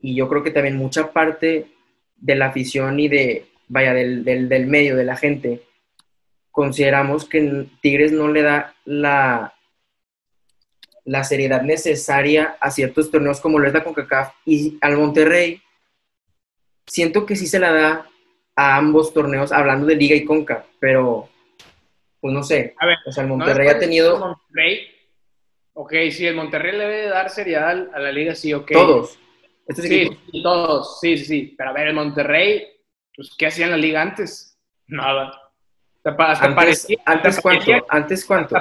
y 0.00 0.14
yo 0.14 0.28
creo 0.28 0.42
que 0.42 0.50
también 0.50 0.76
mucha 0.76 1.12
parte 1.12 1.66
de 2.16 2.34
la 2.34 2.46
afición 2.46 2.98
y 3.00 3.08
de, 3.08 3.46
vaya, 3.68 3.92
del, 3.92 4.24
del 4.24 4.66
medio, 4.66 4.96
de 4.96 5.04
la 5.04 5.16
gente, 5.16 5.62
consideramos 6.52 7.24
que 7.24 7.66
Tigres 7.80 8.12
no 8.12 8.28
le 8.28 8.42
da 8.42 8.74
la, 8.84 9.54
la 11.04 11.24
seriedad 11.24 11.62
necesaria 11.62 12.56
a 12.60 12.70
ciertos 12.70 13.10
torneos 13.10 13.40
como 13.40 13.58
lo 13.58 13.66
es 13.66 13.74
la 13.74 13.82
CONCACAF 13.82 14.34
y 14.44 14.78
al 14.80 14.96
Monterrey, 14.96 15.60
siento 16.86 17.26
que 17.26 17.36
sí 17.36 17.46
se 17.46 17.58
la 17.58 17.72
da 17.72 18.06
a 18.54 18.76
ambos 18.76 19.12
torneos, 19.14 19.50
hablando 19.50 19.86
de 19.86 19.96
Liga 19.96 20.14
y 20.14 20.24
Conca, 20.24 20.64
pero 20.78 21.28
pues 22.20 22.34
no 22.34 22.42
sé. 22.42 22.74
A 22.78 22.86
ver, 22.86 22.98
o 23.06 23.10
sea, 23.10 23.24
el 23.24 23.30
Monterrey 23.30 23.68
ha 23.68 23.78
tenido. 23.78 24.18
Monterrey, 24.18 24.86
ok, 25.72 25.92
sí, 26.10 26.26
el 26.26 26.36
Monterrey 26.36 26.72
le 26.72 26.84
debe 26.84 27.08
dar 27.08 27.30
seriedad 27.30 27.88
a 27.94 27.98
la 27.98 28.12
Liga, 28.12 28.34
sí, 28.34 28.52
ok. 28.52 28.72
Todos. 28.72 29.18
sí, 29.68 29.88
sí, 29.88 30.42
todos, 30.42 31.00
sí, 31.00 31.16
sí, 31.16 31.24
sí. 31.24 31.54
Pero 31.56 31.70
a 31.70 31.72
ver, 31.72 31.88
el 31.88 31.94
Monterrey, 31.94 32.68
pues, 33.16 33.34
¿qué 33.36 33.46
hacía 33.46 33.64
en 33.64 33.72
la 33.72 33.76
Liga 33.78 34.02
antes? 34.02 34.58
Nada. 34.86 35.41
Hasta 36.04 36.46
antes, 36.46 36.54
parecía, 36.54 36.98
¿antes 37.06 37.40
cuánto? 37.40 37.72
¿Antes 37.88 38.24
cuánto? 38.24 38.56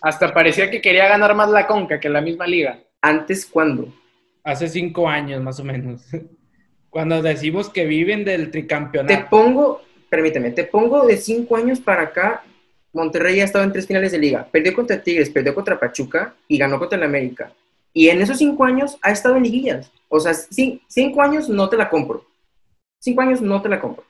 Hasta, 0.00 0.34
parecía 0.34 0.68
que 0.70 0.80
quería 0.80 1.06
ganar 1.08 1.34
más 1.34 1.48
la 1.48 1.66
Conca 1.66 2.00
que 2.00 2.08
la 2.08 2.20
misma 2.20 2.46
liga. 2.46 2.80
¿Antes 3.00 3.46
cuándo? 3.46 3.94
Hace 4.42 4.68
cinco 4.68 5.08
años, 5.08 5.40
más 5.40 5.60
o 5.60 5.64
menos. 5.64 6.02
Cuando 6.90 7.22
decimos 7.22 7.70
que 7.70 7.86
viven 7.86 8.24
del 8.24 8.50
tricampeonato. 8.50 9.14
Te 9.14 9.24
pongo, 9.30 9.82
permíteme, 10.10 10.50
te 10.50 10.64
pongo 10.64 11.06
de 11.06 11.16
cinco 11.16 11.56
años 11.56 11.80
para 11.80 12.02
acá. 12.02 12.42
Monterrey 12.92 13.40
ha 13.40 13.44
estado 13.44 13.64
en 13.64 13.72
tres 13.72 13.86
finales 13.86 14.12
de 14.12 14.18
liga. 14.18 14.46
Perdió 14.50 14.74
contra 14.74 15.02
Tigres, 15.02 15.30
perdió 15.30 15.54
contra 15.54 15.78
Pachuca 15.78 16.34
y 16.48 16.58
ganó 16.58 16.78
contra 16.78 16.98
el 16.98 17.04
América. 17.04 17.52
Y 17.94 18.08
en 18.08 18.20
esos 18.20 18.38
cinco 18.38 18.64
años 18.64 18.98
ha 19.02 19.10
estado 19.10 19.36
en 19.36 19.44
liguillas. 19.44 19.90
O 20.08 20.18
sea, 20.18 20.34
cinco 20.34 21.22
años 21.22 21.48
no 21.48 21.68
te 21.68 21.76
la 21.76 21.88
compro. 21.88 22.26
Cinco 22.98 23.22
años 23.22 23.40
no 23.40 23.62
te 23.62 23.68
la 23.68 23.80
compro. 23.80 24.04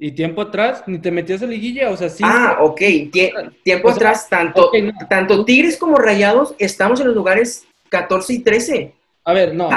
Y 0.00 0.12
tiempo 0.12 0.42
atrás, 0.42 0.84
ni 0.86 0.98
te 0.98 1.10
metías 1.10 1.42
a 1.42 1.46
liguilla, 1.46 1.90
o 1.90 1.96
sea, 1.96 2.08
sí. 2.08 2.22
Ah, 2.24 2.58
ok. 2.60 2.80
tiempo 3.64 3.90
atrás, 3.90 4.28
tanto, 4.28 4.70
tanto 5.08 5.44
Tigres 5.44 5.76
como 5.76 5.96
Rayados 5.96 6.54
estamos 6.58 7.00
en 7.00 7.08
los 7.08 7.16
lugares 7.16 7.66
14 7.88 8.32
y 8.32 8.38
13. 8.40 8.94
A 9.24 9.32
ver, 9.32 9.54
no. 9.54 9.68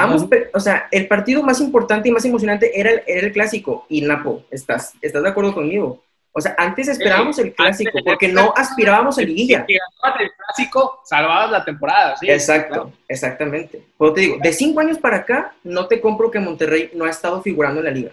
O 0.54 0.60
sea, 0.60 0.88
el 0.92 1.08
partido 1.08 1.42
más 1.44 1.60
importante 1.60 2.08
y 2.08 2.12
más 2.12 2.24
emocionante 2.24 2.80
era 2.80 2.92
el, 2.92 3.04
era 3.08 3.28
el 3.28 3.34
clásico. 3.34 3.86
Y 3.90 4.02
Napo, 4.02 4.46
¿estás, 4.52 4.94
¿estás 5.02 5.24
de 5.24 5.30
acuerdo 5.30 5.54
conmigo? 5.54 6.04
O 6.34 6.40
sea, 6.40 6.56
antes 6.58 6.88
esperábamos 6.88 7.38
el 7.40 7.54
clásico 7.54 8.00
porque 8.06 8.30
no 8.30 8.54
aspirábamos 8.56 9.18
a 9.18 9.22
liguilla. 9.24 9.66
Si 9.68 9.74
ganabas 9.74 10.22
el 10.22 10.32
clásico, 10.32 11.02
salvabas 11.04 11.52
la 11.52 11.66
temporada, 11.66 12.16
¿sí? 12.16 12.30
Exacto, 12.30 12.94
exactamente. 13.08 13.82
Pero 13.98 14.14
te 14.14 14.22
digo, 14.22 14.38
de 14.42 14.54
cinco 14.54 14.80
años 14.80 14.98
para 14.98 15.18
acá, 15.18 15.54
no 15.64 15.88
te 15.88 16.00
compro 16.00 16.32
que 16.32 16.40
Monterrey 16.40 16.92
no 16.94 17.04
ha 17.04 17.10
estado 17.10 17.42
figurando 17.42 17.82
en 17.82 17.86
la 17.86 17.92
liga. 17.92 18.12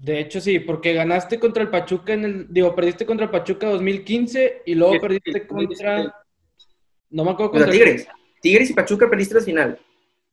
De 0.00 0.18
hecho, 0.18 0.40
sí, 0.40 0.58
porque 0.60 0.94
ganaste 0.94 1.38
contra 1.38 1.62
el 1.62 1.68
Pachuca 1.68 2.14
en 2.14 2.24
el. 2.24 2.46
Digo, 2.48 2.74
perdiste 2.74 3.04
contra 3.04 3.24
el 3.24 3.30
Pachuca 3.30 3.68
2015 3.68 4.62
y 4.64 4.74
luego 4.74 4.98
perdiste 4.98 5.46
contra. 5.46 6.14
No 7.10 7.24
me 7.24 7.32
acuerdo 7.32 7.52
contra. 7.52 7.70
Tigres. 7.70 8.08
Tigres 8.40 8.70
y 8.70 8.72
Pachuca 8.72 9.10
perdiste 9.10 9.34
la 9.34 9.42
final. 9.42 9.78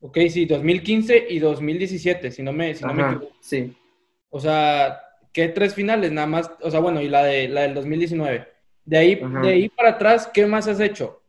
Ok, 0.00 0.16
sí, 0.30 0.46
2015 0.46 1.26
y 1.28 1.38
2017, 1.38 2.30
si 2.30 2.42
no 2.42 2.52
me, 2.52 2.74
si 2.74 2.84
no 2.84 2.94
me 2.94 3.02
equivoco. 3.02 3.32
Sí. 3.40 3.76
O 4.30 4.40
sea, 4.40 5.00
¿qué 5.34 5.48
tres 5.48 5.74
finales? 5.74 6.12
Nada 6.12 6.26
más. 6.26 6.50
O 6.62 6.70
sea, 6.70 6.80
bueno, 6.80 7.02
y 7.02 7.08
la, 7.08 7.24
de, 7.24 7.48
la 7.48 7.62
del 7.62 7.74
2019. 7.74 8.48
De 8.86 8.96
ahí, 8.96 9.20
de 9.42 9.48
ahí 9.50 9.68
para 9.68 9.90
atrás, 9.90 10.30
¿qué 10.32 10.46
más 10.46 10.66
has 10.66 10.80
hecho? 10.80 11.20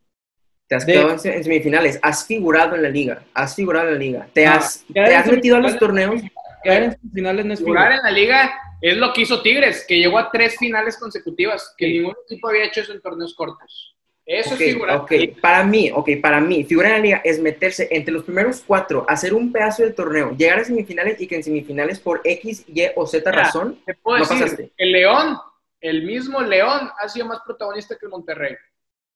Te 0.66 0.76
has 0.76 0.86
quedado 0.86 1.10
en 1.10 1.18
semifinales, 1.18 1.98
has 2.00 2.26
figurado 2.26 2.74
en 2.74 2.84
la 2.84 2.88
liga, 2.88 3.22
has 3.34 3.54
figurado 3.54 3.88
en 3.88 3.94
la 3.94 3.98
liga, 3.98 4.28
te 4.32 4.46
ah, 4.46 4.54
has, 4.54 4.84
te 4.94 5.00
has 5.00 5.26
metido 5.26 5.56
a 5.56 5.60
los 5.60 5.76
torneos 5.78 6.22
en 6.64 6.96
finales 7.12 7.44
no 7.44 7.54
es 7.54 7.60
en 7.60 7.74
la 7.74 8.10
liga 8.10 8.52
es 8.80 8.96
lo 8.96 9.12
que 9.12 9.22
hizo 9.22 9.42
Tigres, 9.42 9.84
que 9.86 9.98
llegó 9.98 10.18
a 10.18 10.30
tres 10.30 10.56
finales 10.56 10.96
consecutivas, 10.96 11.74
que 11.76 11.88
ningún 11.88 12.14
equipo 12.26 12.48
había 12.48 12.64
hecho 12.64 12.80
eso 12.80 12.92
en 12.92 13.02
torneos 13.02 13.34
cortos. 13.34 13.94
Eso 14.24 14.54
es 14.54 14.58
figurar. 14.58 14.98
Ok, 14.98 15.12
para 15.40 15.64
mí, 15.64 15.90
ok, 15.92 16.08
para 16.22 16.40
mí, 16.40 16.64
figurar 16.64 16.92
en 16.92 16.98
la 16.98 17.02
liga 17.02 17.20
es 17.24 17.40
meterse 17.40 17.88
entre 17.90 18.14
los 18.14 18.24
primeros 18.24 18.62
cuatro, 18.66 19.04
hacer 19.08 19.34
un 19.34 19.52
pedazo 19.52 19.82
del 19.82 19.94
torneo, 19.94 20.34
llegar 20.36 20.60
a 20.60 20.64
semifinales 20.64 21.20
y 21.20 21.26
que 21.26 21.36
en 21.36 21.42
semifinales 21.42 21.98
por 21.98 22.20
X, 22.24 22.64
Y 22.68 22.86
o 22.94 23.06
Z 23.06 23.30
razón, 23.30 23.80
no 23.86 23.94
pasaste. 24.04 24.72
El 24.76 24.92
León, 24.92 25.36
el 25.80 26.04
mismo 26.04 26.40
León 26.40 26.90
ha 26.98 27.08
sido 27.08 27.26
más 27.26 27.40
protagonista 27.44 27.96
que 27.98 28.06
el 28.06 28.10
Monterrey. 28.10 28.56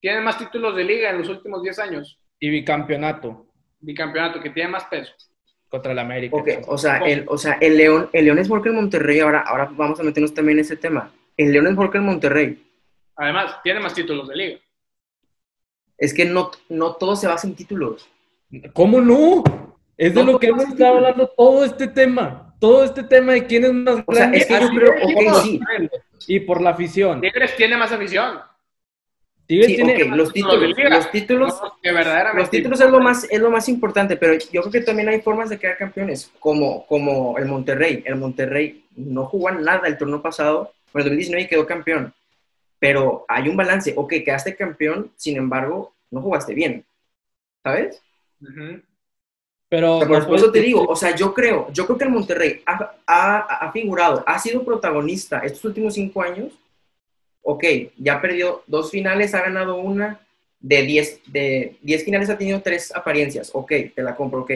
Tiene 0.00 0.20
más 0.20 0.36
títulos 0.36 0.76
de 0.76 0.84
liga 0.84 1.10
en 1.10 1.18
los 1.18 1.28
últimos 1.28 1.62
10 1.62 1.78
años. 1.78 2.18
Y 2.38 2.50
bicampeonato. 2.50 3.46
Bicampeonato, 3.80 4.40
que 4.40 4.50
tiene 4.50 4.70
más 4.70 4.84
peso 4.84 5.14
contra 5.74 5.90
el 5.90 5.98
América. 5.98 6.36
Ok, 6.36 6.48
o 6.68 6.78
sea, 6.78 6.98
el, 6.98 7.24
o 7.26 7.36
sea, 7.36 7.58
el 7.60 7.76
León, 7.76 8.08
el 8.12 8.26
León 8.26 8.38
es 8.38 8.48
mejor 8.48 8.62
que 8.62 8.68
el 8.68 8.76
Monterrey, 8.76 9.18
ahora, 9.18 9.40
ahora 9.40 9.68
vamos 9.72 9.98
a 9.98 10.04
meternos 10.04 10.32
también 10.32 10.58
en 10.58 10.64
ese 10.64 10.76
tema. 10.76 11.10
El 11.36 11.50
León 11.50 11.66
es 11.66 11.72
mejor 11.72 11.90
que 11.90 11.98
el 11.98 12.04
Monterrey. 12.04 12.64
Además, 13.16 13.60
tiene 13.64 13.80
más 13.80 13.92
títulos 13.92 14.28
de 14.28 14.36
liga. 14.36 14.60
Es 15.98 16.14
que 16.14 16.26
no, 16.26 16.52
no 16.68 16.94
todo 16.94 17.16
se 17.16 17.26
basa 17.26 17.48
en 17.48 17.56
títulos. 17.56 18.08
¿Cómo 18.72 19.00
no? 19.00 19.42
Es 19.96 20.14
de 20.14 20.22
lo 20.22 20.38
que 20.38 20.46
hemos 20.46 20.62
estado 20.62 20.94
hablando 20.94 21.26
todo 21.36 21.64
este 21.64 21.88
tema. 21.88 22.54
Todo 22.60 22.84
este 22.84 23.02
tema 23.02 23.32
de 23.32 23.44
quién 23.44 23.64
es 23.64 23.72
más 23.72 24.04
o 24.06 24.14
Sea, 24.14 24.30
es 24.30 24.46
que 24.46 24.60
yo 24.60 24.68
creo, 24.68 25.34
sí. 25.42 25.60
Y 26.28 26.38
por 26.38 26.60
la 26.60 26.70
afición. 26.70 27.20
Tigres 27.20 27.56
tiene 27.56 27.76
más 27.76 27.90
afición 27.90 28.38
los 29.46 30.32
títulos, 30.32 30.70
los 30.90 31.10
títulos, 31.12 31.60
los 32.34 32.50
títulos 32.50 32.80
es 32.80 32.90
lo 32.90 33.00
más 33.00 33.26
es 33.30 33.40
lo 33.40 33.50
más 33.50 33.68
importante, 33.68 34.16
pero 34.16 34.38
yo 34.50 34.62
creo 34.62 34.72
que 34.72 34.80
también 34.80 35.08
hay 35.10 35.20
formas 35.20 35.50
de 35.50 35.58
quedar 35.58 35.76
campeones, 35.76 36.32
como 36.38 36.86
como 36.86 37.36
el 37.36 37.44
Monterrey. 37.44 38.02
El 38.06 38.16
Monterrey 38.16 38.84
no 38.96 39.26
jugó 39.26 39.50
nada 39.50 39.86
el 39.86 39.98
torneo 39.98 40.22
pasado, 40.22 40.72
pero 40.90 41.04
el 41.04 41.10
2019 41.10 41.48
quedó 41.48 41.66
campeón. 41.66 42.14
Pero 42.78 43.26
hay 43.28 43.48
un 43.48 43.56
balance. 43.56 43.92
Ok, 43.94 44.14
quedaste 44.24 44.56
campeón, 44.56 45.12
sin 45.16 45.36
embargo, 45.36 45.94
no 46.10 46.22
jugaste 46.22 46.54
bien. 46.54 46.84
¿Sabes? 47.62 48.00
Pero 49.68 50.00
por 50.06 50.36
eso 50.36 50.52
te 50.52 50.60
digo, 50.60 50.84
o 50.86 50.96
sea, 50.96 51.14
yo 51.14 51.34
creo, 51.34 51.70
yo 51.72 51.84
creo 51.84 51.98
que 51.98 52.04
el 52.04 52.10
Monterrey 52.10 52.62
ha, 52.64 52.94
ha, 53.06 53.38
ha 53.66 53.72
figurado, 53.72 54.22
ha 54.26 54.38
sido 54.38 54.64
protagonista 54.64 55.40
estos 55.40 55.64
últimos 55.64 55.94
cinco 55.94 56.22
años 56.22 56.52
ok, 57.44 57.64
ya 57.98 58.20
perdió 58.20 58.64
dos 58.66 58.90
finales, 58.90 59.34
ha 59.34 59.42
ganado 59.42 59.76
una, 59.76 60.20
de 60.58 60.82
10 60.82 61.22
de 61.26 61.76
diez 61.82 62.04
finales 62.04 62.30
ha 62.30 62.38
tenido 62.38 62.62
tres 62.62 62.94
apariencias, 62.96 63.50
ok, 63.52 63.72
te 63.94 64.02
la 64.02 64.16
compro, 64.16 64.40
ok. 64.40 64.52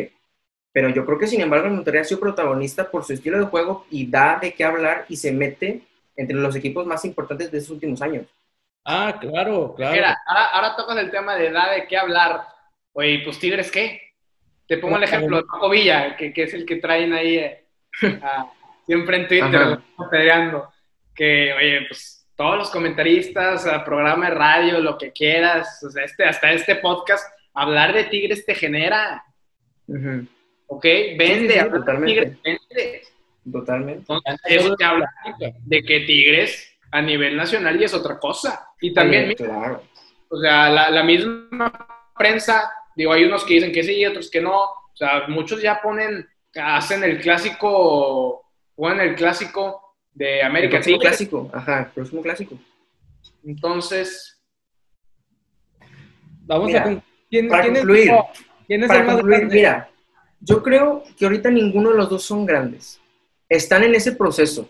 Pero 0.72 0.88
yo 0.88 1.04
creo 1.04 1.18
que 1.18 1.26
sin 1.26 1.40
embargo 1.40 1.66
el 1.66 1.74
Monterrey 1.74 2.00
ha 2.00 2.04
sido 2.04 2.20
protagonista 2.20 2.90
por 2.90 3.04
su 3.04 3.12
estilo 3.12 3.38
de 3.38 3.44
juego 3.44 3.86
y 3.90 4.10
da 4.10 4.38
de 4.40 4.54
qué 4.54 4.64
hablar 4.64 5.04
y 5.08 5.16
se 5.16 5.32
mete 5.32 5.82
entre 6.16 6.36
los 6.36 6.56
equipos 6.56 6.86
más 6.86 7.04
importantes 7.04 7.50
de 7.50 7.58
estos 7.58 7.72
últimos 7.72 8.00
años. 8.00 8.26
Ah, 8.84 9.18
claro, 9.20 9.74
claro. 9.74 9.92
Mira, 9.92 10.16
ahora, 10.26 10.44
ahora 10.46 10.76
tocas 10.76 10.96
el 10.96 11.10
tema 11.10 11.36
de 11.36 11.50
da 11.50 11.72
de 11.72 11.86
qué 11.86 11.96
hablar. 11.96 12.42
Oye, 12.94 13.20
pues 13.22 13.38
Tigres, 13.38 13.70
¿qué? 13.70 14.00
Te 14.66 14.78
pongo 14.78 14.96
el 14.96 15.02
ejemplo 15.02 15.36
de 15.36 15.44
Paco 15.44 15.68
Villa, 15.68 16.16
que, 16.16 16.32
que, 16.32 16.44
es 16.44 16.54
el 16.54 16.64
que 16.64 16.76
traen 16.76 17.12
ahí 17.12 17.36
eh, 17.36 17.64
siempre 18.86 19.18
en 19.18 19.28
Twitter, 19.28 19.78
peleando. 20.10 20.70
Que, 21.14 21.52
oye, 21.52 21.86
pues 21.86 22.17
todos 22.38 22.56
los 22.56 22.70
comentaristas, 22.70 23.66
programa 23.84 24.30
de 24.30 24.34
radio, 24.36 24.80
lo 24.80 24.96
que 24.96 25.10
quieras, 25.10 25.82
o 25.82 25.90
sea, 25.90 26.04
este, 26.04 26.24
hasta 26.24 26.52
este 26.52 26.76
podcast, 26.76 27.28
hablar 27.52 27.92
de 27.92 28.04
Tigres 28.04 28.46
te 28.46 28.54
genera. 28.54 29.24
¿Ok? 30.68 30.84
Vende, 31.18 31.68
totalmente. 31.68 32.06
Tigres, 32.06 32.38
vende. 32.44 33.02
Totalmente. 33.50 34.12
eso 34.44 34.76
te 34.76 34.84
habla 34.84 35.12
de 35.64 35.82
que 35.82 36.00
Tigres 36.00 36.78
a 36.92 37.02
nivel 37.02 37.36
nacional 37.36 37.80
y 37.80 37.84
es 37.84 37.92
otra 37.92 38.20
cosa. 38.20 38.68
Y 38.80 38.94
también, 38.94 39.34
claro. 39.34 39.82
o 40.28 40.40
sea, 40.40 40.70
la, 40.70 41.02
misma 41.02 41.72
prensa, 42.16 42.70
digo, 42.94 43.14
hay 43.14 43.24
unos 43.24 43.42
que 43.42 43.54
dicen 43.54 43.72
que 43.72 43.82
sí 43.82 43.96
y 43.96 44.06
otros 44.06 44.30
que 44.30 44.40
no. 44.40 44.62
O 44.62 44.94
sea, 44.94 45.24
muchos 45.26 45.60
ya 45.60 45.82
ponen, 45.82 46.28
hacen 46.54 47.02
el 47.02 47.20
clásico, 47.20 48.48
juegan 48.76 49.00
el 49.00 49.16
clásico 49.16 49.87
de 50.18 50.42
América. 50.42 50.76
El 50.76 50.82
próximo 50.82 50.98
clásico, 50.98 51.50
ajá, 51.54 51.80
el 51.80 51.86
próximo 51.92 52.22
clásico. 52.22 52.58
Entonces, 53.44 54.42
vamos 56.44 56.74
a 56.74 57.00
¿quién, 57.30 57.48
para 57.48 57.72
concluir, 57.72 58.10
es, 58.68 58.88
para 58.88 59.06
concluir, 59.06 59.46
Mira, 59.46 59.90
yo 60.40 60.62
creo 60.62 61.04
que 61.16 61.24
ahorita 61.24 61.50
ninguno 61.50 61.90
de 61.90 61.96
los 61.96 62.10
dos 62.10 62.24
son 62.24 62.44
grandes. 62.44 63.00
Están 63.48 63.84
en 63.84 63.94
ese 63.94 64.12
proceso, 64.12 64.68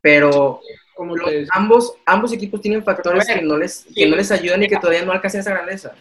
pero 0.00 0.60
Como 0.94 1.14
ambos, 1.52 1.94
ambos 2.04 2.32
equipos 2.32 2.60
tienen 2.60 2.84
factores 2.84 3.26
que, 3.26 3.40
no 3.40 3.56
les, 3.56 3.86
que 3.94 4.06
no 4.06 4.16
les 4.16 4.30
ayudan 4.32 4.62
y 4.64 4.68
que 4.68 4.76
todavía 4.76 5.04
no 5.04 5.12
alcanzan 5.12 5.40
esa 5.40 5.52
grandeza. 5.52 5.94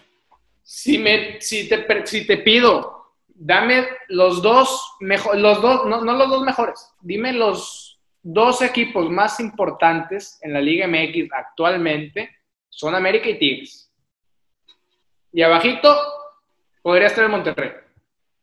Si, 0.63 0.97
me, 0.97 1.39
si, 1.39 1.69
te, 1.69 2.05
si 2.05 2.27
te 2.27 2.37
pido 2.37 2.99
dame 3.39 3.87
los 4.09 4.41
dos 4.41 4.95
mejor, 4.99 5.37
los 5.37 5.61
dos, 5.61 5.85
no, 5.85 6.01
no 6.03 6.13
los 6.13 6.29
dos 6.29 6.43
mejores, 6.43 6.91
dime 6.99 7.31
los 7.31 7.88
dos 8.33 8.61
equipos 8.61 9.09
más 9.09 9.39
importantes 9.39 10.37
en 10.41 10.53
la 10.53 10.61
Liga 10.61 10.87
MX 10.87 11.29
actualmente 11.31 12.29
son 12.69 12.93
América 12.93 13.27
y 13.29 13.39
Tigres. 13.39 13.91
Y 15.33 15.41
abajito 15.41 15.95
podría 16.81 17.07
estar 17.07 17.23
el 17.23 17.31
Monterrey. 17.31 17.71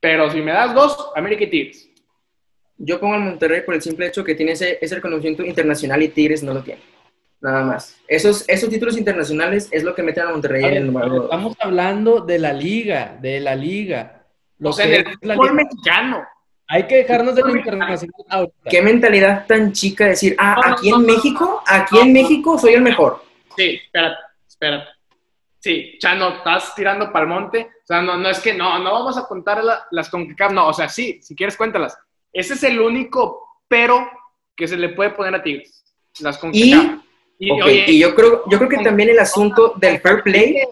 Pero 0.01 0.31
si 0.31 0.41
me 0.41 0.53
das 0.53 0.75
dos, 0.75 1.13
América 1.15 1.45
y 1.45 1.51
Tigres. 1.51 1.89
Yo 2.79 3.01
pongo 3.01 3.15
al 3.15 3.23
Monterrey 3.23 3.63
por 3.63 3.75
el 3.75 3.83
simple 3.83 4.09
hecho 4.09 4.25
que 4.25 4.35
tiene 4.35 4.53
ese, 4.53 4.79
ese 4.81 4.97
reconocimiento 4.97 5.45
internacional 5.45 6.03
y 6.03 6.09
Tigres 6.09 6.43
no 6.43 6.53
lo 6.53 6.63
tiene. 6.63 6.83
Nada 7.41 7.65
más. 7.65 7.97
Esos, 8.09 8.45
esos 8.49 8.69
títulos 8.69 8.99
internacionales 8.99 9.69
es 9.71 9.85
lo 9.85 9.95
que 9.95 10.03
meten 10.03 10.25
a 10.25 10.31
Monterrey 10.31 10.65
en 10.65 10.75
el 10.75 10.87
número 10.87 11.25
Estamos 11.25 11.57
hablando 11.61 12.21
de 12.21 12.39
la 12.39 12.53
liga, 12.53 13.17
de 13.21 13.41
la 13.41 13.55
liga. 13.55 14.25
Lo 14.59 14.71
o 14.71 14.73
sea, 14.73 14.87
del 14.87 15.07
fútbol 15.07 15.55
mexicano. 15.55 16.27
Hay 16.69 16.87
que 16.87 16.97
dejarnos 16.97 17.35
de 17.37 17.43
lo 17.43 17.55
internacional 17.55 18.53
Qué 18.69 18.83
mentalidad 18.83 19.47
tan 19.47 19.73
chica 19.73 20.07
decir, 20.07 20.35
ah, 20.39 20.61
aquí 20.65 20.91
en 20.91 21.07
México, 21.07 21.63
aquí 21.67 21.99
en 21.99 22.13
México 22.13 22.59
soy 22.59 22.75
el 22.75 22.83
mejor. 22.83 23.23
Sí, 23.57 23.81
espérate, 23.85 24.17
espérate. 24.49 24.89
Sí, 25.61 25.97
Chano, 25.99 26.37
estás 26.37 26.75
tirando 26.75 27.13
para 27.13 27.25
el 27.25 27.31
monte. 27.31 27.71
O 27.83 27.87
sea, 27.87 28.03
no, 28.03 28.17
no 28.17 28.29
es 28.29 28.41
que 28.41 28.55
no, 28.55 28.79
no 28.79 28.93
vamos 28.93 29.17
a 29.17 29.27
contar 29.27 29.63
las 29.91 30.09
CONCACAF, 30.11 30.53
no, 30.53 30.69
o 30.69 30.73
sea, 30.73 30.89
sí, 30.89 31.21
si 31.23 31.35
quieres 31.35 31.57
cuéntalas. 31.57 31.97
Ese 32.33 32.55
es 32.55 32.63
el 32.65 32.81
único 32.81 33.47
pero 33.69 34.09
que 34.55 34.69
se 34.69 34.77
le 34.77 34.91
puede 34.91 35.11
poner 35.11 35.35
a 35.35 35.43
Tigres. 35.43 35.85
Las 36.21 36.39
CONCACAF. 36.39 37.01
Y, 37.39 37.49
y 37.49 37.99
yo 37.99 38.15
creo, 38.15 38.45
yo 38.49 38.59
creo 38.59 38.69
que 38.69 38.79
también 38.79 39.11
el 39.11 39.19
asunto 39.19 39.75
del 39.77 40.01
fair 40.01 40.23
play. 40.23 40.63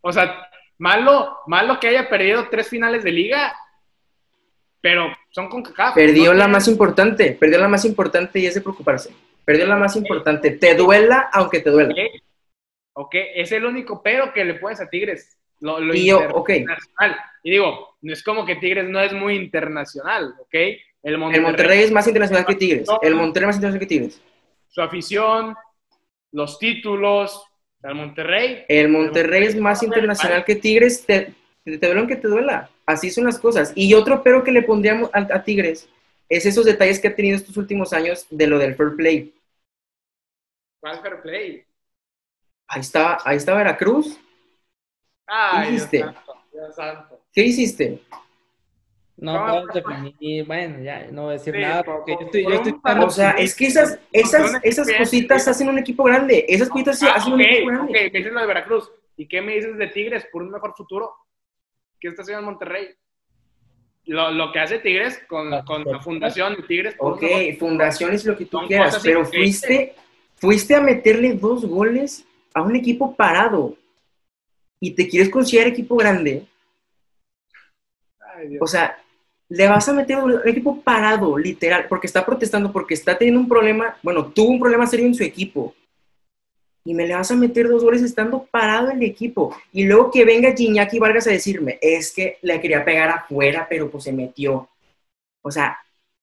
O 0.00 0.12
sea, 0.12 0.48
malo, 0.78 1.38
malo 1.46 1.80
que 1.80 1.88
haya 1.88 2.08
perdido 2.08 2.48
tres 2.50 2.68
finales 2.68 3.02
de 3.02 3.12
liga, 3.12 3.56
pero 4.86 5.12
son 5.30 5.48
con 5.48 5.64
CACAF. 5.64 5.96
Perdió 5.96 6.32
la 6.32 6.46
más 6.46 6.68
importante, 6.68 7.32
perdió 7.32 7.58
la 7.58 7.66
más 7.66 7.84
importante 7.84 8.38
y 8.38 8.46
es 8.46 8.54
de 8.54 8.60
preocuparse. 8.60 9.12
Perdió 9.44 9.66
la 9.66 9.74
más 9.74 9.96
importante. 9.96 10.52
Te 10.52 10.76
duela 10.76 11.28
aunque 11.32 11.58
te 11.58 11.70
duela. 11.70 11.92
Ok, 12.92 13.16
es 13.34 13.50
el 13.50 13.64
único 13.64 14.00
pero 14.00 14.32
que 14.32 14.44
le 14.44 14.54
puedes 14.54 14.80
a 14.80 14.88
Tigres. 14.88 15.36
Lo, 15.58 15.82
y 15.92 16.06
yo, 16.06 16.20
ok. 16.34 16.50
Y 17.42 17.50
digo, 17.50 17.96
no 18.00 18.12
es 18.12 18.22
como 18.22 18.46
que 18.46 18.54
Tigres 18.54 18.88
no 18.88 19.00
es 19.00 19.12
muy 19.12 19.34
internacional, 19.34 20.36
¿ok? 20.38 20.54
El 21.02 21.18
Monterrey, 21.18 21.36
el 21.38 21.42
Monterrey 21.42 21.82
es 21.82 21.90
más 21.90 22.06
internacional 22.06 22.46
que 22.46 22.54
Tigres. 22.54 22.88
El 23.02 23.16
Monterrey 23.16 23.42
es 23.42 23.46
más 23.48 23.56
internacional 23.56 23.80
que 23.80 23.86
Tigres 23.86 24.22
su 24.68 24.82
afición, 24.82 25.56
los 26.30 26.60
títulos, 26.60 27.42
el 27.82 27.94
Monterrey. 27.96 28.64
El 28.68 28.90
Monterrey 28.90 29.46
es 29.46 29.56
más 29.56 29.82
internacional 29.82 30.44
que 30.44 30.54
Tigres, 30.54 31.04
te, 31.04 31.34
te, 31.66 31.78
duele 31.78 32.06
que 32.06 32.16
te 32.16 32.28
duela. 32.28 32.70
Así 32.86 33.10
son 33.10 33.24
las 33.24 33.38
cosas. 33.38 33.72
Y 33.74 33.92
otro 33.94 34.22
pero 34.22 34.44
que 34.44 34.52
le 34.52 34.62
pondríamos 34.62 35.10
a, 35.12 35.42
Tigres 35.42 35.88
es 36.28 36.46
esos 36.46 36.64
detalles 36.64 37.00
que 37.00 37.08
ha 37.08 37.14
tenido 37.14 37.36
estos 37.36 37.56
últimos 37.56 37.92
años 37.92 38.26
de 38.30 38.46
lo 38.46 38.58
del 38.58 38.74
fair 38.74 38.94
play. 38.96 39.34
¿Cuál 40.80 41.00
fair 41.00 41.20
play? 41.20 41.64
Ahí 42.68 42.80
está, 42.80 43.18
ahí 43.24 43.36
está 43.36 43.54
Veracruz. 43.54 44.18
¿Qué 45.26 45.70
hiciste? 45.70 46.04
¿Qué 47.32 47.42
hiciste? 47.42 48.02
No 49.18 49.46
puedo 49.46 49.66
definir, 49.68 50.44
bueno, 50.44 50.82
ya 50.82 51.06
no 51.10 51.22
voy 51.22 51.30
a 51.30 51.38
decir 51.38 51.58
nada 51.58 51.82
porque 51.82 52.12
yo 52.20 52.26
estoy, 52.26 52.42
yo 52.42 52.50
estoy 52.50 52.74
O 52.84 53.10
sea, 53.10 53.30
es 53.30 53.56
que 53.56 53.66
esas, 53.66 53.98
esas, 54.12 54.60
esas 54.62 54.92
cositas 54.92 55.48
hacen 55.48 55.68
un 55.68 55.78
equipo 55.78 56.04
grande. 56.04 56.44
Esas 56.46 56.68
cositas 56.68 57.02
ah, 57.02 57.14
hacen 57.14 57.32
un 57.32 57.40
equipo 57.40 57.68
grande. 57.68 57.92
Ok, 57.92 58.12
me 58.12 58.18
dices 58.18 58.32
lo 58.32 58.40
de 58.40 58.46
Veracruz. 58.46 58.90
¿Y 59.16 59.26
qué 59.26 59.40
me 59.40 59.54
dices 59.54 59.78
de 59.78 59.86
Tigres 59.88 60.26
por 60.30 60.42
un 60.42 60.50
mejor 60.50 60.74
futuro? 60.76 61.14
¿Qué 62.00 62.08
está 62.08 62.22
haciendo 62.22 62.44
Monterrey? 62.44 62.88
Lo, 64.06 64.30
lo, 64.30 64.52
que 64.52 64.60
hace 64.60 64.78
Tigres 64.78 65.20
con, 65.28 65.50
con 65.64 65.84
la 65.84 66.00
fundación 66.00 66.54
de 66.54 66.62
Tigres. 66.62 66.94
Ok, 66.98 67.24
fundación 67.58 68.12
es 68.12 68.24
lo 68.24 68.36
que 68.36 68.46
tú 68.46 68.60
quieras, 68.66 69.00
pero 69.02 69.24
fuiste, 69.24 69.94
fuiste 70.36 70.74
a 70.76 70.80
meterle 70.80 71.34
dos 71.34 71.64
goles 71.66 72.24
a 72.54 72.62
un 72.62 72.76
equipo 72.76 73.14
parado 73.16 73.76
y 74.78 74.92
te 74.92 75.08
quieres 75.08 75.28
considerar 75.28 75.68
equipo 75.68 75.96
grande. 75.96 76.46
o 78.60 78.66
sea, 78.66 78.96
le 79.48 79.68
vas 79.68 79.88
a 79.88 79.92
meter 79.92 80.18
un 80.18 80.40
equipo 80.46 80.80
parado, 80.80 81.36
literal, 81.38 81.86
porque 81.88 82.06
está 82.06 82.24
protestando, 82.24 82.72
porque 82.72 82.94
está 82.94 83.16
teniendo 83.16 83.40
un 83.40 83.48
problema, 83.48 83.96
bueno, 84.02 84.26
tuvo 84.26 84.50
un 84.50 84.60
problema 84.60 84.86
serio 84.86 85.06
en 85.06 85.14
su 85.14 85.22
equipo. 85.22 85.74
Y 86.86 86.94
me 86.94 87.06
le 87.06 87.14
vas 87.14 87.30
a 87.30 87.36
meter 87.36 87.68
dos 87.68 87.84
goles 87.84 88.00
estando 88.00 88.44
parado 88.44 88.90
el 88.90 89.02
equipo. 89.02 89.54
Y 89.72 89.84
luego 89.84 90.10
que 90.10 90.24
venga 90.24 90.54
Giñaki 90.54 90.98
Vargas 90.98 91.26
a 91.26 91.32
decirme, 91.32 91.78
es 91.82 92.12
que 92.14 92.38
le 92.40 92.60
quería 92.60 92.84
pegar 92.84 93.10
afuera, 93.10 93.66
pero 93.68 93.90
pues 93.90 94.04
se 94.04 94.12
metió. 94.12 94.68
O 95.42 95.50
sea, 95.50 95.78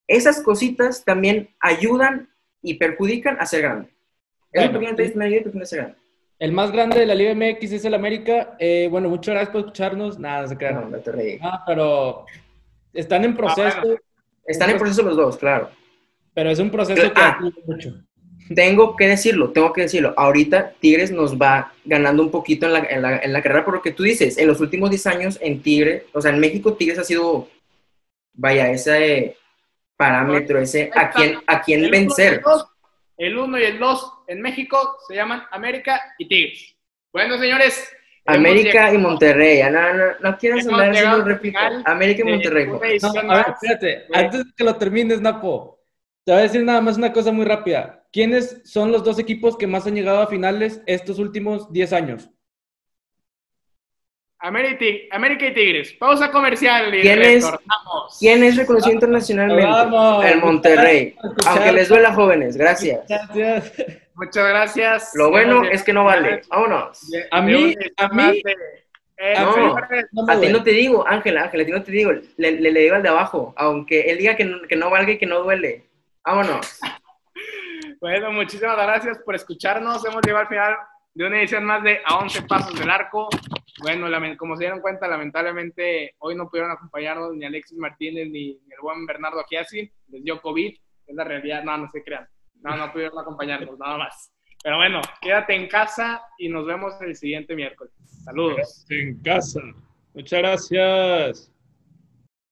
esas 0.08 0.42
cositas 0.42 1.04
también 1.04 1.50
ayudan 1.60 2.28
y 2.62 2.74
perjudican 2.74 3.36
a 3.38 3.46
ser 3.46 3.62
grande. 3.62 3.88
Es 4.52 4.72
grande. 4.72 5.94
El 6.38 6.52
más 6.52 6.72
grande 6.72 6.98
de 6.98 7.06
la 7.06 7.14
Liga 7.14 7.34
MX 7.34 7.72
es 7.72 7.84
el 7.84 7.94
América. 7.94 8.56
Eh, 8.58 8.88
bueno, 8.90 9.08
muchas 9.08 9.34
gracias 9.34 9.50
por 9.50 9.60
escucharnos. 9.60 10.18
Nada, 10.18 10.48
se 10.48 10.56
crean. 10.56 10.90
No, 10.90 10.98
te 10.98 11.38
Ah, 11.42 11.62
pero 11.66 12.26
están 12.92 13.24
en 13.24 13.32
ah, 13.32 13.36
proceso. 13.36 13.98
Están 14.46 14.70
en 14.70 14.78
proceso 14.78 15.02
los 15.02 15.16
dos, 15.16 15.36
claro. 15.36 15.70
Pero 16.34 16.50
es 16.50 16.58
un 16.58 16.70
proceso 16.70 17.12
que 17.12 17.20
ah, 17.20 17.38
mucho. 17.66 17.94
Tengo 18.52 18.96
que 18.96 19.08
decirlo, 19.08 19.50
tengo 19.50 19.72
que 19.72 19.82
decirlo. 19.82 20.12
Ahorita 20.16 20.72
Tigres 20.80 21.10
nos 21.10 21.40
va 21.40 21.72
ganando 21.84 22.22
un 22.22 22.30
poquito 22.30 22.66
en 22.66 22.72
la, 22.72 22.78
en 22.80 23.02
la, 23.02 23.18
en 23.18 23.32
la 23.32 23.42
carrera 23.42 23.64
por 23.64 23.74
lo 23.74 23.82
que 23.82 23.92
tú 23.92 24.02
dices. 24.02 24.36
En 24.36 24.48
los 24.48 24.60
últimos 24.60 24.90
10 24.90 25.06
años 25.06 25.38
en 25.40 25.62
Tigres, 25.62 26.04
o 26.12 26.20
sea, 26.20 26.32
en 26.32 26.40
México 26.40 26.74
Tigres 26.74 26.98
ha 26.98 27.04
sido, 27.04 27.48
vaya, 28.34 28.70
ese 28.70 29.36
parámetro, 29.96 30.58
ese 30.58 30.90
a 30.94 31.10
quién, 31.10 31.38
a 31.46 31.62
quién 31.62 31.90
vencer. 31.90 32.42
el 33.16 33.38
1 33.38 33.58
y 33.58 33.64
el 33.64 33.78
2 33.78 34.12
en 34.28 34.42
México 34.42 34.98
se 35.06 35.14
llaman 35.14 35.44
América 35.50 36.14
y 36.18 36.28
Tigres. 36.28 36.76
Bueno, 37.12 37.38
señores, 37.38 37.88
América 38.26 38.92
y 38.92 38.98
Monterrey. 38.98 39.62
No, 39.70 39.94
no, 39.94 40.04
no 40.20 40.38
quieras 40.38 40.66
andar 40.66 40.90
haciendo 40.90 41.24
réplica. 41.24 41.82
América 41.84 42.22
y 42.22 42.30
Monterrey. 42.30 42.66
No, 42.66 43.30
a 43.30 43.36
ver, 43.36 43.46
espérate. 43.48 44.04
Antes 44.12 44.44
de 44.46 44.52
que 44.56 44.64
lo 44.64 44.76
termines, 44.76 45.20
Napo, 45.20 45.78
te 46.24 46.32
voy 46.32 46.40
a 46.40 46.44
decir 46.44 46.62
nada 46.64 46.80
más 46.80 46.96
una 46.96 47.12
cosa 47.12 47.32
muy 47.32 47.44
rápida. 47.44 48.03
¿Quiénes 48.14 48.60
son 48.62 48.92
los 48.92 49.02
dos 49.02 49.18
equipos 49.18 49.56
que 49.58 49.66
más 49.66 49.88
han 49.88 49.96
llegado 49.96 50.22
a 50.22 50.28
finales 50.28 50.80
estos 50.86 51.18
últimos 51.18 51.72
10 51.72 51.92
años? 51.92 52.30
América 54.38 55.46
y 55.48 55.52
Tigres. 55.52 55.94
Pausa 55.94 56.30
comercial. 56.30 56.92
¿Quién, 56.92 57.22
es, 57.22 57.44
¿Quién 58.20 58.44
es 58.44 58.56
reconocido 58.56 58.94
internacionalmente? 58.94 60.30
El 60.30 60.40
Monterrey. 60.40 61.16
Aunque 61.44 61.72
les 61.72 61.88
duela, 61.88 62.14
jóvenes. 62.14 62.56
Gracias. 62.56 63.00
Gracias. 63.08 63.72
Muchas 64.14 64.48
gracias. 64.48 65.10
Lo 65.14 65.30
bueno 65.30 65.64
es 65.64 65.82
que 65.82 65.92
no 65.92 66.04
vale. 66.04 66.42
Vámonos. 66.48 67.00
A 67.32 67.42
mí, 67.42 67.74
a 67.96 68.08
mí. 68.10 68.42
no, 70.12 70.28
a 70.28 70.40
ti 70.40 70.48
no 70.52 70.62
te 70.62 70.70
digo, 70.70 71.04
Ángela, 71.04 71.42
Ángela, 71.42 71.64
a 71.64 71.66
ti 71.66 71.72
no 71.72 71.82
te 71.82 71.90
digo, 71.90 72.12
le, 72.36 72.52
le, 72.60 72.80
digo 72.80 72.94
al 72.94 73.02
de 73.02 73.08
abajo, 73.08 73.54
aunque 73.56 74.02
él 74.02 74.18
diga 74.18 74.36
que 74.36 74.44
no, 74.44 74.62
que 74.68 74.76
no 74.76 74.88
valga 74.88 75.10
y 75.10 75.18
que 75.18 75.26
no 75.26 75.42
duele. 75.42 75.82
Vámonos. 76.24 76.78
Bueno, 78.04 78.32
muchísimas 78.32 78.76
gracias 78.76 79.18
por 79.24 79.34
escucharnos. 79.34 80.04
Hemos 80.04 80.20
llegado 80.20 80.42
al 80.42 80.48
final 80.48 80.76
de 81.14 81.26
una 81.26 81.38
edición 81.38 81.64
más 81.64 81.82
de 81.82 82.00
A 82.04 82.18
11 82.18 82.42
Pasos 82.42 82.78
del 82.78 82.90
Arco. 82.90 83.30
Bueno, 83.80 84.08
como 84.36 84.56
se 84.56 84.64
dieron 84.64 84.82
cuenta, 84.82 85.08
lamentablemente 85.08 86.14
hoy 86.18 86.34
no 86.34 86.50
pudieron 86.50 86.70
acompañarnos 86.70 87.34
ni 87.34 87.46
Alexis 87.46 87.78
Martínez 87.78 88.28
ni, 88.28 88.50
el 88.50 88.80
buen 88.82 89.06
Bernardo 89.06 89.40
Aquiasi. 89.40 89.90
Les 90.08 90.22
dio 90.22 90.42
COVID, 90.42 90.76
es 91.06 91.16
la 91.16 91.24
realidad, 91.24 91.64
no, 91.64 91.78
no 91.78 91.88
se 91.88 92.04
crean. 92.04 92.28
No, 92.60 92.76
no 92.76 92.92
pudieron 92.92 93.18
acompañarnos, 93.18 93.78
nada 93.78 93.96
más. 93.96 94.30
Pero 94.62 94.76
bueno, 94.76 95.00
quédate 95.22 95.54
en 95.54 95.66
casa 95.66 96.22
y 96.36 96.50
nos 96.50 96.66
vemos 96.66 97.00
el 97.00 97.16
siguiente 97.16 97.56
miércoles. 97.56 97.94
Saludos. 98.22 98.84
en 98.90 99.18
casa. 99.22 99.62
Muchas 100.12 100.40
gracias. 100.40 101.53